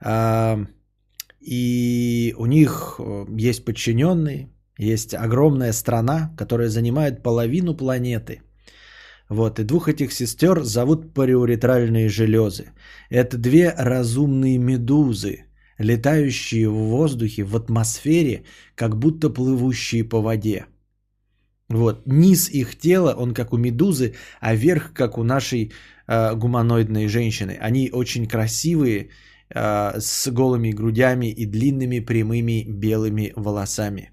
А, 0.00 0.58
и 1.40 2.34
у 2.38 2.46
них 2.46 2.96
э, 2.98 3.26
есть 3.50 3.64
подчиненные, 3.64 4.50
есть 4.78 5.14
огромная 5.14 5.72
страна, 5.72 6.34
которая 6.36 6.68
занимает 6.68 7.22
половину 7.22 7.76
планеты. 7.76 8.42
Вот, 9.32 9.58
и 9.58 9.64
двух 9.64 9.88
этих 9.88 10.12
сестер 10.12 10.62
зовут 10.62 11.14
париуретральные 11.14 12.08
железы. 12.10 12.64
Это 13.08 13.38
две 13.38 13.74
разумные 13.78 14.58
медузы, 14.58 15.46
летающие 15.78 16.68
в 16.68 16.74
воздухе, 16.74 17.44
в 17.44 17.56
атмосфере, 17.56 18.42
как 18.74 18.98
будто 18.98 19.30
плывущие 19.30 20.04
по 20.04 20.20
воде. 20.20 20.66
Вот, 21.70 22.02
низ 22.06 22.50
их 22.50 22.78
тела, 22.78 23.14
он 23.18 23.32
как 23.32 23.52
у 23.52 23.56
медузы, 23.56 24.14
а 24.40 24.54
верх 24.54 24.92
как 24.92 25.16
у 25.16 25.24
нашей 25.24 25.72
э, 26.06 26.34
гуманоидной 26.34 27.08
женщины. 27.08 27.56
Они 27.58 27.88
очень 27.92 28.28
красивые, 28.28 29.08
э, 29.54 29.98
с 29.98 30.30
голыми 30.30 30.72
грудями 30.72 31.30
и 31.30 31.46
длинными 31.46 32.00
прямыми 32.00 32.66
белыми 32.68 33.32
волосами. 33.34 34.11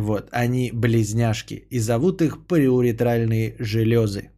Вот, 0.00 0.28
они 0.30 0.70
близняшки. 0.72 1.66
И 1.70 1.78
зовут 1.78 2.22
их 2.22 2.46
париуретральные 2.46 3.56
железы. 3.58 4.30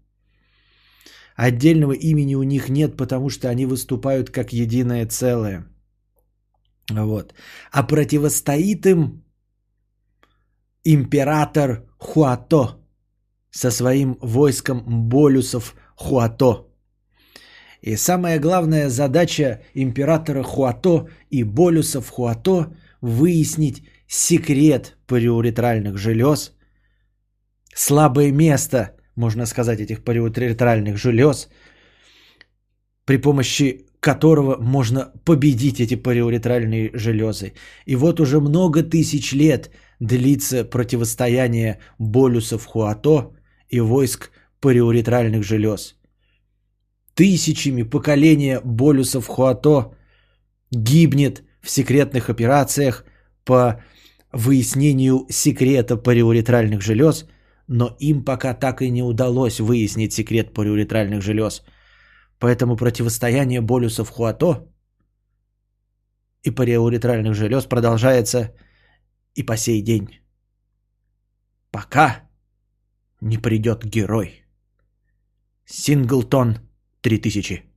Отдельного 1.36 1.92
имени 1.92 2.36
у 2.36 2.42
них 2.42 2.68
нет, 2.68 2.96
потому 2.96 3.30
что 3.30 3.48
они 3.48 3.66
выступают 3.66 4.30
как 4.30 4.52
единое 4.52 5.06
целое. 5.06 5.66
Вот. 6.90 7.34
А 7.72 7.82
противостоит 7.82 8.86
им 8.86 9.24
император 10.84 11.84
Хуато 11.98 12.78
со 13.50 13.70
своим 13.70 14.16
войском 14.20 15.08
болюсов 15.08 15.74
Хуато. 15.96 16.66
И 17.82 17.96
самая 17.96 18.38
главная 18.38 18.88
задача 18.88 19.62
императора 19.74 20.42
Хуато 20.42 21.08
и 21.30 21.44
болюсов 21.44 22.08
Хуато 22.08 22.76
выяснить 23.00 23.82
секрет 24.08 24.96
париуретральных 25.06 25.98
желез, 25.98 26.52
слабое 27.74 28.32
место, 28.32 28.96
можно 29.14 29.46
сказать, 29.46 29.80
этих 29.80 30.02
париуретральных 30.02 30.96
желез, 30.96 31.48
при 33.04 33.18
помощи 33.18 33.84
которого 34.00 34.56
можно 34.60 35.12
победить 35.24 35.80
эти 35.80 35.96
париуретральные 35.96 36.90
железы. 36.94 37.52
И 37.86 37.96
вот 37.96 38.20
уже 38.20 38.40
много 38.40 38.82
тысяч 38.82 39.32
лет 39.32 39.70
длится 40.00 40.64
противостояние 40.64 41.78
болюсов 41.98 42.64
Хуато 42.64 43.32
и 43.68 43.80
войск 43.80 44.30
париуретральных 44.60 45.42
желез. 45.42 45.96
Тысячами 47.14 47.82
поколения 47.82 48.60
болюсов 48.64 49.26
Хуато 49.26 49.94
гибнет 50.70 51.42
в 51.60 51.68
секретных 51.70 52.30
операциях 52.30 53.04
по 53.44 53.82
выяснению 54.32 55.26
секрета 55.30 55.96
париуретральных 55.96 56.82
желез, 56.82 57.26
но 57.66 57.96
им 58.00 58.24
пока 58.24 58.54
так 58.54 58.82
и 58.82 58.90
не 58.90 59.02
удалось 59.02 59.60
выяснить 59.60 60.12
секрет 60.12 60.54
париуретральных 60.54 61.22
желез. 61.22 61.62
Поэтому 62.38 62.76
противостояние 62.76 63.60
болюсов 63.60 64.10
Хуато 64.10 64.68
и 66.42 66.50
париуретральных 66.50 67.34
желез 67.34 67.66
продолжается 67.66 68.54
и 69.34 69.42
по 69.42 69.56
сей 69.56 69.82
день. 69.82 70.20
Пока 71.70 72.28
не 73.20 73.38
придет 73.38 73.84
герой. 73.84 74.44
Синглтон 75.64 76.58
3000. 77.02 77.67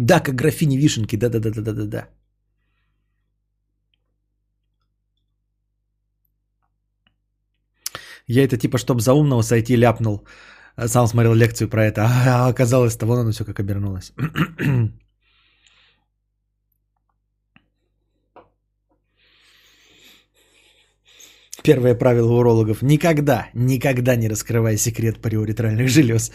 Да, 0.00 0.20
как 0.20 0.34
графини 0.34 0.76
вишенки, 0.78 1.16
да-да-да-да-да-да. 1.16 2.08
Я 8.26 8.44
это 8.44 8.56
типа, 8.56 8.78
чтобы 8.78 9.00
за 9.00 9.12
умного 9.12 9.42
сойти, 9.42 9.76
ляпнул. 9.76 10.24
Сам 10.86 11.06
смотрел 11.06 11.34
лекцию 11.34 11.68
про 11.68 11.84
это. 11.84 12.02
А 12.02 12.48
оказалось-то 12.48 13.06
вон 13.06 13.18
оно 13.18 13.32
все 13.32 13.44
как 13.44 13.60
обернулось. 13.60 14.12
Первое 21.64 21.94
правило 21.94 22.32
урологов. 22.32 22.82
Никогда, 22.82 23.48
никогда 23.54 24.16
не 24.16 24.28
раскрывай 24.28 24.76
секрет 24.78 25.20
париуретральных 25.20 25.88
желез. 25.88 26.32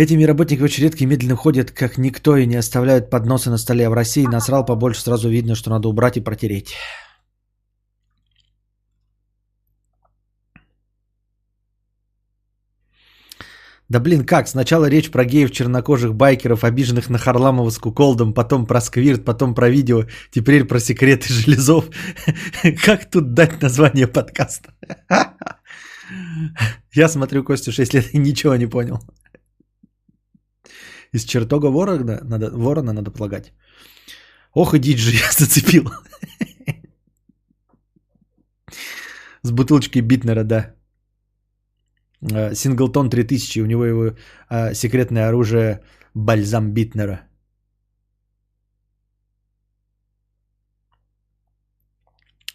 Этими 0.00 0.24
работники 0.24 0.62
очень 0.62 0.84
редко 0.84 1.04
и 1.04 1.06
медленно 1.06 1.36
ходят, 1.36 1.72
как 1.72 1.98
никто, 1.98 2.34
и 2.38 2.46
не 2.46 2.56
оставляют 2.56 3.10
подносы 3.10 3.50
на 3.50 3.58
столе. 3.58 3.86
А 3.86 3.90
в 3.90 3.92
России 3.92 4.24
насрал 4.24 4.64
побольше, 4.64 5.02
сразу 5.02 5.28
видно, 5.28 5.54
что 5.54 5.68
надо 5.68 5.90
убрать 5.90 6.16
и 6.16 6.22
протереть. 6.22 6.74
Да 13.90 14.00
блин, 14.00 14.24
как? 14.24 14.48
Сначала 14.48 14.86
речь 14.86 15.10
про 15.10 15.26
геев 15.26 15.50
чернокожих 15.50 16.14
байкеров, 16.14 16.64
обиженных 16.64 17.10
на 17.10 17.18
Харламова 17.18 17.68
с 17.68 17.76
куколдом, 17.76 18.32
потом 18.32 18.64
про 18.64 18.80
сквирт, 18.80 19.26
потом 19.26 19.54
про 19.54 19.68
видео, 19.68 20.06
теперь 20.30 20.64
про 20.64 20.80
секреты 20.80 21.30
железов. 21.30 21.84
Как 22.86 23.10
тут 23.10 23.34
дать 23.34 23.60
название 23.60 24.06
подкаста? 24.06 24.72
Я 26.94 27.08
смотрю 27.10 27.44
Костю 27.44 27.70
6 27.70 27.92
лет 27.92 28.14
и 28.14 28.18
ничего 28.18 28.56
не 28.56 28.66
понял. 28.66 29.02
Из 31.12 31.24
чертога 31.24 31.66
ворона 31.70 32.20
надо, 32.24 32.50
ворона 32.50 32.92
надо 32.92 33.10
полагать. 33.10 33.52
Ох 34.54 34.74
и 34.74 34.78
диджи 34.78 35.10
я 35.16 35.30
зацепил. 35.32 35.90
С 39.42 39.50
бутылочкой 39.50 40.02
Битнера, 40.02 40.44
да. 40.44 40.74
Э, 42.22 42.54
Синглтон 42.54 43.10
3000, 43.10 43.60
у 43.60 43.66
него 43.66 43.84
его 43.84 44.16
а, 44.48 44.74
секретное 44.74 45.28
оружие 45.28 45.82
бальзам 46.14 46.72
Битнера. 46.74 47.22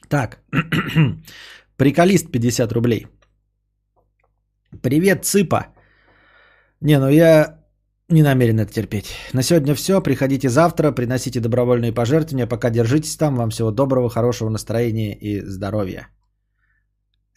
Так, 0.08 0.40
приколист 1.78 2.32
50 2.32 2.72
рублей. 2.72 3.08
Привет, 4.82 5.26
Цыпа. 5.26 5.74
Не, 6.82 7.00
ну 7.00 7.10
я 7.10 7.65
не 8.10 8.24
намерен 8.24 8.60
это 8.60 8.72
терпеть. 8.72 9.08
На 9.34 9.44
сегодня 9.44 9.76
все. 9.76 10.02
Приходите 10.02 10.50
завтра, 10.50 10.92
приносите 10.92 11.40
добровольные 11.40 11.94
пожертвования. 11.94 12.48
Пока 12.48 12.70
держитесь 12.70 13.18
там. 13.18 13.36
Вам 13.36 13.50
всего 13.50 13.72
доброго, 13.72 14.10
хорошего 14.10 14.50
настроения 14.50 15.14
и 15.14 15.42
здоровья. 15.42 16.08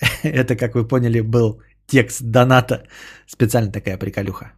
Это, 0.22 0.56
как 0.56 0.74
вы 0.74 0.86
поняли, 0.86 1.20
был 1.20 1.62
текст 1.86 2.22
доната. 2.22 2.84
Специально 3.26 3.72
такая 3.72 3.98
приколюха. 3.98 4.52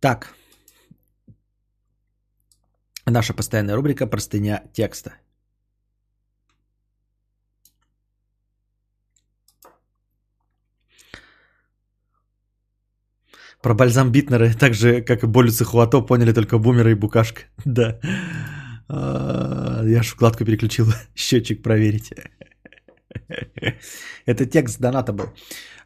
Так. 0.00 0.39
Наша 3.06 3.34
постоянная 3.34 3.76
рубрика 3.76 4.06
«Простыня 4.06 4.62
текста». 4.72 5.12
Про 13.62 13.74
бальзам 13.74 14.10
Битнера, 14.10 14.54
так 14.54 14.74
же, 14.74 15.02
как 15.02 15.22
и 15.22 15.26
Болюс 15.26 15.60
и 15.60 15.64
Хуато, 15.64 16.00
поняли 16.00 16.32
только 16.32 16.58
Бумера 16.58 16.90
и 16.90 16.94
Букашка. 16.94 17.42
Да. 17.64 18.00
А, 18.88 19.82
я 19.84 20.02
ж 20.02 20.06
вкладку 20.08 20.44
переключил, 20.44 20.86
счетчик 21.14 21.62
проверить. 21.62 22.10
Это 24.26 24.46
текст 24.46 24.80
доната 24.80 25.12
был. 25.12 25.26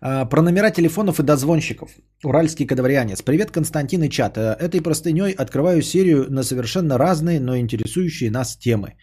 А, 0.01 0.25
про 0.27 0.43
номера 0.43 0.71
телефонов 0.71 1.21
и 1.21 1.23
дозвонщиков. 1.23 1.91
Уральский 2.25 2.67
кадаврианец. 2.67 3.23
Привет, 3.23 3.51
Константин 3.51 4.03
и 4.03 4.11
чат. 4.11 4.37
Э, 4.37 4.57
этой 4.61 4.81
простыней 4.81 5.33
открываю 5.33 5.83
серию 5.83 6.27
на 6.31 6.43
совершенно 6.43 6.99
разные, 6.99 7.41
но 7.41 7.57
интересующие 7.57 8.31
нас 8.31 8.57
темы. 8.57 8.95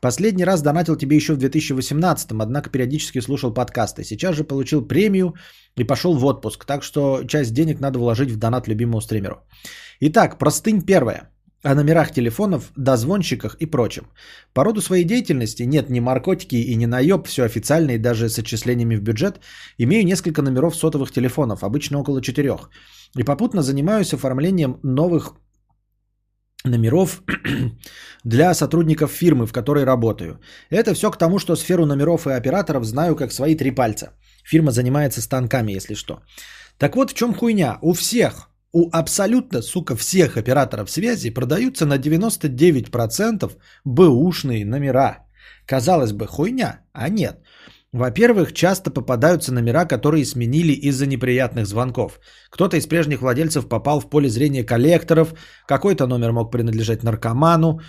Последний 0.00 0.44
раз 0.44 0.62
донатил 0.62 0.96
тебе 0.96 1.16
еще 1.16 1.34
в 1.34 1.38
2018, 1.38 2.30
однако 2.40 2.70
периодически 2.70 3.20
слушал 3.20 3.52
подкасты. 3.52 4.04
Сейчас 4.04 4.36
же 4.36 4.44
получил 4.44 4.86
премию 4.86 5.34
и 5.76 5.84
пошел 5.84 6.16
в 6.16 6.24
отпуск, 6.24 6.64
так 6.64 6.82
что 6.84 7.24
часть 7.24 7.52
денег 7.52 7.80
надо 7.80 7.98
вложить 7.98 8.30
в 8.30 8.38
донат 8.38 8.68
любимому 8.68 9.00
стримеру. 9.00 9.36
Итак, 10.00 10.38
простынь 10.38 10.82
первая 10.82 11.30
о 11.64 11.74
номерах 11.74 12.12
телефонов, 12.12 12.70
дозвонщиках 12.76 13.56
и 13.60 13.66
прочем. 13.66 14.06
По 14.54 14.64
роду 14.64 14.80
своей 14.80 15.04
деятельности, 15.04 15.64
нет 15.64 15.90
ни 15.90 16.00
наркотики 16.00 16.56
и 16.56 16.76
ни 16.76 16.86
наеб, 16.86 17.26
все 17.26 17.44
официально 17.44 17.92
и 17.92 17.98
даже 17.98 18.28
с 18.28 18.38
отчислениями 18.38 18.96
в 18.96 19.02
бюджет, 19.02 19.40
имею 19.78 20.04
несколько 20.04 20.42
номеров 20.42 20.76
сотовых 20.76 21.10
телефонов, 21.12 21.62
обычно 21.62 21.98
около 21.98 22.22
четырех. 22.22 22.70
И 23.16 23.24
попутно 23.24 23.62
занимаюсь 23.62 24.14
оформлением 24.14 24.78
новых 24.82 25.34
номеров 26.64 27.22
для 28.24 28.54
сотрудников 28.54 29.10
фирмы, 29.10 29.46
в 29.46 29.52
которой 29.52 29.84
работаю. 29.84 30.40
Это 30.70 30.94
все 30.94 31.10
к 31.10 31.18
тому, 31.18 31.38
что 31.38 31.56
сферу 31.56 31.86
номеров 31.86 32.26
и 32.26 32.32
операторов 32.32 32.84
знаю 32.84 33.16
как 33.16 33.32
свои 33.32 33.56
три 33.56 33.70
пальца. 33.70 34.12
Фирма 34.44 34.70
занимается 34.70 35.20
станками, 35.20 35.72
если 35.72 35.94
что. 35.94 36.20
Так 36.78 36.96
вот 36.96 37.10
в 37.10 37.14
чем 37.14 37.34
хуйня. 37.34 37.78
У 37.82 37.92
всех 37.92 38.48
у 38.72 38.90
абсолютно, 38.92 39.62
сука, 39.62 39.96
всех 39.96 40.36
операторов 40.36 40.90
связи 40.90 41.30
продаются 41.30 41.86
на 41.86 41.98
99% 41.98 43.52
бэушные 43.84 44.64
номера. 44.64 45.26
Казалось 45.66 46.12
бы, 46.12 46.26
хуйня, 46.26 46.80
а 46.92 47.08
нет. 47.08 47.40
Во-первых, 47.92 48.52
часто 48.52 48.90
попадаются 48.90 49.52
номера, 49.52 49.86
которые 49.86 50.26
сменили 50.26 50.72
из-за 50.72 51.06
неприятных 51.06 51.66
звонков. 51.66 52.20
Кто-то 52.50 52.76
из 52.76 52.86
прежних 52.86 53.22
владельцев 53.22 53.68
попал 53.68 54.00
в 54.00 54.10
поле 54.10 54.28
зрения 54.28 54.62
коллекторов, 54.62 55.32
какой-то 55.66 56.06
номер 56.06 56.32
мог 56.32 56.52
принадлежать 56.52 57.02
наркоману. 57.02 57.80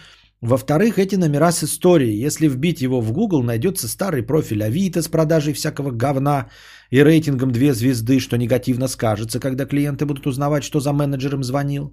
Во-вторых, 0.42 1.00
эти 1.00 1.16
номера 1.16 1.52
с 1.52 1.66
историей. 1.66 2.26
Если 2.26 2.48
вбить 2.48 2.82
его 2.82 3.02
в 3.02 3.12
Google, 3.12 3.44
найдется 3.44 3.90
старый 3.90 4.24
профиль 4.24 4.64
Авито 4.64 5.02
с 5.02 5.10
продажей 5.10 5.54
всякого 5.54 5.92
говна, 5.92 6.50
и 6.92 7.04
рейтингом 7.04 7.52
2 7.52 7.74
звезды, 7.74 8.20
что 8.20 8.38
негативно 8.38 8.88
скажется, 8.88 9.40
когда 9.40 9.66
клиенты 9.66 10.06
будут 10.06 10.28
узнавать, 10.28 10.64
что 10.64 10.80
за 10.80 10.94
менеджер 10.94 11.36
им 11.36 11.44
звонил. 11.44 11.92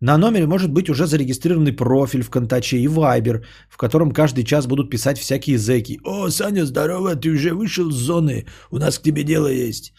На 0.00 0.18
номере 0.18 0.46
может 0.46 0.72
быть 0.72 0.90
уже 0.90 1.06
зарегистрированный 1.06 1.72
профиль 1.72 2.22
в 2.22 2.30
Контаче 2.30 2.78
и 2.78 2.88
Вайбер, 2.88 3.46
в 3.68 3.76
котором 3.76 4.10
каждый 4.10 4.44
час 4.44 4.66
будут 4.66 4.90
писать 4.90 5.18
всякие 5.18 5.56
зэки. 5.56 6.00
«О, 6.04 6.30
Саня, 6.30 6.66
здорово, 6.66 7.14
ты 7.14 7.30
уже 7.30 7.54
вышел 7.54 7.90
с 7.90 7.94
зоны, 7.94 8.46
у 8.70 8.78
нас 8.78 8.98
к 8.98 9.02
тебе 9.02 9.22
дело 9.22 9.48
есть». 9.48 9.92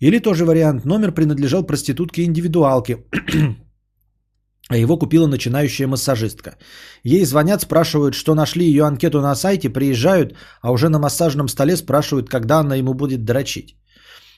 Или 0.00 0.20
тоже 0.20 0.44
вариант, 0.44 0.84
номер 0.84 1.12
принадлежал 1.12 1.64
проститутке-индивидуалке, 1.64 2.98
а 4.68 4.76
его 4.76 4.98
купила 4.98 5.26
начинающая 5.26 5.86
массажистка. 5.86 6.56
Ей 7.02 7.24
звонят, 7.24 7.62
спрашивают, 7.62 8.14
что 8.14 8.34
нашли 8.34 8.66
ее 8.66 8.84
анкету 8.84 9.20
на 9.20 9.34
сайте, 9.34 9.70
приезжают, 9.70 10.34
а 10.62 10.70
уже 10.72 10.88
на 10.88 10.98
массажном 10.98 11.48
столе 11.48 11.76
спрашивают, 11.76 12.28
когда 12.28 12.60
она 12.60 12.76
ему 12.76 12.94
будет 12.94 13.24
дрочить. 13.24 13.76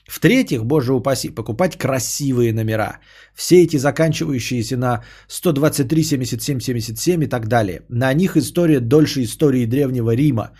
В-третьих, 0.07 0.65
боже 0.65 0.93
упаси, 0.93 1.29
покупать 1.29 1.77
красивые 1.77 2.53
номера. 2.53 2.99
Все 3.35 3.63
эти 3.63 3.77
заканчивающиеся 3.77 4.77
на 4.77 5.03
123, 5.27 6.03
77, 6.03 6.59
77 6.59 7.23
и 7.23 7.27
так 7.27 7.47
далее. 7.47 7.81
На 7.89 8.13
них 8.13 8.35
история 8.35 8.79
дольше 8.79 9.23
истории 9.23 9.65
Древнего 9.65 10.15
Рима. 10.15 10.51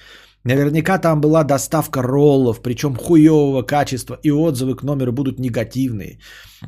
Наверняка 0.44 0.98
там 0.98 1.22
была 1.22 1.44
доставка 1.44 2.02
роллов, 2.02 2.62
причем 2.62 2.96
хуевого 2.96 3.62
качества, 3.62 4.18
и 4.24 4.32
отзывы 4.32 4.76
к 4.76 4.84
номеру 4.84 5.12
будут 5.12 5.40
негативные. 5.40 6.20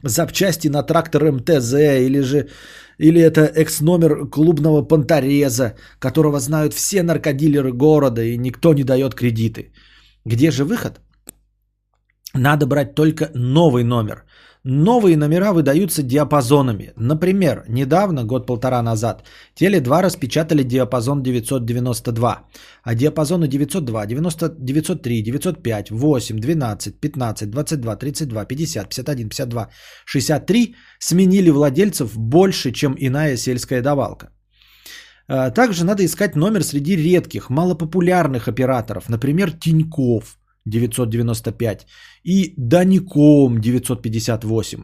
Запчасти 0.03 0.67
на 0.67 0.83
трактор 0.83 1.31
МТЗ 1.31 1.73
или 1.73 2.21
же 2.21 2.49
или 2.97 3.21
это 3.21 3.41
экс-номер 3.41 4.29
клубного 4.29 4.81
понтореза, 4.87 5.75
которого 5.99 6.39
знают 6.39 6.73
все 6.73 7.03
наркодилеры 7.03 7.71
города 7.71 8.21
и 8.21 8.37
никто 8.37 8.73
не 8.73 8.83
дает 8.83 9.15
кредиты. 9.15 9.71
Где 10.25 10.51
же 10.51 10.63
выход? 10.63 10.99
Надо 12.33 12.65
брать 12.65 12.95
только 12.95 13.29
новый 13.35 13.83
номер. 13.83 14.23
Новые 14.65 15.17
номера 15.17 15.51
выдаются 15.51 16.03
диапазонами. 16.03 16.93
Например, 16.95 17.65
недавно, 17.67 18.23
год-полтора 18.23 18.81
назад, 18.81 19.23
Теле2 19.59 20.01
распечатали 20.01 20.63
диапазон 20.63 21.21
992, 21.21 22.45
а 22.83 22.95
диапазоны 22.95 23.49
902, 23.49 24.05
90, 24.05 24.55
903, 24.57 25.21
905, 25.23 25.91
8, 25.91 26.39
12, 26.39 27.01
15, 27.01 27.49
22, 27.49 27.95
32, 27.97 28.45
50, 28.45 28.89
51, 28.89 29.29
52, 29.29 29.69
63 30.05 30.75
сменили 30.99 31.49
владельцев 31.49 32.17
больше, 32.17 32.71
чем 32.71 32.95
иная 32.97 33.35
сельская 33.35 33.81
давалка. 33.81 34.29
А, 35.27 35.51
Также 35.51 35.83
надо 35.83 36.05
искать 36.05 36.37
номер 36.37 36.63
среди 36.63 36.95
редких, 36.95 37.49
малопопулярных 37.49 38.47
операторов, 38.47 39.09
например, 39.09 39.51
Тиньков– 39.51 40.37
995 40.65 41.87
и 42.23 42.53
Даником 42.57 43.59
958. 43.59 44.83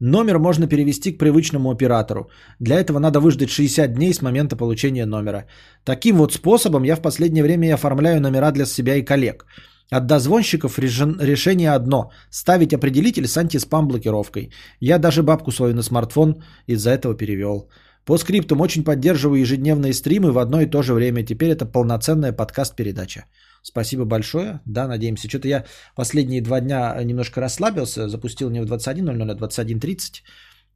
Номер 0.00 0.38
можно 0.38 0.66
перевести 0.66 1.12
к 1.12 1.18
привычному 1.18 1.70
оператору. 1.70 2.28
Для 2.60 2.80
этого 2.80 2.98
надо 2.98 3.20
выждать 3.20 3.50
60 3.50 3.94
дней 3.94 4.12
с 4.12 4.22
момента 4.22 4.56
получения 4.56 5.06
номера. 5.06 5.46
Таким 5.84 6.16
вот 6.16 6.32
способом 6.32 6.84
я 6.84 6.96
в 6.96 7.02
последнее 7.02 7.42
время 7.42 7.74
оформляю 7.74 8.20
номера 8.20 8.50
для 8.52 8.66
себя 8.66 8.96
и 8.96 9.04
коллег– 9.04 9.46
от 9.90 10.06
дозвонщиков 10.06 10.78
решение 10.78 11.72
одно– 11.72 12.10
ставить 12.30 12.72
определитель 12.72 13.26
с 13.26 13.36
антиспам 13.36 13.88
блокировкой. 13.88 14.50
Я 14.80 14.98
даже 14.98 15.22
бабку 15.22 15.52
свою 15.52 15.74
на 15.74 15.82
смартфон 15.82 16.42
из-за 16.66 16.90
этого 16.90 17.14
перевел. 17.14 17.68
По 18.04 18.18
скриптам 18.18 18.60
очень 18.60 18.84
поддерживаю 18.84 19.40
ежедневные 19.40 19.94
стримы 19.94 20.30
в 20.32 20.38
одно 20.38 20.60
и 20.60 20.66
то 20.66 20.82
же 20.82 20.92
время. 20.92 21.24
Теперь 21.24 21.50
это 21.50 21.64
полноценная 21.64 22.32
подкаст-передача. 22.32 23.24
Спасибо 23.62 24.04
большое. 24.04 24.60
Да, 24.66 24.86
надеемся. 24.86 25.28
Что-то 25.28 25.48
я 25.48 25.64
последние 25.96 26.42
два 26.42 26.60
дня 26.60 27.02
немножко 27.02 27.40
расслабился. 27.40 28.08
Запустил 28.08 28.50
не 28.50 28.60
в 28.60 28.66
21.00, 28.66 29.30
а 29.30 29.34
21.30, 29.34 30.22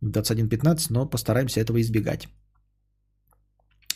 21.15, 0.03 0.87
но 0.91 1.07
постараемся 1.07 1.61
этого 1.61 1.81
избегать. 1.81 2.29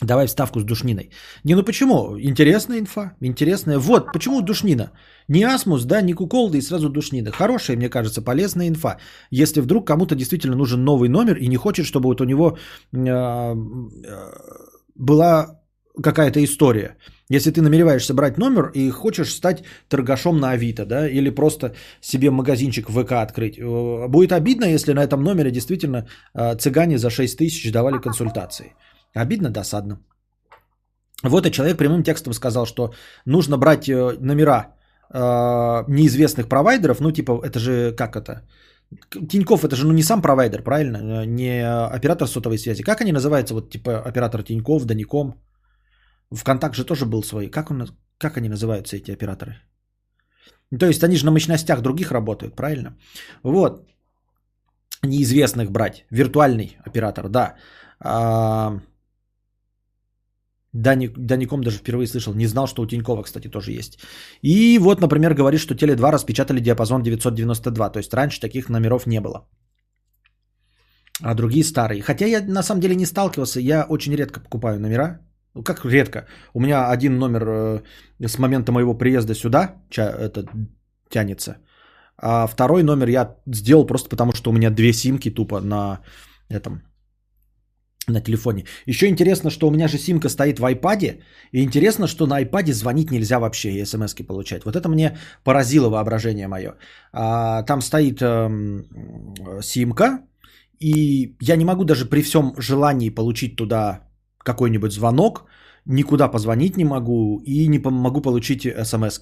Давай 0.01 0.27
вставку 0.27 0.59
с 0.59 0.63
душниной. 0.63 1.09
Не, 1.43 1.55
ну 1.55 1.63
почему? 1.63 2.19
Интересная 2.19 2.79
инфа. 2.79 3.13
Интересная. 3.21 3.79
Вот, 3.79 4.11
почему 4.11 4.41
душнина? 4.41 4.91
Не 5.29 5.43
асмус, 5.43 5.85
да, 5.85 6.01
не 6.01 6.13
куколда 6.13 6.57
и 6.57 6.61
сразу 6.61 6.89
душнина. 6.89 7.31
Хорошая, 7.31 7.77
мне 7.77 7.89
кажется, 7.89 8.21
полезная 8.21 8.67
инфа. 8.67 8.97
Если 9.31 9.61
вдруг 9.61 9.87
кому-то 9.87 10.15
действительно 10.15 10.55
нужен 10.55 10.83
новый 10.83 11.09
номер 11.09 11.37
и 11.37 11.47
не 11.47 11.57
хочет, 11.57 11.85
чтобы 11.85 12.09
вот 12.09 12.21
у 12.21 12.25
него 12.25 12.57
э, 12.91 13.55
была 14.95 15.59
какая-то 16.01 16.43
история. 16.43 16.97
Если 17.29 17.51
ты 17.51 17.61
намереваешься 17.61 18.13
брать 18.13 18.37
номер 18.37 18.71
и 18.73 18.89
хочешь 18.89 19.33
стать 19.33 19.63
торгашом 19.89 20.39
на 20.39 20.51
Авито, 20.51 20.85
да, 20.85 21.07
или 21.07 21.29
просто 21.29 21.75
себе 22.01 22.31
магазинчик 22.31 22.89
ВК 22.89 23.11
открыть, 23.13 23.59
будет 24.09 24.31
обидно, 24.31 24.65
если 24.65 24.93
на 24.93 25.03
этом 25.03 25.23
номере 25.23 25.51
действительно 25.51 26.07
э, 26.33 26.55
цыгане 26.57 26.97
за 26.97 27.09
6 27.09 27.37
тысяч 27.37 27.71
давали 27.71 27.99
консультации. 27.99 28.73
Обидно, 29.15 29.49
досадно. 29.49 29.99
Вот 31.23 31.45
и 31.45 31.51
человек 31.51 31.77
прямым 31.77 32.03
текстом 32.03 32.33
сказал, 32.33 32.65
что 32.65 32.93
нужно 33.25 33.57
брать 33.57 33.87
э, 33.87 34.17
номера 34.19 34.75
э, 35.13 35.19
неизвестных 35.87 36.49
провайдеров, 36.49 36.99
ну 36.99 37.11
типа 37.11 37.41
это 37.43 37.59
же 37.59 37.95
как 37.95 38.15
это, 38.15 38.41
Тиньков 39.29 39.63
это 39.63 39.75
же 39.75 39.85
ну 39.85 39.93
не 39.93 40.03
сам 40.03 40.21
провайдер, 40.21 40.63
правильно, 40.63 40.97
э, 40.97 41.25
не 41.25 41.63
оператор 41.65 42.27
сотовой 42.27 42.57
связи. 42.57 42.83
Как 42.83 43.01
они 43.01 43.13
называются, 43.13 43.53
вот 43.53 43.69
типа 43.69 44.01
оператор 44.05 44.43
Тиньков, 44.43 44.85
Даником? 44.85 45.35
ВКонтакт 46.31 46.75
же 46.75 46.85
тоже 46.85 47.05
был 47.05 47.23
свой. 47.23 47.49
Как, 47.49 47.71
он, 47.71 47.87
как 48.17 48.37
они 48.37 48.49
называются 48.49 48.97
эти 48.97 49.11
операторы? 49.11 49.61
То 50.79 50.87
есть 50.87 51.03
они 51.03 51.15
же 51.15 51.25
на 51.25 51.31
мощностях 51.31 51.81
других 51.81 52.11
работают, 52.11 52.55
правильно? 52.55 52.97
Вот. 53.43 53.87
Неизвестных 55.03 55.71
брать. 55.71 56.05
Виртуальный 56.09 56.77
оператор, 56.85 57.29
да. 57.29 57.55
А, 57.99 58.79
Даник, 60.73 61.17
Даником 61.17 61.63
даже 61.63 61.77
впервые 61.77 62.07
слышал. 62.07 62.33
Не 62.33 62.47
знал, 62.47 62.67
что 62.67 62.81
у 62.81 62.87
Тинькова, 62.87 63.23
кстати, 63.23 63.47
тоже 63.47 63.71
есть. 63.71 63.99
И 64.41 64.79
вот, 64.79 65.01
например, 65.01 65.33
говорит, 65.35 65.59
что 65.59 65.75
Теле2 65.75 66.11
распечатали 66.11 66.59
диапазон 66.59 67.03
992. 67.03 67.89
То 67.89 67.99
есть 67.99 68.13
раньше 68.13 68.41
таких 68.41 68.69
номеров 68.69 69.05
не 69.05 69.21
было. 69.21 69.47
А 71.21 71.35
другие 71.35 71.63
старые. 71.63 72.01
Хотя 72.01 72.25
я 72.25 72.41
на 72.41 72.63
самом 72.63 72.81
деле 72.81 72.95
не 72.95 73.05
сталкивался. 73.05 73.59
Я 73.59 73.85
очень 73.89 74.15
редко 74.15 74.39
покупаю 74.39 74.79
номера. 74.79 75.19
Ну, 75.53 75.63
как 75.63 75.85
редко. 75.85 76.25
У 76.53 76.59
меня 76.59 76.89
один 76.89 77.19
номер 77.19 77.43
э, 77.47 77.81
с 78.27 78.39
момента 78.39 78.71
моего 78.71 78.97
приезда 78.97 79.35
сюда 79.35 79.75
ча, 79.89 80.01
это, 80.01 80.45
тянется. 81.09 81.57
А 82.17 82.47
второй 82.47 82.83
номер 82.83 83.09
я 83.09 83.35
сделал 83.45 83.85
просто 83.85 84.09
потому, 84.09 84.31
что 84.31 84.49
у 84.49 84.53
меня 84.53 84.71
две 84.71 84.93
симки 84.93 85.29
тупо 85.29 85.61
на 85.61 85.99
этом 86.49 86.81
на 88.07 88.21
телефоне. 88.21 88.65
Еще 88.87 89.07
интересно, 89.07 89.49
что 89.49 89.67
у 89.67 89.71
меня 89.71 89.87
же 89.87 89.97
симка 89.97 90.29
стоит 90.29 90.59
в 90.59 90.65
iPad, 90.65 91.21
и 91.51 91.63
интересно, 91.63 92.07
что 92.07 92.27
на 92.27 92.41
iPad 92.41 92.73
звонить 92.73 93.11
нельзя 93.11 93.39
вообще 93.39 93.71
и 93.71 93.85
смс 93.85 94.13
получать. 94.27 94.65
Вот 94.65 94.75
это 94.75 94.89
мне 94.89 95.17
поразило 95.43 95.89
воображение 95.89 96.47
мое. 96.47 96.75
А, 97.11 97.63
там 97.63 97.81
стоит 97.81 98.21
эм, 98.21 98.85
симка, 99.61 100.19
и 100.79 101.35
я 101.41 101.55
не 101.55 101.65
могу 101.65 101.85
даже 101.85 102.05
при 102.05 102.21
всем 102.21 102.53
желании 102.57 103.09
получить 103.09 103.55
туда 103.55 103.99
какой-нибудь 104.43 104.91
звонок, 104.91 105.45
никуда 105.85 106.27
позвонить 106.27 106.77
не 106.77 106.85
могу 106.85 107.41
и 107.45 107.67
не 107.67 107.79
могу 107.79 108.21
получить 108.21 108.67
смс. 108.83 109.19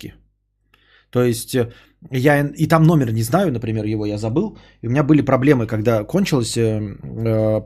То 1.12 1.24
есть 1.24 1.56
э, 1.56 1.72
я 2.10 2.48
и 2.58 2.68
там 2.68 2.84
номер 2.84 3.12
не 3.12 3.24
знаю, 3.24 3.52
например, 3.52 3.86
его 3.86 4.06
я 4.06 4.18
забыл. 4.18 4.58
И 4.82 4.88
у 4.88 4.90
меня 4.90 5.04
были 5.04 5.22
проблемы, 5.22 5.68
когда 5.68 6.04
кончилось 6.04 6.58
э, 6.58 6.80
э 7.04 7.62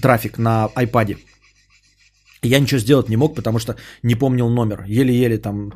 трафик 0.00 0.38
на 0.38 0.70
iPad. 0.76 1.16
Я 2.42 2.60
ничего 2.60 2.80
сделать 2.80 3.08
не 3.08 3.16
мог, 3.16 3.34
потому 3.34 3.58
что 3.58 3.76
не 4.02 4.14
помнил 4.14 4.48
номер. 4.50 4.84
Еле-еле 4.86 5.38
там 5.38 5.72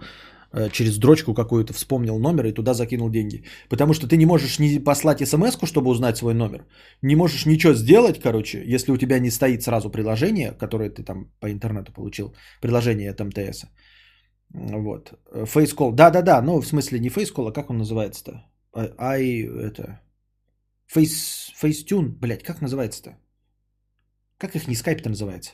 э, 0.52 0.68
через 0.70 0.98
дрочку 0.98 1.34
какую-то 1.34 1.72
вспомнил 1.72 2.18
номер 2.18 2.46
и 2.46 2.52
туда 2.52 2.74
закинул 2.74 3.10
деньги. 3.10 3.44
Потому 3.68 3.94
что 3.94 4.06
ты 4.06 4.16
не 4.16 4.26
можешь 4.26 4.58
не 4.58 4.78
послать 4.78 5.26
смс 5.26 5.56
чтобы 5.64 5.90
узнать 5.90 6.16
свой 6.16 6.34
номер. 6.34 6.66
Не 7.02 7.16
можешь 7.16 7.46
ничего 7.46 7.74
сделать, 7.74 8.20
короче, 8.20 8.62
если 8.74 8.92
у 8.92 8.96
тебя 8.96 9.18
не 9.18 9.30
стоит 9.30 9.62
сразу 9.62 9.90
приложение, 9.90 10.52
которое 10.52 10.90
ты 10.90 11.02
там 11.02 11.30
по 11.40 11.50
интернету 11.50 11.92
получил. 11.92 12.34
Приложение 12.60 13.10
от 13.10 13.20
МТС. 13.20 13.64
Вот. 14.50 15.12
Фейскол. 15.46 15.92
Да-да-да, 15.92 16.42
ну 16.42 16.60
в 16.60 16.66
смысле 16.66 16.98
не 16.98 17.08
фейскол, 17.08 17.48
а 17.48 17.52
как 17.52 17.70
он 17.70 17.78
называется-то? 17.78 18.44
Ай, 18.98 19.42
это... 19.42 20.00
Фейс... 20.86 21.52
Фейстюн, 21.56 22.16
блядь, 22.20 22.42
как 22.42 22.62
называется-то? 22.62 23.16
Как 24.38 24.54
их 24.54 24.68
не 24.68 24.76
скайп-то 24.76 25.08
называется? 25.08 25.50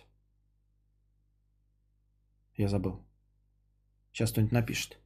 Я 2.57 2.69
забыл. 2.69 3.01
Сейчас 4.13 4.31
кто-нибудь 4.31 4.53
напишет. 4.53 4.99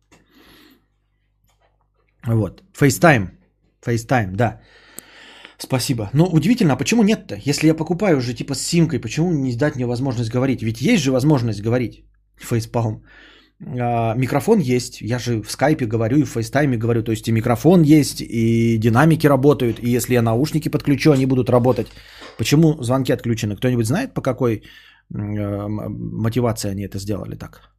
Вот. 2.27 2.63
FaceTime. 2.75 3.31
FaceTime, 3.81 4.33
да. 4.33 4.61
Спасибо. 5.59 6.11
Ну, 6.13 6.27
удивительно, 6.27 6.75
а 6.75 6.77
почему 6.77 7.03
нет-то? 7.03 7.37
Если 7.37 7.69
я 7.69 7.75
покупаю 7.75 8.19
уже 8.19 8.35
типа 8.35 8.55
с 8.55 8.61
симкой, 8.61 9.01
почему 9.01 9.33
не 9.33 9.57
дать 9.57 9.77
мне 9.77 9.87
возможность 9.87 10.31
говорить? 10.31 10.63
Ведь 10.63 10.81
есть 10.81 11.03
же 11.03 11.13
возможность 11.13 11.63
говорить. 11.63 12.05
Facepalm. 12.37 13.05
А, 13.67 14.15
микрофон 14.15 14.59
есть. 14.59 15.01
Я 15.01 15.19
же 15.19 15.43
в 15.43 15.51
скайпе 15.51 15.87
говорю 15.87 16.19
и 16.19 16.25
в 16.25 16.29
FaceTime 16.29 16.71
е 16.71 16.77
говорю. 16.77 17.03
То 17.03 17.13
есть 17.13 17.29
и 17.29 17.33
микрофон 17.33 17.83
есть, 17.83 18.21
и 18.21 18.79
динамики 18.79 19.27
работают. 19.27 19.79
И 19.81 19.91
если 19.91 20.15
я 20.15 20.23
наушники 20.23 20.69
подключу, 20.69 21.13
они 21.13 21.27
будут 21.27 21.51
работать. 21.51 21.89
Почему 22.39 22.83
звонки 22.83 23.13
отключены? 23.13 23.57
Кто-нибудь 23.57 23.87
знает, 23.87 24.15
по 24.15 24.23
какой 24.23 24.55
э, 24.55 25.69
мотивации 25.69 26.71
они 26.71 26.85
это 26.85 26.99
сделали 26.99 27.35
так? 27.37 27.71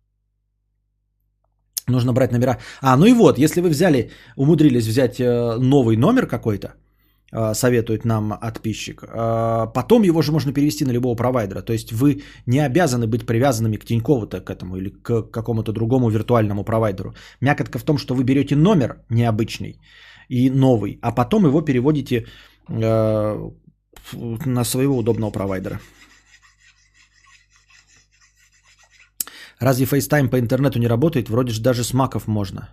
Нужно 1.87 2.13
брать 2.13 2.31
номера. 2.31 2.57
А, 2.81 2.97
ну 2.97 3.05
и 3.05 3.13
вот, 3.13 3.39
если 3.39 3.61
вы 3.61 3.69
взяли, 3.69 4.11
умудрились 4.35 4.87
взять 4.87 5.19
э, 5.19 5.57
новый 5.57 5.97
номер 5.97 6.27
какой-то, 6.27 6.73
советует 7.31 8.05
нам 8.05 8.39
подписчик, 8.41 9.03
э, 9.03 9.67
потом 9.73 10.03
его 10.03 10.21
же 10.21 10.31
можно 10.31 10.53
перевести 10.53 10.85
на 10.85 10.91
любого 10.91 11.15
провайдера. 11.15 11.61
То 11.61 11.73
есть 11.73 11.91
вы 11.91 12.21
не 12.45 12.59
обязаны 12.65 13.07
быть 13.07 13.25
привязанными 13.25 13.77
к 13.77 13.85
Тинькову-то 13.85 14.41
к 14.41 14.49
этому 14.49 14.77
или 14.77 14.89
к 14.89 15.31
какому-то 15.31 15.71
другому 15.71 16.09
виртуальному 16.09 16.63
провайдеру. 16.63 17.13
Мякотка 17.41 17.79
в 17.79 17.83
том, 17.83 17.97
что 17.97 18.15
вы 18.15 18.23
берете 18.23 18.55
номер 18.55 19.03
необычный 19.09 19.79
и 20.29 20.49
новый, 20.49 20.99
а 21.01 21.11
потом 21.11 21.45
его 21.45 21.61
переводите 21.61 22.25
на 22.67 24.63
своего 24.63 24.97
удобного 24.97 25.31
провайдера. 25.31 25.79
Разве 29.59 29.85
FaceTime 29.85 30.29
по 30.29 30.39
интернету 30.39 30.79
не 30.79 30.87
работает? 30.87 31.29
Вроде 31.29 31.51
же 31.51 31.61
даже 31.61 31.83
с 31.83 31.93
маков 31.93 32.27
можно. 32.27 32.69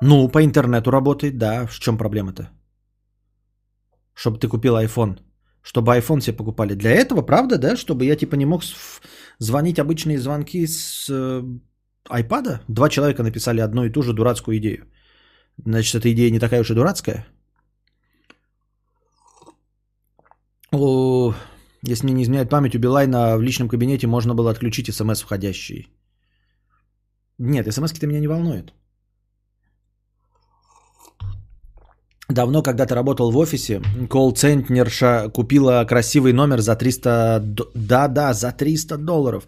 Ну, 0.00 0.28
по 0.28 0.44
интернету 0.44 0.90
работает, 0.90 1.38
да. 1.38 1.66
В 1.66 1.78
чем 1.78 1.98
проблема-то? 1.98 2.50
Чтобы 4.14 4.38
ты 4.38 4.48
купил 4.48 4.76
iPhone. 4.76 5.18
Чтобы 5.62 5.96
iPhone 5.96 6.20
себе 6.20 6.36
покупали. 6.36 6.74
Для 6.74 6.90
этого, 6.90 7.22
правда, 7.22 7.58
да? 7.58 7.76
Чтобы 7.76 8.04
я 8.04 8.16
типа 8.16 8.36
не 8.36 8.46
мог 8.46 8.62
звонить 9.38 9.78
обычные 9.78 10.18
звонки 10.18 10.66
с 10.66 11.08
э, 11.10 11.42
iPad? 12.08 12.60
Два 12.68 12.88
человека 12.88 13.22
написали 13.22 13.60
одну 13.60 13.84
и 13.84 13.90
ту 13.90 14.02
же 14.02 14.12
дурацкую 14.12 14.58
идею. 14.58 14.86
Значит, 15.64 15.94
эта 15.94 16.12
идея 16.12 16.30
не 16.30 16.38
такая 16.38 16.60
уж 16.60 16.70
и 16.70 16.74
дурацкая? 16.74 17.26
О, 20.70 21.34
если 21.82 22.06
мне 22.06 22.14
не 22.14 22.22
изменяет 22.22 22.50
память, 22.50 22.74
у 22.74 22.78
Билайна 22.78 23.36
в 23.36 23.42
личном 23.42 23.68
кабинете 23.68 24.06
можно 24.06 24.34
было 24.34 24.50
отключить 24.50 24.94
смс 24.94 25.22
входящие. 25.22 25.86
Нет, 27.38 27.72
смс-ки-то 27.72 28.06
меня 28.06 28.20
не 28.20 28.28
волнуют. 28.28 28.74
Давно, 32.30 32.62
когда 32.62 32.86
ты 32.86 32.94
работал 32.94 33.30
в 33.30 33.36
офисе, 33.38 33.80
колл-центнерша 34.10 35.30
купила 35.30 35.84
красивый 35.88 36.32
номер 36.32 36.60
за 36.60 36.76
300... 36.76 37.40
Да-да, 37.74 38.34
за 38.34 38.52
300 38.52 38.98
долларов. 38.98 39.46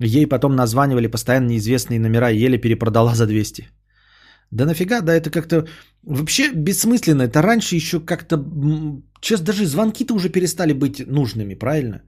Ей 0.00 0.26
потом 0.26 0.56
названивали 0.56 1.06
постоянно 1.06 1.48
неизвестные 1.48 2.00
номера 2.00 2.30
еле 2.30 2.58
перепродала 2.58 3.14
за 3.14 3.26
200. 3.26 3.68
Да 4.50 4.64
нафига, 4.64 5.02
да 5.02 5.14
это 5.14 5.30
как-то 5.30 5.66
вообще 6.02 6.50
бессмысленно. 6.54 7.22
Это 7.22 7.42
раньше 7.42 7.76
еще 7.76 8.00
как-то... 8.00 8.36
Сейчас 9.20 9.40
даже 9.40 9.66
звонки-то 9.66 10.14
уже 10.14 10.30
перестали 10.30 10.72
быть 10.72 11.06
нужными, 11.06 11.54
правильно? 11.54 12.02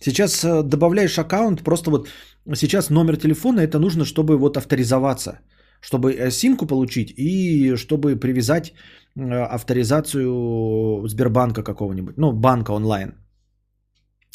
Сейчас 0.00 0.44
э, 0.44 0.62
добавляешь 0.62 1.18
аккаунт, 1.18 1.62
просто 1.62 1.90
вот 1.90 2.08
сейчас 2.54 2.90
номер 2.90 3.16
телефона 3.16 3.60
это 3.60 3.78
нужно, 3.78 4.04
чтобы 4.04 4.36
вот 4.38 4.56
авторизоваться, 4.56 5.40
чтобы 5.80 6.12
э, 6.12 6.30
симку 6.30 6.66
получить 6.66 7.14
и 7.16 7.76
чтобы 7.76 8.16
привязать 8.16 8.72
авторизацию 9.16 11.06
Сбербанка 11.08 11.62
какого-нибудь, 11.62 12.16
ну, 12.16 12.32
банка 12.32 12.72
онлайн. 12.72 13.14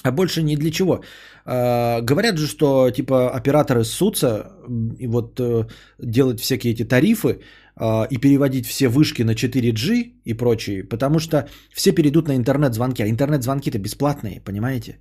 А 0.03 0.11
больше 0.11 0.43
ни 0.43 0.55
для 0.55 0.71
чего. 0.71 1.01
А, 1.45 2.01
говорят 2.01 2.38
же, 2.38 2.47
что 2.47 2.91
типа 2.91 3.30
операторы 3.30 3.84
ссутся 3.84 4.51
и 4.99 5.07
вот 5.07 5.39
э, 5.39 5.67
делать 5.99 6.39
всякие 6.39 6.73
эти 6.73 6.84
тарифы 6.84 7.39
а, 7.75 8.07
и 8.09 8.17
переводить 8.17 8.65
все 8.67 8.89
вышки 8.89 9.23
на 9.23 9.32
4G 9.32 10.11
и 10.25 10.34
прочие, 10.34 10.84
потому 10.84 11.19
что 11.19 11.49
все 11.73 11.91
перейдут 11.91 12.28
на 12.28 12.36
интернет-звонки, 12.36 13.03
а 13.03 13.09
интернет-звонки-то 13.09 13.80
бесплатные, 13.80 14.41
понимаете? 14.45 14.99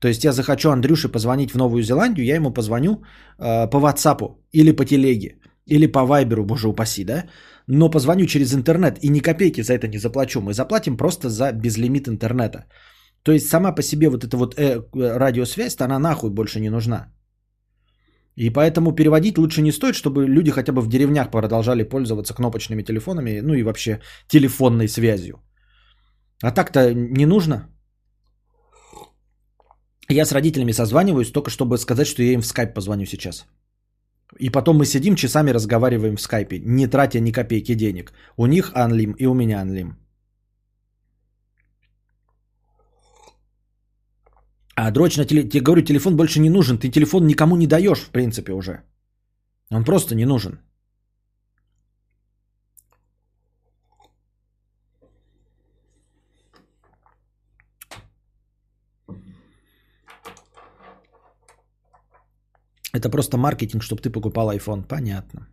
То 0.00 0.08
есть 0.08 0.24
я 0.24 0.32
захочу 0.32 0.70
Андрюше 0.70 1.08
позвонить 1.08 1.52
в 1.52 1.56
Новую 1.56 1.82
Зеландию, 1.82 2.26
я 2.26 2.34
ему 2.34 2.52
позвоню 2.52 3.04
э, 3.38 3.70
по 3.70 3.76
WhatsApp 3.76 4.36
или 4.52 4.72
по 4.72 4.84
телеге, 4.84 5.36
или 5.66 5.86
по 5.86 6.04
Вайберу, 6.04 6.44
боже 6.44 6.68
упаси, 6.68 7.04
да? 7.04 7.24
Но 7.66 7.90
позвоню 7.90 8.26
через 8.26 8.54
интернет 8.54 8.98
и 9.02 9.08
ни 9.08 9.20
копейки 9.20 9.62
за 9.62 9.74
это 9.74 9.88
не 9.88 9.98
заплачу. 9.98 10.40
Мы 10.40 10.52
заплатим 10.52 10.96
просто 10.96 11.28
за 11.28 11.52
безлимит 11.52 12.08
интернета. 12.08 12.66
То 13.22 13.32
есть 13.32 13.48
сама 13.48 13.72
по 13.72 13.82
себе 13.82 14.08
вот 14.08 14.24
эта 14.24 14.36
вот 14.36 14.54
э, 14.58 14.82
радиосвязь, 14.94 15.80
она 15.80 15.98
нахуй 15.98 16.30
больше 16.30 16.60
не 16.60 16.70
нужна. 16.70 17.12
И 18.36 18.50
поэтому 18.50 18.92
переводить 18.92 19.38
лучше 19.38 19.62
не 19.62 19.72
стоит, 19.72 19.94
чтобы 19.94 20.26
люди 20.26 20.50
хотя 20.50 20.72
бы 20.72 20.80
в 20.80 20.88
деревнях 20.88 21.30
продолжали 21.30 21.84
пользоваться 21.84 22.34
кнопочными 22.34 22.82
телефонами, 22.82 23.40
ну 23.42 23.54
и 23.54 23.62
вообще 23.62 24.00
телефонной 24.28 24.88
связью. 24.88 25.36
А 26.42 26.50
так-то 26.50 26.94
не 26.94 27.26
нужно. 27.26 27.68
Я 30.08 30.24
с 30.24 30.32
родителями 30.32 30.72
созваниваюсь 30.72 31.30
только 31.30 31.50
чтобы 31.50 31.78
сказать, 31.78 32.06
что 32.06 32.22
я 32.22 32.32
им 32.32 32.40
в 32.40 32.46
скайп 32.46 32.74
позвоню 32.74 33.06
сейчас. 33.06 33.46
И 34.42 34.50
потом 34.50 34.76
мы 34.76 34.86
сидим 34.86 35.14
часами 35.14 35.52
разговариваем 35.52 36.16
в 36.16 36.20
скайпе, 36.20 36.58
не 36.58 36.88
тратя 36.88 37.20
ни 37.20 37.32
копейки 37.32 37.74
денег. 37.74 38.12
У 38.36 38.46
них 38.46 38.72
анлим 38.74 39.12
и 39.12 39.26
у 39.26 39.34
меня 39.34 39.60
анлим. 39.60 39.96
А 44.74 44.90
дрочь 44.90 45.16
на 45.16 45.24
телефон, 45.24 45.50
тебе 45.50 45.64
говорю, 45.64 45.82
телефон 45.82 46.16
больше 46.16 46.40
не 46.40 46.50
нужен. 46.50 46.78
Ты 46.78 46.90
телефон 46.90 47.26
никому 47.26 47.56
не 47.56 47.66
даешь, 47.66 48.00
в 48.00 48.10
принципе, 48.10 48.52
уже. 48.52 48.82
Он 49.70 49.84
просто 49.84 50.16
не 50.16 50.26
нужен. 50.26 50.58
Это 62.94 63.08
просто 63.08 63.36
маркетинг, 63.36 63.82
чтобы 63.82 64.02
ты 64.02 64.10
покупал 64.10 64.50
iPhone. 64.52 64.84
Понятно. 64.88 65.48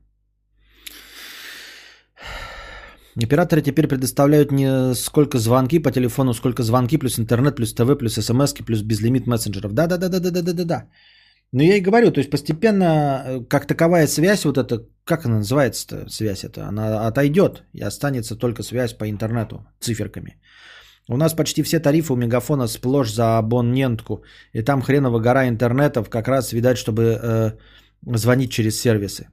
Операторы 3.24 3.62
теперь 3.62 3.88
предоставляют 3.88 4.52
не 4.52 4.94
сколько 4.96 5.40
звонки 5.40 5.80
по 5.80 5.92
телефону, 5.92 6.34
сколько 6.34 6.64
звонки 6.64 6.98
плюс 6.98 7.20
интернет, 7.20 7.56
плюс 7.56 7.74
ТВ, 7.74 7.98
плюс 7.98 8.14
смс, 8.14 8.54
плюс 8.54 8.82
безлимит 8.82 9.28
мессенджеров. 9.28 9.74
Да-да-да-да-да-да-да-да. 9.74 10.90
Но 11.52 11.64
я 11.64 11.78
и 11.78 11.82
говорю, 11.82 12.12
то 12.12 12.20
есть 12.20 12.30
постепенно, 12.30 13.24
э, 13.26 13.40
как 13.50 13.66
таковая 13.66 14.08
связь, 14.08 14.46
вот 14.46 14.58
это, 14.58 14.86
как 15.04 15.26
она 15.26 15.38
называется-то, 15.38 16.10
связь 16.10 16.44
эта, 16.44 16.68
она 16.68 17.08
отойдет 17.08 17.64
и 17.74 17.82
останется 17.82 18.36
только 18.36 18.64
связь 18.64 18.94
по 18.94 19.10
интернету 19.10 19.66
циферками. 19.80 20.40
У 21.12 21.18
нас 21.18 21.34
почти 21.34 21.64
все 21.64 21.80
тарифы 21.80 22.14
у 22.14 22.16
Мегафона 22.16 22.68
сплошь 22.68 23.12
за 23.12 23.40
абонентку, 23.40 24.24
и 24.54 24.62
там 24.62 24.82
хреново 24.82 25.20
гора 25.20 25.48
интернетов, 25.48 26.10
как 26.10 26.28
раз 26.28 26.54
видать, 26.54 26.78
чтобы 26.78 27.02
э, 27.02 27.52
звонить 28.18 28.52
через 28.52 28.80
сервисы. 28.80 29.28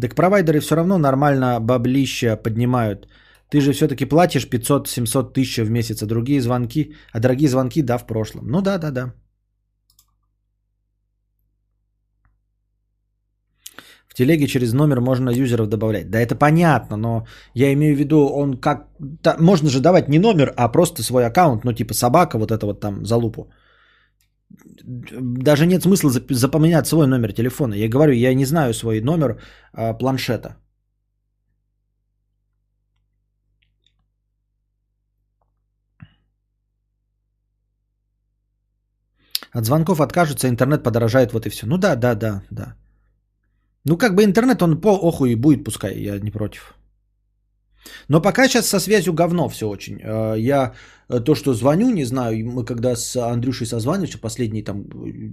Так 0.00 0.14
провайдеры 0.14 0.60
все 0.60 0.76
равно 0.76 0.98
нормально 0.98 1.60
баблища 1.60 2.36
поднимают. 2.36 3.08
Ты 3.48 3.60
же 3.60 3.72
все-таки 3.72 4.04
платишь 4.06 4.46
500-700 4.46 5.32
тысяч 5.32 5.58
в 5.58 5.70
месяц, 5.70 6.02
а 6.02 6.06
другие 6.06 6.40
звонки, 6.40 6.94
а 7.12 7.18
дорогие 7.18 7.48
звонки, 7.48 7.82
да, 7.82 7.98
в 7.98 8.06
прошлом. 8.06 8.46
Ну 8.46 8.62
да, 8.62 8.78
да, 8.78 8.90
да. 8.90 9.12
В 14.14 14.16
телеге 14.16 14.46
через 14.46 14.72
номер 14.72 15.00
можно 15.00 15.30
юзеров 15.30 15.68
добавлять. 15.68 16.10
Да 16.10 16.20
это 16.20 16.36
понятно, 16.36 16.96
но 16.96 17.26
я 17.54 17.72
имею 17.72 17.96
в 17.96 17.98
виду, 17.98 18.28
он 18.28 18.56
как... 18.56 18.86
Да, 19.00 19.36
можно 19.40 19.68
же 19.68 19.80
давать 19.80 20.08
не 20.08 20.18
номер, 20.18 20.52
а 20.56 20.68
просто 20.72 21.02
свой 21.02 21.26
аккаунт, 21.26 21.64
ну 21.64 21.72
типа 21.72 21.94
собака, 21.94 22.38
вот 22.38 22.52
это 22.52 22.66
вот 22.66 22.80
там 22.80 23.04
за 23.04 23.16
лупу 23.16 23.50
даже 25.44 25.66
нет 25.66 25.82
смысла 25.82 26.10
запоминать 26.30 26.86
свой 26.86 27.06
номер 27.06 27.32
телефона. 27.32 27.74
Я 27.74 27.88
говорю, 27.88 28.12
я 28.12 28.34
не 28.34 28.44
знаю 28.44 28.74
свой 28.74 29.00
номер 29.00 29.40
а, 29.72 29.94
планшета. 29.94 30.56
От 39.52 39.64
звонков 39.64 40.00
откажутся, 40.00 40.48
интернет 40.48 40.82
подорожает, 40.82 41.32
вот 41.32 41.46
и 41.46 41.50
все. 41.50 41.66
Ну 41.66 41.78
да, 41.78 41.96
да, 41.96 42.14
да, 42.14 42.42
да. 42.50 42.74
Ну 43.84 43.96
как 43.98 44.14
бы 44.14 44.24
интернет, 44.24 44.62
он 44.62 44.80
по 44.80 44.88
охуй 44.88 45.34
будет, 45.34 45.64
пускай, 45.64 45.98
я 45.98 46.18
не 46.18 46.30
против. 46.30 46.74
Но 48.08 48.22
пока 48.22 48.48
сейчас 48.48 48.68
со 48.68 48.80
связью 48.80 49.12
говно 49.12 49.48
все 49.48 49.68
очень. 49.68 50.00
Э, 50.02 50.38
я 50.38 50.72
э, 51.08 51.20
то, 51.20 51.34
что 51.34 51.54
звоню, 51.54 51.90
не 51.90 52.04
знаю, 52.04 52.46
мы 52.46 52.64
когда 52.64 52.96
с 52.96 53.16
Андрюшей 53.16 53.66
созванивались, 53.66 54.20
последние 54.20 54.64
там 54.64 54.84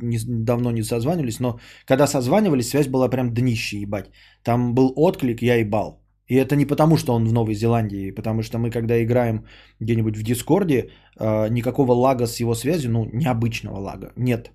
не, 0.01 0.17
давно 0.25 0.71
не 0.71 0.83
созванивались, 0.83 1.39
но 1.39 1.59
когда 1.85 2.07
созванивались, 2.07 2.69
связь 2.69 2.87
была 2.87 3.09
прям 3.09 3.33
днище 3.33 3.81
ебать. 3.81 4.11
Там 4.43 4.73
был 4.73 4.93
отклик, 4.95 5.41
я 5.41 5.55
ебал. 5.55 6.01
И 6.27 6.35
это 6.35 6.55
не 6.55 6.65
потому, 6.65 6.97
что 6.97 7.13
он 7.13 7.25
в 7.25 7.33
Новой 7.33 7.55
Зеландии, 7.55 8.11
потому 8.11 8.41
что 8.41 8.57
мы, 8.57 8.69
когда 8.69 9.01
играем 9.03 9.45
где-нибудь 9.81 10.17
в 10.17 10.23
Discord 10.23 10.75
е, 10.75 10.89
э, 11.19 11.49
никакого 11.49 11.93
лага 11.93 12.27
с 12.27 12.39
его 12.39 12.55
связью, 12.55 12.91
ну, 12.91 13.09
необычного 13.13 13.79
лага, 13.79 14.11
нет. 14.15 14.51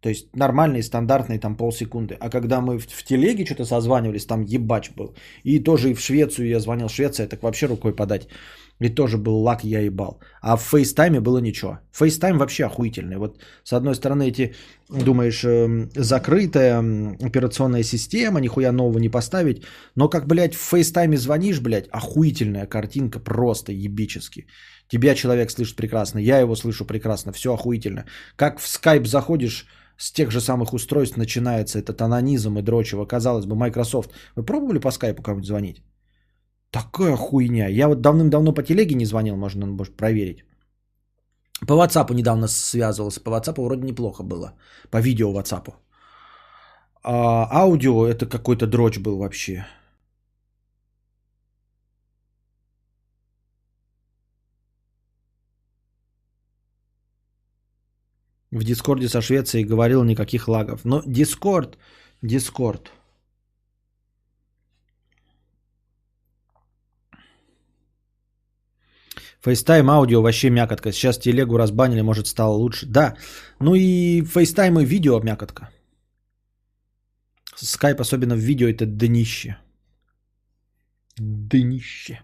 То 0.00 0.08
есть 0.08 0.34
нормальный, 0.34 0.82
стандартный 0.82 1.38
там 1.38 1.56
полсекунды. 1.56 2.16
А 2.20 2.30
когда 2.30 2.60
мы 2.60 2.78
в, 2.78 2.86
в 2.86 3.02
телеге 3.04 3.44
что-то 3.44 3.64
созванивались, 3.64 4.26
там 4.26 4.44
ебач 4.44 4.90
был. 4.96 5.14
И 5.44 5.58
тоже 5.58 5.90
и 5.90 5.94
в 5.94 6.00
Швецию 6.00 6.48
я 6.48 6.60
звонил. 6.60 6.88
Швеция, 6.88 7.28
так 7.28 7.42
вообще 7.42 7.66
рукой 7.66 7.94
подать. 7.94 8.28
И 8.80 8.88
тоже 8.88 9.18
был 9.18 9.42
лаг, 9.42 9.62
я 9.62 9.80
ебал. 9.80 10.20
А 10.40 10.56
в 10.56 10.62
FaceTime 10.62 11.14
е 11.14 11.20
было 11.20 11.38
ничего. 11.38 11.80
FaceTime 11.92 12.38
вообще 12.38 12.64
охуительный. 12.64 13.18
Вот 13.18 13.38
с 13.62 13.74
одной 13.74 13.94
стороны 13.94 14.28
эти, 14.28 14.54
думаешь, 14.88 15.44
эм, 15.44 15.90
закрытая 15.94 16.78
операционная 17.20 17.82
система, 17.82 18.40
нихуя 18.40 18.72
нового 18.72 18.98
не 18.98 19.10
поставить. 19.10 19.64
Но 19.96 20.08
как, 20.08 20.26
блядь, 20.26 20.54
в 20.54 20.70
FaceTime 20.70 21.13
е 21.13 21.18
звонишь, 21.18 21.60
блядь, 21.60 21.88
охуительная 21.92 22.66
картинка, 22.66 23.20
просто 23.20 23.72
ебически. 23.72 24.46
Тебя 24.88 25.14
человек 25.14 25.50
слышит 25.50 25.76
прекрасно, 25.76 26.18
я 26.18 26.40
его 26.40 26.56
слышу 26.56 26.86
прекрасно, 26.86 27.32
все 27.32 27.52
охуительно. 27.52 28.06
Как 28.36 28.60
в 28.60 28.66
скайп 28.66 29.06
заходишь, 29.06 29.66
с 30.00 30.12
тех 30.12 30.30
же 30.30 30.40
самых 30.40 30.72
устройств 30.72 31.18
начинается 31.18 31.78
этот 31.78 32.00
онанизм 32.00 32.58
и 32.58 32.62
дрочево. 32.62 33.04
Казалось 33.04 33.44
бы, 33.44 33.54
Microsoft. 33.54 34.10
Вы 34.36 34.42
пробовали 34.42 34.78
по 34.78 34.90
скайпу 34.90 35.22
кому-нибудь 35.22 35.46
звонить? 35.46 35.82
Такая 36.70 37.16
хуйня. 37.16 37.68
Я 37.68 37.88
вот 37.88 38.00
давным-давно 38.00 38.54
по 38.54 38.62
телеге 38.62 38.94
не 38.94 39.06
звонил, 39.06 39.36
можно 39.36 39.66
может, 39.66 39.96
проверить. 39.96 40.44
По 41.66 41.74
WhatsApp 41.74 42.14
недавно 42.14 42.48
связывался. 42.48 43.20
По 43.20 43.30
WhatsApp 43.30 43.60
вроде 43.60 43.82
неплохо 43.82 44.22
было. 44.22 44.54
По 44.90 45.00
видео 45.02 45.32
WhatsApp. 45.32 45.74
А 47.02 47.48
аудио 47.50 48.06
это 48.06 48.26
какой-то 48.26 48.66
дрочь 48.66 48.98
был 48.98 49.18
вообще. 49.18 49.66
В 58.50 58.64
Дискорде 58.64 59.08
со 59.08 59.20
Швецией 59.20 59.64
говорил 59.64 60.02
никаких 60.04 60.48
лагов. 60.48 60.84
Но 60.84 61.02
Дискорд, 61.06 61.78
Дискорд. 62.22 62.90
FaceTime 69.44 69.88
аудио 69.88 70.20
вообще 70.20 70.50
мякотка. 70.50 70.92
Сейчас 70.92 71.18
телегу 71.18 71.56
разбанили, 71.56 72.02
может 72.02 72.26
стало 72.26 72.54
лучше. 72.54 72.86
Да, 72.86 73.16
ну 73.58 73.74
и 73.74 74.20
FaceTime 74.22 74.82
и 74.82 74.84
видео 74.84 75.20
мякотка. 75.20 75.70
Skype, 77.56 78.00
особенно 78.00 78.34
в 78.34 78.38
видео, 78.38 78.68
это 78.68 78.86
днище. 78.86 79.56
Днище. 81.16 82.20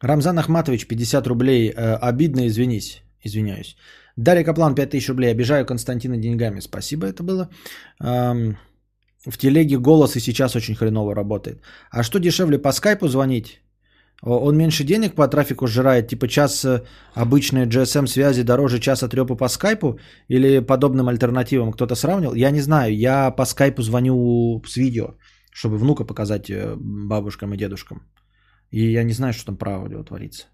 Рамзан 0.00 0.38
Ахматович, 0.38 0.86
50 0.86 1.26
рублей. 1.26 1.70
Э, 1.70 1.96
обидно, 1.96 2.46
извинись. 2.46 3.02
Извиняюсь. 3.24 3.76
Дарья 4.16 4.44
Каплан, 4.44 4.74
5000 4.74 5.08
рублей. 5.08 5.30
Обижаю 5.30 5.66
Константина 5.66 6.16
деньгами. 6.16 6.60
Спасибо, 6.60 7.06
это 7.06 7.22
было. 7.22 7.48
В 9.26 9.36
телеге 9.36 9.78
голос 9.78 10.16
и 10.16 10.20
сейчас 10.20 10.56
очень 10.56 10.74
хреново 10.74 11.14
работает. 11.14 11.62
А 11.90 12.02
что 12.02 12.18
дешевле 12.18 12.58
по 12.58 12.72
скайпу 12.72 13.08
звонить? 13.08 13.60
Он 14.22 14.56
меньше 14.56 14.84
денег 14.84 15.14
по 15.14 15.28
трафику 15.28 15.66
сжирает, 15.66 16.08
типа 16.08 16.28
час 16.28 16.64
э, 16.64 16.82
обычной 17.14 17.66
GSM 17.66 18.06
связи 18.06 18.42
дороже 18.42 18.78
часа 18.78 19.08
трепа 19.08 19.34
по 19.34 19.48
скайпу 19.48 19.98
или 20.28 20.60
подобным 20.60 21.08
альтернативам 21.08 21.72
кто-то 21.72 21.94
сравнил? 21.94 22.34
Я 22.34 22.50
не 22.50 22.60
знаю, 22.60 22.94
я 22.94 23.30
по 23.30 23.46
скайпу 23.46 23.82
звоню 23.82 24.62
с 24.66 24.76
видео, 24.76 25.14
чтобы 25.52 25.78
внука 25.78 26.04
показать 26.04 26.50
э, 26.50 26.74
бабушкам 26.76 27.54
и 27.54 27.56
дедушкам. 27.56 28.02
И 28.70 28.92
я 28.92 29.04
не 29.04 29.12
знаю, 29.12 29.32
что 29.32 29.46
там 29.46 29.56
про 29.56 29.72
аудио 29.72 30.04
творится. 30.04 30.46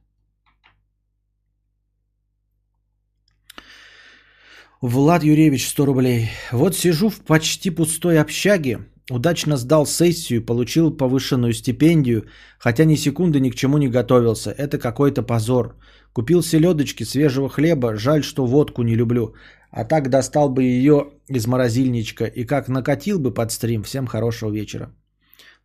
Влад 4.82 5.24
Юрьевич, 5.24 5.68
100 5.68 5.86
рублей. 5.86 6.30
Вот 6.52 6.76
сижу 6.76 7.09
в 7.09 7.20
почти 7.20 7.70
пустой 7.70 8.20
общаге, 8.20 8.78
удачно 9.10 9.56
сдал 9.56 9.86
сессию, 9.86 10.44
получил 10.44 10.97
повышенную 10.97 11.55
стипендию, 11.55 12.26
хотя 12.59 12.84
ни 12.84 12.97
секунды 12.97 13.40
ни 13.40 13.51
к 13.51 13.55
чему 13.55 13.78
не 13.78 13.88
готовился. 13.88 14.51
Это 14.51 14.78
какой-то 14.78 15.22
позор. 15.22 15.76
Купил 16.12 16.43
селедочки, 16.43 17.05
свежего 17.05 17.48
хлеба, 17.48 17.97
жаль, 17.97 18.22
что 18.22 18.47
водку 18.47 18.82
не 18.82 18.94
люблю. 18.94 19.34
А 19.70 19.84
так 19.84 20.09
достал 20.10 20.51
бы 20.51 20.62
ее 20.62 21.10
из 21.28 21.47
морозильничка 21.47 22.24
и 22.26 22.44
как 22.44 22.68
накатил 22.68 23.18
бы 23.18 23.34
под 23.34 23.52
стрим. 23.52 23.82
Всем 23.82 24.06
хорошего 24.06 24.51
вечера. 24.51 24.90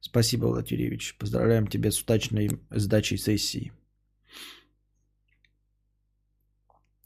Спасибо, 0.01 0.47
Влад. 0.47 0.67
Поздравляем 1.19 1.67
тебя 1.67 1.91
с 1.91 2.01
удачной 2.01 2.49
сдачей 2.71 3.17
сессии. 3.17 3.71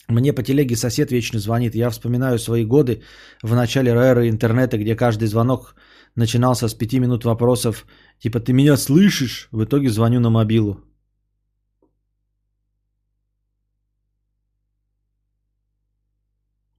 Мне 0.08 0.34
по 0.34 0.44
телеге 0.44 0.76
сосед 0.76 1.12
вечно 1.12 1.40
звонит. 1.40 1.76
Я 1.76 1.90
вспоминаю 1.90 2.40
свои 2.40 2.64
годы 2.66 3.02
в 3.44 3.54
начале 3.54 3.92
эры 3.92 4.30
интернета, 4.30 4.78
где 4.78 4.96
каждый 4.96 5.28
звонок 5.28 5.76
начинался 6.16 6.68
с 6.68 6.74
пяти 6.74 7.00
минут 7.00 7.26
вопросов, 7.26 7.86
типа 8.20 8.40
«ты 8.40 8.54
меня 8.54 8.78
слышишь?» 8.78 9.50
В 9.52 9.64
итоге 9.64 9.90
звоню 9.90 10.20
на 10.20 10.30
мобилу. 10.30 10.80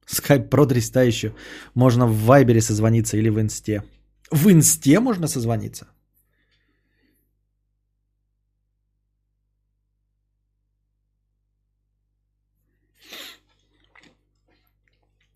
Skype 0.07 0.49
Pro 0.49 0.65
300 0.65 1.03
еще. 1.03 1.35
Можно 1.75 2.07
в 2.07 2.23
Вайбере 2.25 2.61
созвониться 2.61 3.17
или 3.17 3.29
в 3.29 3.39
Инсте. 3.39 3.83
В 4.31 4.49
Инсте 4.49 4.99
можно 4.99 5.27
созвониться? 5.27 5.87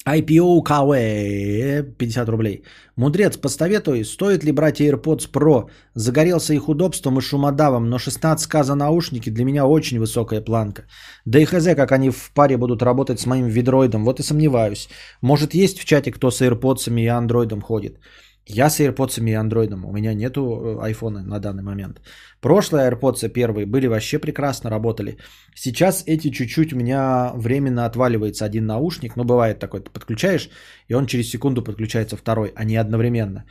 IPO 0.08 0.64
KW 0.64 1.84
50 1.98 2.30
рублей. 2.30 2.64
Мудрец, 2.96 3.38
посоветуй, 3.38 4.04
стоит 4.04 4.44
ли 4.44 4.52
брать 4.52 4.82
AirPods 4.82 5.32
Pro? 5.32 5.70
Загорелся 5.94 6.54
их 6.54 6.70
удобством 6.70 7.20
и 7.20 7.22
шумодавом, 7.22 7.90
но 7.90 7.98
16к 7.98 8.64
за 8.64 8.76
наушники 8.76 9.30
для 9.30 9.46
меня 9.46 9.68
очень 9.68 10.00
высокая 10.00 10.42
планка. 10.42 10.84
Да 11.26 11.40
и 11.40 11.46
хз, 11.46 11.66
как 11.76 11.92
они 11.92 12.10
в 12.10 12.32
паре 12.34 12.58
будут 12.58 12.82
работать 12.82 13.20
с 13.20 13.28
моим 13.28 13.48
видроидом, 13.48 14.04
вот 14.04 14.20
и 14.20 14.24
сомневаюсь. 14.24 14.90
Может 15.22 15.54
есть 15.54 15.80
в 15.80 15.86
чате 15.86 16.12
кто 16.12 16.32
с 16.32 16.42
AirPods 16.42 16.90
и 16.90 17.08
Android 17.08 17.62
ходит? 17.62 18.00
Я 18.48 18.70
с 18.70 18.80
AirPods 18.80 19.20
и 19.20 19.34
Android, 19.34 19.74
у 19.74 19.92
меня 19.92 20.14
нету 20.14 20.42
iPhone 20.82 21.22
на 21.22 21.40
данный 21.40 21.64
момент. 21.64 22.02
Прошлые 22.42 22.90
AirPods 22.90 23.30
первые 23.30 23.66
были 23.66 23.88
вообще 23.88 24.20
прекрасно 24.20 24.70
работали. 24.70 25.18
Сейчас 25.56 26.04
эти 26.08 26.32
чуть-чуть 26.32 26.74
у 26.74 26.76
меня 26.76 27.32
временно 27.36 27.86
отваливается 27.86 28.46
один 28.46 28.66
наушник, 28.66 29.16
ну 29.16 29.24
бывает 29.24 29.60
такой, 29.60 29.82
ты 29.82 29.92
подключаешь, 29.92 30.50
и 30.88 30.96
он 30.96 31.06
через 31.06 31.30
секунду 31.30 31.62
подключается 31.64 32.18
второй, 32.18 32.52
а 32.56 32.64
не 32.64 32.78
одновременно. 32.78 33.46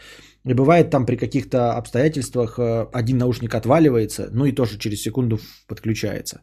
И 0.45 0.55
бывает 0.55 0.91
там 0.91 1.07
при 1.07 1.17
каких-то 1.17 1.77
обстоятельствах 1.77 2.59
э, 2.59 2.87
один 2.93 3.19
наушник 3.19 3.55
отваливается, 3.55 4.29
ну 4.33 4.47
и 4.47 4.53
тоже 4.53 4.79
через 4.79 5.03
секунду 5.03 5.39
подключается. 5.69 6.41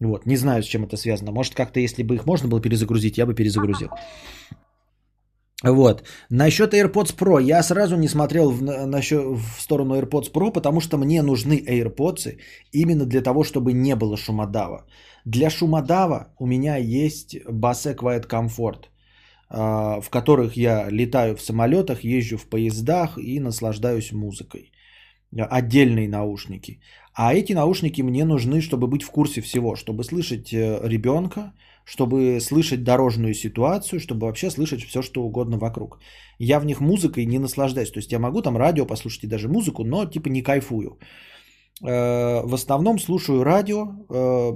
Вот, 0.00 0.26
не 0.26 0.36
знаю, 0.36 0.62
с 0.62 0.66
чем 0.66 0.84
это 0.84 0.96
связано. 0.96 1.32
Может, 1.32 1.54
как-то, 1.54 1.80
если 1.80 2.02
бы 2.02 2.14
их 2.14 2.26
можно 2.26 2.48
было 2.48 2.60
перезагрузить, 2.60 3.18
я 3.18 3.26
бы 3.26 3.34
перезагрузил. 3.34 3.90
Вот. 5.64 6.04
Насчет 6.30 6.74
AirPods 6.74 7.16
Pro. 7.16 7.42
Я 7.42 7.62
сразу 7.62 7.96
не 7.96 8.08
смотрел 8.08 8.50
в, 8.50 8.62
насчет, 8.62 9.24
в 9.24 9.60
сторону 9.60 9.94
AirPods 9.94 10.32
Pro, 10.32 10.52
потому 10.52 10.80
что 10.80 10.98
мне 10.98 11.22
нужны 11.22 11.64
AirPods 11.66 12.38
именно 12.72 13.06
для 13.06 13.22
того, 13.22 13.42
чтобы 13.42 13.72
не 13.72 13.96
было 13.96 14.16
шумодава. 14.16 14.84
Для 15.24 15.50
шумодава 15.50 16.28
у 16.38 16.46
меня 16.46 16.76
есть 16.76 17.36
Bose 17.48 17.96
Quiet 17.96 18.26
Comfort, 18.28 18.84
а, 19.48 20.00
в 20.00 20.10
которых 20.10 20.56
я 20.56 20.90
летаю 20.90 21.36
в 21.36 21.42
самолетах, 21.42 22.04
езжу 22.04 22.36
в 22.36 22.46
поездах 22.46 23.16
и 23.18 23.40
наслаждаюсь 23.40 24.12
музыкой. 24.12 24.72
Отдельные 25.36 26.08
наушники. 26.08 26.80
А 27.14 27.34
эти 27.34 27.54
наушники 27.54 28.02
мне 28.02 28.24
нужны, 28.24 28.60
чтобы 28.60 28.88
быть 28.88 29.02
в 29.02 29.10
курсе 29.10 29.40
всего, 29.40 29.74
чтобы 29.74 30.04
слышать 30.04 30.52
э, 30.52 30.80
ребенка, 30.84 31.54
чтобы 31.86 32.40
слышать 32.40 32.82
дорожную 32.82 33.34
ситуацию, 33.34 34.00
чтобы 34.00 34.26
вообще 34.26 34.50
слышать 34.50 34.82
все, 34.82 35.02
что 35.02 35.22
угодно 35.22 35.58
вокруг. 35.58 35.98
Я 36.38 36.58
в 36.60 36.66
них 36.66 36.80
музыкой 36.80 37.26
не 37.26 37.38
наслаждаюсь. 37.38 37.92
То 37.92 37.98
есть 37.98 38.12
я 38.12 38.18
могу 38.18 38.42
там 38.42 38.56
радио 38.56 38.86
послушать 38.86 39.24
и 39.24 39.28
даже 39.28 39.48
музыку, 39.48 39.84
но 39.84 40.04
типа 40.04 40.28
не 40.28 40.42
кайфую. 40.42 40.98
Э, 41.82 42.42
в 42.44 42.54
основном 42.54 42.98
слушаю 42.98 43.44
радио, 43.44 43.86
э, 44.10 44.52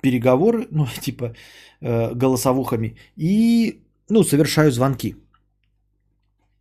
переговоры, 0.00 0.66
ну 0.70 0.86
типа 1.00 1.34
э, 1.82 2.14
голосовухами 2.14 2.96
и 3.16 3.82
ну 4.08 4.24
совершаю 4.24 4.72
звонки. 4.72 5.16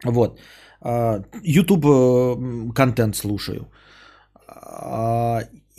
Вот. 0.04 0.40
YouTube 1.44 2.74
контент 2.74 3.16
слушаю. 3.16 3.68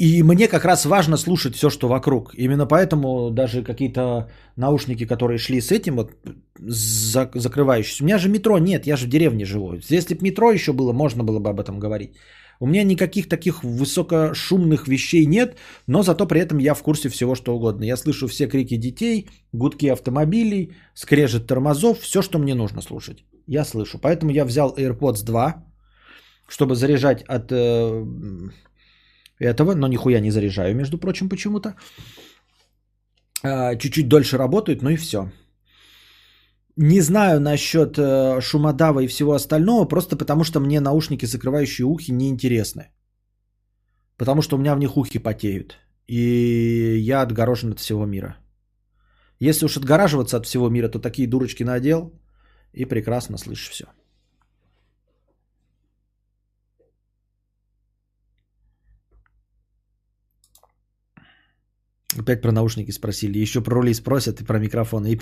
И 0.01 0.23
мне 0.23 0.49
как 0.49 0.65
раз 0.65 0.87
важно 0.87 1.19
слушать 1.19 1.55
все, 1.55 1.69
что 1.69 1.89
вокруг. 1.89 2.35
Именно 2.35 2.67
поэтому 2.67 3.31
даже 3.31 3.63
какие-то 3.63 4.31
наушники, 4.57 5.07
которые 5.07 5.39
шли 5.39 5.61
с 5.61 5.71
этим, 5.71 5.97
вот 5.97 6.13
за- 6.59 7.31
закрывающиеся. 7.35 8.03
У 8.03 8.07
меня 8.07 8.19
же 8.19 8.31
метро 8.31 8.59
нет, 8.59 8.87
я 8.87 8.97
же 8.97 9.07
в 9.07 9.11
деревне 9.11 9.45
живу. 9.45 9.75
Если 9.91 10.15
бы 10.15 10.23
метро 10.23 10.53
еще 10.53 10.73
было, 10.73 10.93
можно 10.95 11.23
было 11.23 11.39
бы 11.39 11.51
об 11.51 11.61
этом 11.61 11.79
говорить. 11.79 12.11
У 12.61 12.67
меня 12.67 12.85
никаких 12.85 13.29
таких 13.29 13.63
высокошумных 13.63 14.89
вещей 14.89 15.27
нет, 15.27 15.59
но 15.87 16.03
зато 16.03 16.27
при 16.27 16.41
этом 16.41 16.59
я 16.61 16.75
в 16.75 16.83
курсе 16.83 17.11
всего, 17.11 17.35
что 17.35 17.55
угодно. 17.55 17.85
Я 17.85 17.97
слышу 17.97 18.27
все 18.27 18.49
крики 18.49 18.79
детей, 18.79 19.29
гудки 19.53 19.93
автомобилей, 19.93 20.73
скрежет 20.95 21.47
тормозов, 21.47 21.99
все, 22.01 22.23
что 22.23 22.39
мне 22.39 22.55
нужно 22.55 22.81
слушать. 22.81 23.25
Я 23.47 23.65
слышу. 23.65 23.99
Поэтому 23.99 24.33
я 24.33 24.47
взял 24.47 24.75
AirPods 24.75 25.25
2, 25.25 25.65
чтобы 26.49 26.75
заряжать 26.75 27.23
от 27.29 27.53
э, 27.53 28.05
этого, 29.41 29.75
но 29.75 29.89
нихуя 29.89 30.21
не 30.21 30.31
заряжаю, 30.31 30.77
между 30.77 30.99
прочим, 30.99 31.29
почему-то. 31.29 31.75
А, 33.43 33.77
Чуть-чуть 33.77 34.09
дольше 34.09 34.39
работают, 34.39 34.83
ну 34.83 34.91
и 34.91 34.97
все. 34.97 35.33
Не 36.77 37.01
знаю 37.01 37.41
насчет 37.41 37.99
э, 37.99 38.41
шумодава 38.41 39.01
и 39.01 39.07
всего 39.07 39.33
остального, 39.33 39.89
просто 39.89 40.17
потому 40.17 40.45
что 40.45 40.61
мне 40.61 40.81
наушники, 40.81 41.27
закрывающие 41.27 41.85
ухи, 41.85 42.13
неинтересны. 42.13 42.91
Потому 44.17 44.43
что 44.43 44.57
у 44.57 44.59
меня 44.59 44.75
в 44.75 44.79
них 44.79 44.97
ухи 44.97 45.19
потеют. 45.19 45.79
И 46.07 46.97
я 46.99 47.23
отгорожен 47.23 47.73
от 47.73 47.79
всего 47.81 48.07
мира. 48.07 48.37
Если 49.41 49.65
уж 49.65 49.77
отгораживаться 49.77 50.37
от 50.37 50.47
всего 50.47 50.69
мира, 50.69 50.89
то 50.89 50.99
такие 50.99 51.29
дурочки 51.29 51.65
надел 51.65 52.13
и 52.73 52.85
прекрасно 52.85 53.39
слышишь 53.39 53.71
все. 53.71 53.85
Опять 62.21 62.43
про 62.43 62.53
наушники 62.53 62.91
спросили. 62.91 63.39
Еще 63.39 63.63
про 63.63 63.77
рули 63.77 63.95
спросят 63.95 64.43
и 64.43 64.45
про 64.45 64.59
микрофон. 64.59 65.07
И 65.07 65.17